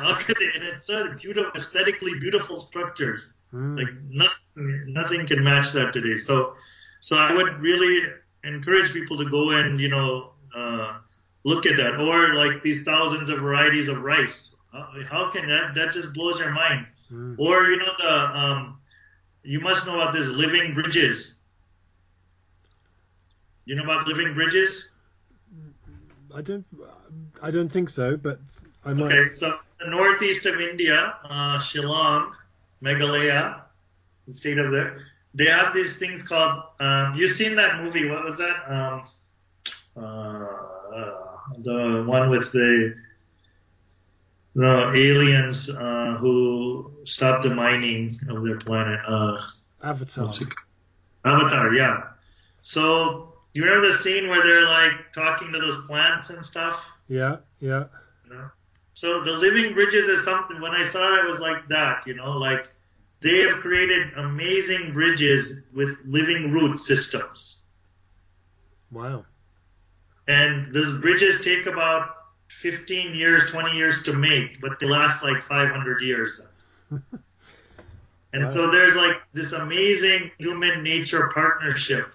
how 0.00 0.18
could 0.24 0.36
they? 0.40 0.50
And 0.56 0.64
it's 0.70 0.86
so 0.86 1.12
beautiful, 1.20 1.52
aesthetically 1.56 2.12
beautiful 2.20 2.60
structures. 2.60 3.22
Mm, 3.52 3.76
Like 3.80 3.92
nothing, 4.10 4.92
nothing 4.98 5.26
can 5.26 5.44
match 5.44 5.72
that 5.74 5.92
today. 5.92 6.16
So, 6.28 6.54
so 7.00 7.16
I 7.16 7.32
would 7.32 7.60
really 7.60 7.96
encourage 8.44 8.92
people 8.92 9.16
to 9.18 9.28
go 9.30 9.50
and 9.50 9.80
you 9.80 9.88
know 9.88 10.32
uh, 10.56 10.98
look 11.44 11.66
at 11.66 11.76
that, 11.76 11.94
or 12.00 12.34
like 12.34 12.62
these 12.62 12.84
thousands 12.84 13.30
of 13.30 13.38
varieties 13.40 13.88
of 13.88 13.98
rice. 14.02 14.54
How, 14.72 14.86
how 15.10 15.30
can 15.32 15.48
that? 15.48 15.74
That 15.74 15.92
just 15.92 16.12
blows 16.14 16.38
your 16.40 16.52
mind. 16.52 16.86
mm. 17.12 17.36
Or 17.38 17.64
you 17.70 17.76
know 17.78 17.92
the 17.98 18.12
um, 18.40 18.78
you 19.42 19.60
must 19.60 19.86
know 19.86 19.94
about 20.00 20.12
this 20.14 20.26
living 20.28 20.74
bridges. 20.74 21.34
You 23.66 23.76
know 23.76 23.84
about 23.84 24.06
living 24.06 24.34
bridges? 24.34 24.88
I 26.34 26.42
don't. 26.42 26.64
I 27.42 27.50
don't 27.50 27.68
think 27.68 27.88
so, 27.88 28.16
but 28.16 28.40
I 28.84 28.92
might. 28.92 29.12
Okay, 29.12 29.34
so 29.34 29.54
the 29.80 29.90
northeast 29.90 30.46
of 30.46 30.60
India, 30.60 31.14
uh, 31.24 31.58
Shillong, 31.60 32.32
Meghalaya, 32.82 33.62
the 34.26 34.34
state 34.34 34.58
of 34.58 34.70
there, 34.70 34.98
they 35.34 35.46
have 35.46 35.74
these 35.74 35.98
things 35.98 36.22
called. 36.22 36.62
Um, 36.80 37.14
you've 37.16 37.32
seen 37.32 37.54
that 37.56 37.82
movie? 37.82 38.08
What 38.08 38.24
was 38.24 38.36
that? 38.36 38.72
Um, 38.72 39.08
uh, 39.96 40.46
the 41.64 42.04
one 42.06 42.30
with 42.30 42.52
the 42.52 42.94
the 44.54 44.92
aliens 44.96 45.70
uh, 45.70 46.16
who 46.18 46.90
stopped 47.04 47.44
the 47.44 47.54
mining 47.54 48.18
of 48.28 48.44
their 48.44 48.58
planet. 48.58 49.00
Uh, 49.06 49.38
Avatar. 49.82 50.28
Avatar, 51.24 51.74
yeah. 51.74 52.02
So 52.62 53.34
you 53.58 53.64
remember 53.64 53.88
the 53.88 53.98
scene 54.04 54.28
where 54.28 54.40
they're 54.46 54.68
like 54.68 55.12
talking 55.12 55.50
to 55.50 55.58
those 55.58 55.84
plants 55.86 56.30
and 56.30 56.46
stuff? 56.46 56.80
Yeah, 57.08 57.38
yeah. 57.58 57.86
you 58.24 58.34
know. 58.34 58.50
So 58.94 59.24
the 59.24 59.32
living 59.32 59.74
bridges 59.74 60.06
is 60.06 60.24
something. 60.24 60.60
When 60.60 60.70
I 60.70 60.88
saw 60.90 61.16
it, 61.16 61.24
it 61.24 61.28
was 61.28 61.40
like 61.40 61.66
that, 61.66 62.06
you 62.06 62.14
know, 62.14 62.38
like 62.38 62.68
they 63.20 63.38
have 63.48 63.56
created 63.56 64.12
amazing 64.16 64.92
bridges 64.92 65.58
with 65.74 65.98
living 66.04 66.52
root 66.52 66.78
systems. 66.78 67.58
Wow. 68.92 69.24
And 70.28 70.72
those 70.72 70.96
bridges 71.00 71.40
take 71.40 71.66
about 71.66 72.10
15 72.60 73.16
years, 73.16 73.50
20 73.50 73.76
years 73.76 74.04
to 74.04 74.12
make, 74.12 74.60
but 74.60 74.78
they 74.78 74.86
last 74.86 75.24
like 75.24 75.42
500 75.42 76.00
years. 76.00 76.40
and 76.90 77.02
wow. 78.32 78.46
so 78.46 78.70
there's 78.70 78.94
like 78.94 79.16
this 79.32 79.50
amazing 79.50 80.30
human 80.38 80.84
nature 80.84 81.28
partnership 81.34 82.12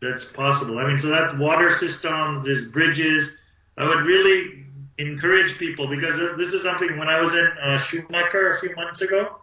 that's 0.00 0.24
possible. 0.24 0.78
I 0.78 0.86
mean, 0.86 0.98
so 0.98 1.08
that 1.08 1.38
water 1.38 1.70
systems, 1.70 2.44
these 2.44 2.68
bridges, 2.68 3.36
I 3.76 3.86
would 3.86 4.04
really 4.04 4.64
encourage 4.98 5.58
people 5.58 5.86
because 5.86 6.16
this 6.36 6.52
is 6.52 6.62
something 6.62 6.98
when 6.98 7.08
I 7.08 7.20
was 7.20 7.32
in 7.32 7.50
uh, 7.62 7.78
Schumacher 7.78 8.50
a 8.50 8.60
few 8.60 8.74
months 8.76 9.00
ago. 9.00 9.36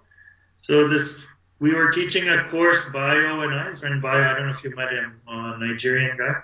So 0.61 0.87
this, 0.87 1.17
we 1.59 1.73
were 1.73 1.91
teaching 1.91 2.29
a 2.29 2.43
course, 2.49 2.89
Bayo 2.89 3.41
and 3.41 3.53
I, 3.53 3.73
and 3.83 4.01
Bayo, 4.01 4.23
I 4.23 4.33
don't 4.33 4.47
know 4.47 4.53
if 4.53 4.63
you 4.63 4.75
met 4.75 4.91
him, 4.91 5.19
a 5.27 5.57
Nigerian 5.59 6.17
guy. 6.17 6.35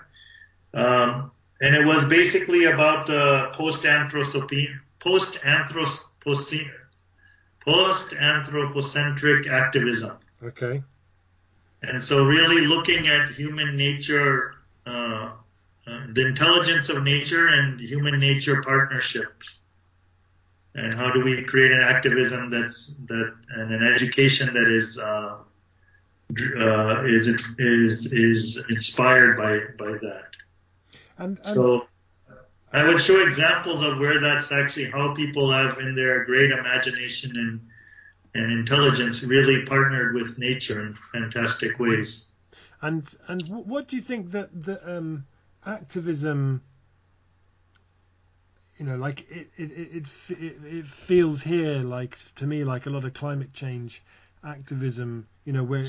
Um, 0.74 1.30
and 1.60 1.74
it 1.74 1.84
was 1.84 2.04
basically 2.06 2.64
about 2.64 3.06
the 3.06 3.50
post-anthropocentric, 3.52 4.70
post-anthropocentric, 4.98 6.72
post-anthropocentric 7.64 9.46
activism. 9.48 10.16
Okay. 10.42 10.82
And 11.88 12.02
so 12.02 12.24
really 12.24 12.66
looking 12.66 13.08
at 13.08 13.30
human 13.30 13.76
nature, 13.76 14.54
uh, 14.86 15.30
uh, 15.86 16.06
the 16.12 16.26
intelligence 16.26 16.88
of 16.88 17.02
nature 17.02 17.48
and 17.48 17.80
human 17.80 18.18
nature 18.18 18.62
partnerships. 18.62 19.58
And 20.74 20.94
how 20.94 21.12
do 21.12 21.22
we 21.22 21.44
create 21.44 21.70
an 21.70 21.82
activism 21.82 22.48
that's, 22.48 22.94
that, 23.06 23.34
and 23.56 23.72
an 23.72 23.86
education 23.86 24.52
that 24.54 24.68
is, 24.68 24.98
uh, 24.98 25.36
uh 26.58 27.04
is, 27.04 27.28
is, 27.58 28.12
is 28.12 28.60
inspired 28.68 29.36
by, 29.36 29.84
by 29.84 29.92
that. 29.98 30.30
And, 31.18 31.36
and 31.36 31.46
so 31.46 31.86
I 32.72 32.82
would 32.82 33.00
show 33.00 33.24
examples 33.24 33.84
of 33.84 33.98
where 33.98 34.20
that's 34.20 34.50
actually 34.50 34.90
how 34.90 35.14
people 35.14 35.52
have 35.52 35.78
in 35.78 35.94
their 35.94 36.24
great 36.24 36.50
imagination 36.50 37.36
and 37.36 37.60
and 38.34 38.50
intelligence 38.50 39.22
really 39.22 39.62
partnered 39.64 40.14
with 40.14 40.38
nature 40.38 40.86
in 40.86 40.98
fantastic 41.12 41.78
ways. 41.78 42.26
And 42.82 43.06
and 43.28 43.42
what 43.48 43.88
do 43.88 43.96
you 43.96 44.02
think 44.02 44.32
that 44.32 44.50
the 44.64 44.96
um, 44.96 45.26
activism, 45.64 46.62
you 48.76 48.84
know, 48.84 48.96
like 48.96 49.30
it 49.30 49.50
it, 49.56 49.70
it 49.72 50.04
it 50.28 50.56
it 50.64 50.86
feels 50.86 51.42
here 51.42 51.78
like 51.78 52.18
to 52.36 52.46
me 52.46 52.64
like 52.64 52.86
a 52.86 52.90
lot 52.90 53.04
of 53.04 53.14
climate 53.14 53.52
change 53.52 54.02
activism. 54.44 55.26
You 55.44 55.52
know, 55.52 55.62
we're 55.62 55.88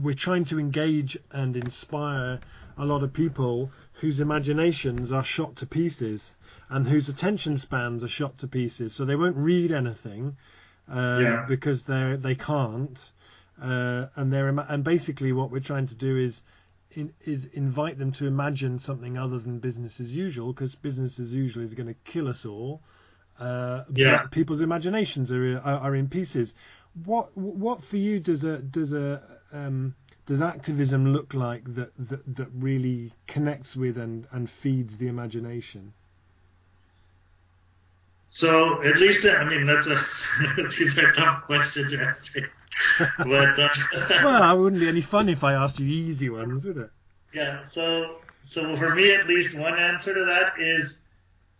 we're 0.00 0.14
trying 0.14 0.44
to 0.46 0.60
engage 0.60 1.18
and 1.32 1.56
inspire 1.56 2.38
a 2.78 2.84
lot 2.84 3.02
of 3.02 3.12
people 3.12 3.70
whose 3.94 4.20
imaginations 4.20 5.12
are 5.12 5.24
shot 5.24 5.56
to 5.56 5.66
pieces 5.66 6.30
and 6.68 6.86
whose 6.86 7.08
attention 7.08 7.58
spans 7.58 8.02
are 8.04 8.08
shot 8.08 8.38
to 8.38 8.46
pieces, 8.46 8.94
so 8.94 9.04
they 9.04 9.16
won't 9.16 9.36
read 9.36 9.72
anything 9.72 10.36
uh, 10.88 11.18
yeah. 11.20 11.44
because 11.48 11.82
they 11.82 12.16
they 12.18 12.34
can't, 12.34 12.98
uh, 13.60 14.06
and 14.16 14.32
they're 14.32 14.48
and 14.48 14.84
basically 14.84 15.32
what 15.32 15.50
we're 15.50 15.60
trying 15.60 15.86
to 15.86 15.94
do 15.94 16.16
is. 16.16 16.42
In, 16.96 17.12
is 17.24 17.46
invite 17.46 17.98
them 17.98 18.12
to 18.12 18.26
imagine 18.28 18.78
something 18.78 19.18
other 19.18 19.40
than 19.40 19.58
business 19.58 19.98
as 19.98 20.14
usual 20.14 20.52
because 20.52 20.76
business 20.76 21.18
as 21.18 21.34
usual 21.34 21.64
is 21.64 21.74
going 21.74 21.88
to 21.88 21.96
kill 22.04 22.28
us 22.28 22.46
all. 22.46 22.82
Uh, 23.36 23.82
yeah. 23.92 24.26
people's 24.30 24.60
imaginations 24.60 25.32
are, 25.32 25.58
are, 25.58 25.78
are 25.78 25.96
in 25.96 26.06
pieces. 26.06 26.54
What 27.04 27.36
what 27.36 27.82
for 27.82 27.96
you 27.96 28.20
does 28.20 28.44
a 28.44 28.58
does 28.58 28.92
a 28.92 29.20
um, 29.52 29.96
does 30.26 30.40
activism 30.40 31.12
look 31.12 31.34
like 31.34 31.62
that, 31.74 31.92
that, 31.98 32.36
that 32.36 32.48
really 32.54 33.12
connects 33.26 33.76
with 33.76 33.98
and, 33.98 34.26
and 34.32 34.48
feeds 34.48 34.96
the 34.96 35.08
imagination? 35.08 35.92
So 38.34 38.82
at 38.82 38.98
least, 38.98 39.24
I 39.24 39.44
mean, 39.44 39.64
that's 39.64 39.86
a 39.86 39.94
these 40.56 40.98
are 40.98 41.12
tough 41.12 41.44
questions 41.44 41.92
to 41.92 42.04
answer. 42.04 42.50
But 43.18 43.56
uh, 43.60 43.68
well, 44.24 44.56
it 44.56 44.60
wouldn't 44.60 44.80
be 44.80 44.88
any 44.88 45.02
fun 45.02 45.28
if 45.28 45.44
I 45.44 45.52
asked 45.52 45.78
you 45.78 45.86
easy 45.86 46.30
ones, 46.30 46.64
would 46.64 46.78
it? 46.78 46.90
Yeah. 47.32 47.64
So 47.68 48.16
so 48.42 48.74
for 48.74 48.92
me, 48.92 49.14
at 49.14 49.28
least, 49.28 49.56
one 49.56 49.78
answer 49.78 50.14
to 50.14 50.24
that 50.24 50.54
is, 50.58 51.00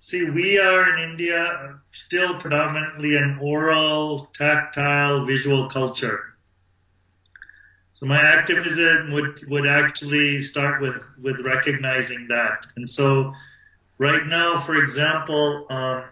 see, 0.00 0.28
we 0.28 0.58
are 0.58 0.96
in 0.96 1.10
India 1.10 1.78
still 1.92 2.40
predominantly 2.40 3.18
an 3.18 3.38
oral, 3.40 4.28
tactile, 4.34 5.24
visual 5.24 5.68
culture. 5.68 6.24
So 7.92 8.06
my 8.06 8.20
activism 8.20 9.12
would, 9.12 9.48
would 9.48 9.68
actually 9.68 10.42
start 10.42 10.82
with, 10.82 11.00
with 11.22 11.38
recognizing 11.38 12.26
that. 12.30 12.66
And 12.74 12.90
so 12.90 13.32
right 13.98 14.26
now, 14.26 14.58
for 14.58 14.82
example, 14.82 15.68
um, 15.70 16.04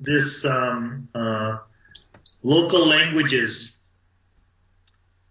this 0.00 0.44
um, 0.44 1.08
uh, 1.14 1.58
local 2.42 2.86
languages 2.86 3.76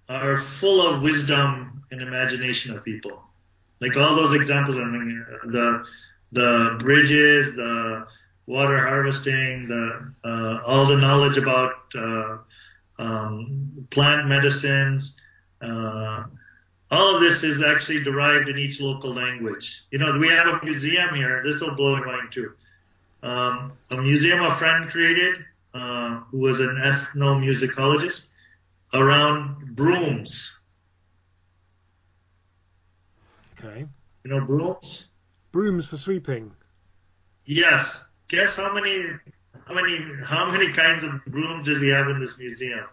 are 0.08 0.38
full 0.38 0.86
of 0.86 1.02
wisdom 1.02 1.84
and 1.92 2.02
imagination 2.02 2.76
of 2.76 2.84
people. 2.84 3.24
Like 3.82 3.98
all 3.98 4.16
those 4.16 4.34
examples, 4.34 4.78
I 4.78 4.84
mean, 4.84 5.26
the 5.46 5.86
the 6.32 6.76
bridges, 6.80 7.56
the 7.56 8.06
water 8.46 8.78
harvesting, 8.86 9.68
the 9.68 10.14
uh, 10.24 10.62
all 10.66 10.86
the 10.86 10.98
knowledge 10.98 11.38
about 11.38 11.76
uh, 11.96 12.38
um, 13.00 13.88
plant 13.90 14.28
medicines. 14.28 15.18
Uh, 15.62 16.26
all 16.92 17.16
of 17.16 17.22
this 17.22 17.44
is 17.44 17.64
actually 17.64 18.02
derived 18.04 18.50
in 18.50 18.58
each 18.58 18.82
local 18.82 19.14
language. 19.14 19.84
You 19.92 20.00
know, 20.00 20.18
we 20.18 20.28
have 20.30 20.48
a 20.48 20.60
museum 20.64 21.14
here. 21.14 21.44
This 21.46 21.62
will 21.62 21.76
blow 21.76 21.96
your 21.96 22.06
mind 22.06 22.32
too. 22.32 22.54
Um, 23.22 23.72
a 23.92 24.02
museum 24.02 24.42
a 24.42 24.56
friend 24.56 24.90
created, 24.90 25.36
uh, 25.74 26.22
who 26.32 26.40
was 26.40 26.62
an 26.62 26.82
ethnomusicologist, 26.84 28.28
around 28.94 29.76
brooms. 29.76 30.56
Okay. 33.60 33.86
You 34.24 34.32
know 34.32 34.42
brooms? 34.46 35.08
Brooms 35.52 35.86
for 35.86 35.98
sweeping. 35.98 36.52
Yes. 37.46 38.06
Guess 38.30 38.56
how 38.56 38.74
many 38.74 39.04
how 39.66 39.74
many 39.74 40.00
how 40.24 40.52
many 40.52 40.72
kinds 40.72 41.04
of 41.04 41.24
brooms 41.26 41.66
does 41.66 41.82
he 41.82 41.90
have 41.90 42.08
in 42.10 42.20
this 42.20 42.38
museum? 42.40 42.86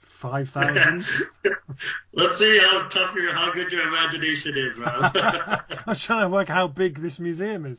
Five 0.00 0.50
thousand. 0.50 1.06
Let's 2.12 2.38
see 2.38 2.58
how 2.58 2.88
tough 2.88 3.14
your 3.14 3.32
how 3.32 3.52
good 3.52 3.72
your 3.72 3.86
imagination 3.86 4.54
is, 4.56 4.76
Rob. 4.76 5.16
I'm 5.86 5.96
trying 5.96 6.22
to 6.22 6.28
work 6.28 6.48
how 6.48 6.66
big 6.66 7.00
this 7.00 7.18
museum 7.18 7.66
is. 7.66 7.78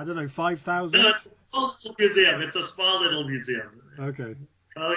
I 0.00 0.04
don't 0.04 0.16
know, 0.16 0.28
five 0.28 0.62
thousand. 0.62 1.02
No, 1.02 1.10
it's 1.10 1.26
a 1.26 1.28
small 1.28 1.94
museum. 1.98 2.40
It's 2.40 2.56
a 2.56 2.62
small 2.62 3.00
little 3.00 3.28
museum. 3.28 3.82
Okay. 3.98 4.34
Uh, 4.74 4.94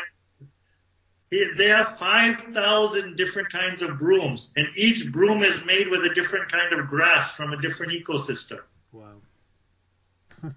they 1.58 1.68
have 1.68 1.98
5,000 2.00 3.18
different 3.18 3.52
kinds 3.52 3.82
of 3.82 4.00
brooms, 4.00 4.54
and 4.56 4.66
each 4.78 5.12
broom 5.12 5.44
is 5.44 5.66
made 5.66 5.90
with 5.90 6.06
a 6.06 6.14
different 6.14 6.50
kind 6.50 6.72
of 6.72 6.88
grass 6.88 7.34
from 7.34 7.52
a 7.52 7.62
different 7.62 7.92
ecosystem. 7.92 8.60
Wow. 8.94 9.16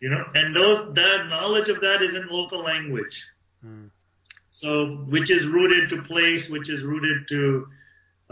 you 0.00 0.10
know, 0.10 0.26
and 0.34 0.54
those 0.54 0.92
that 0.94 1.28
knowledge 1.28 1.70
of 1.70 1.80
that 1.80 2.02
is 2.02 2.14
in 2.16 2.26
local 2.28 2.62
language. 2.62 3.24
Mm. 3.64 3.88
So, 4.44 4.88
which 5.08 5.30
is 5.30 5.46
rooted 5.46 5.88
to 5.88 6.02
place, 6.02 6.50
which 6.50 6.68
is 6.68 6.82
rooted 6.82 7.28
to 7.28 7.66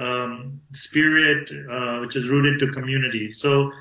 um, 0.03 0.61
spirit, 0.72 1.50
uh, 1.70 1.98
which 2.00 2.16
is 2.16 2.28
rooted 2.28 2.59
to 2.61 2.72
community. 2.72 3.32
So, 3.32 3.72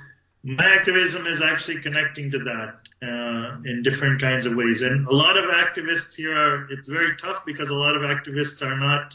my 0.43 0.65
activism 0.65 1.28
is 1.28 1.41
actually 1.41 1.82
connecting 1.82 2.32
to 2.32 2.39
that 2.39 2.76
uh, 3.03 3.57
in 3.63 3.84
different 3.84 4.19
kinds 4.19 4.45
of 4.45 4.55
ways. 4.55 4.82
And 4.82 5.07
a 5.07 5.13
lot 5.13 5.38
of 5.38 5.45
activists 5.45 6.15
here 6.15 6.36
are, 6.36 6.72
it's 6.72 6.88
very 6.88 7.15
tough 7.17 7.45
because 7.45 7.69
a 7.69 7.76
lot 7.76 7.95
of 7.95 8.01
activists 8.01 8.65
are 8.65 8.78
not, 8.78 9.13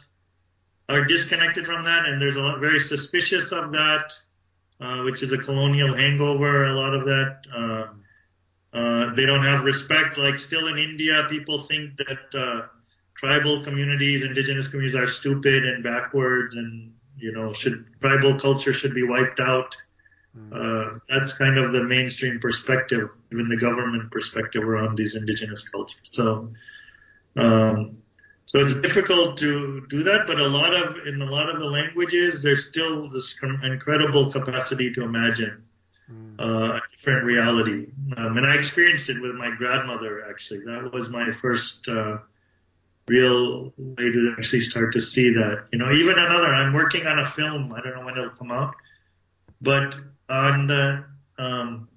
are 0.89 1.05
disconnected 1.05 1.67
from 1.67 1.83
that 1.83 2.07
and 2.07 2.23
there's 2.23 2.37
a 2.37 2.41
lot, 2.41 2.61
very 2.61 2.79
suspicious 2.79 3.51
of 3.51 3.73
that, 3.73 4.13
uh, 4.81 5.03
which 5.03 5.23
is 5.23 5.33
a 5.33 5.39
colonial 5.39 5.97
hangover, 5.97 6.67
a 6.67 6.75
lot 6.75 6.95
of 6.95 7.05
that. 7.07 7.39
Uh, 7.53 7.87
uh, 8.77 9.15
they 9.15 9.27
don't 9.27 9.45
have 9.45 9.65
respect. 9.65 10.19
Like 10.19 10.39
still 10.39 10.69
in 10.69 10.79
India, 10.79 11.27
people 11.29 11.61
think 11.63 11.97
that 11.97 12.39
uh, 12.39 12.67
tribal 13.17 13.65
communities, 13.65 14.23
indigenous 14.23 14.69
communities 14.69 14.95
are 14.95 15.07
stupid 15.07 15.65
and 15.65 15.83
backwards, 15.83 16.57
and 16.57 16.93
you 17.19 17.33
know, 17.33 17.53
should 17.53 17.85
tribal 18.01 18.39
culture 18.39 18.73
should 18.73 18.95
be 18.95 19.03
wiped 19.03 19.41
out. 19.41 19.75
Hmm. 20.35 20.53
Uh, 20.53 20.99
that's 21.09 21.33
kind 21.33 21.59
of 21.59 21.73
the 21.73 21.83
mainstream 21.83 22.39
perspective, 22.41 23.09
even 23.33 23.49
the 23.49 23.57
government 23.57 24.11
perspective 24.11 24.63
around 24.63 24.97
these 24.97 25.15
indigenous 25.15 25.69
cultures. 25.69 26.01
So, 26.05 26.51
um, 27.37 27.99
so 28.45 28.61
it's 28.61 28.75
difficult 28.75 29.39
to 29.39 29.87
do 29.89 30.03
that, 30.05 30.27
but 30.27 30.39
a 30.39 30.47
lot 30.47 30.75
of 30.75 31.07
in 31.07 31.21
a 31.21 31.31
lot 31.31 31.49
of 31.49 31.59
the 31.59 31.67
languages, 31.67 32.43
there's 32.43 32.67
still 32.67 33.09
this 33.09 33.39
incredible 33.63 34.31
capacity 34.31 34.93
to 34.95 35.03
imagine. 35.03 35.65
mm. 36.11 36.39
uh, 36.39 36.77
a 36.77 36.81
different 36.97 37.25
reality. 37.25 37.87
Um, 38.17 38.37
and 38.37 38.47
I 38.47 38.55
experienced 38.55 39.09
it 39.09 39.21
with 39.21 39.35
my 39.35 39.51
grandmother. 39.57 40.25
Actually, 40.29 40.61
that 40.61 40.91
was 40.93 41.11
my 41.11 41.33
first 41.41 41.87
uh, 41.89 42.19
real 43.09 43.73
way 43.77 44.11
to 44.11 44.35
actually 44.37 44.61
start 44.61 44.93
to 44.95 45.01
see 45.01 45.33
that. 45.35 45.67
You 45.73 45.79
know, 45.79 45.93
even 45.93 46.19
another. 46.19 46.55
I'm 46.55 46.73
working 46.73 47.07
on 47.07 47.19
a 47.19 47.31
film. 47.31 47.73
I 47.73 47.81
don't 47.81 47.97
know 47.97 48.05
when 48.05 48.17
it'll 48.17 48.31
come 48.31 48.51
out, 48.51 48.75
but 49.61 49.95
on 50.29 50.67
the 50.67 51.05
um, 51.39 51.89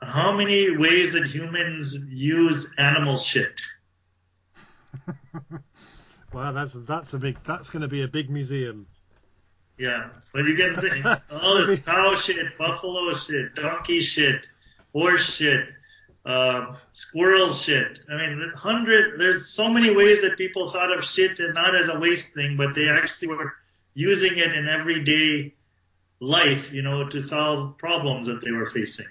how 0.00 0.32
many 0.32 0.76
ways 0.76 1.12
that 1.14 1.26
humans 1.26 1.96
use 2.08 2.70
animal 2.78 3.18
shit. 3.18 3.60
wow, 6.32 6.52
that's 6.52 6.72
that's 6.86 7.12
a 7.14 7.18
big. 7.18 7.36
That's 7.46 7.70
going 7.70 7.82
to 7.82 7.88
be 7.88 8.02
a 8.02 8.08
big 8.08 8.30
museum. 8.30 8.86
Yeah, 9.78 10.08
but 10.32 10.44
you 10.44 10.56
get 10.56 10.76
all 11.30 11.64
this 11.64 11.78
cow 11.84 12.14
shit, 12.16 12.58
buffalo 12.58 13.14
shit, 13.14 13.54
donkey 13.54 14.00
shit, 14.00 14.46
horse 14.92 15.36
shit, 15.36 15.68
uh, 16.24 16.76
squirrel 16.92 17.52
shit. 17.52 18.00
I 18.10 18.16
mean, 18.16 18.52
hundred. 18.54 19.20
There's 19.20 19.48
so 19.48 19.68
many 19.68 19.94
ways 19.94 20.22
that 20.22 20.36
people 20.36 20.70
thought 20.70 20.96
of 20.96 21.04
shit 21.04 21.38
and 21.38 21.54
not 21.54 21.74
as 21.74 21.88
a 21.88 21.98
waste 21.98 22.34
thing, 22.34 22.56
but 22.56 22.74
they 22.74 22.88
actually 22.88 23.28
were 23.28 23.54
using 23.94 24.38
it 24.38 24.54
in 24.54 24.68
everyday 24.68 25.54
life, 26.20 26.72
you 26.72 26.82
know, 26.82 27.08
to 27.08 27.20
solve 27.20 27.78
problems 27.78 28.26
that 28.26 28.40
they 28.44 28.50
were 28.50 28.66
facing. 28.66 29.06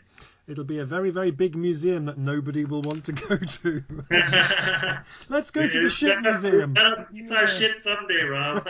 It'll 0.48 0.64
be 0.64 0.80
a 0.80 0.86
very, 0.86 1.10
very 1.10 1.32
big 1.32 1.58
museum 1.58 2.06
that 2.06 2.18
nobody 2.18 2.64
will 2.64 2.82
want 2.82 3.04
to 3.06 3.12
go 3.28 3.38
to. 3.38 3.84
Let's 5.30 5.52
go 5.52 5.68
to 5.68 5.82
the 5.82 5.90
shit 5.90 6.22
museum. 6.22 6.74
That'll 6.74 7.06
be 7.12 7.36
our 7.36 7.48
shit 7.48 7.82
someday, 7.82 8.24
Rob. 8.24 8.66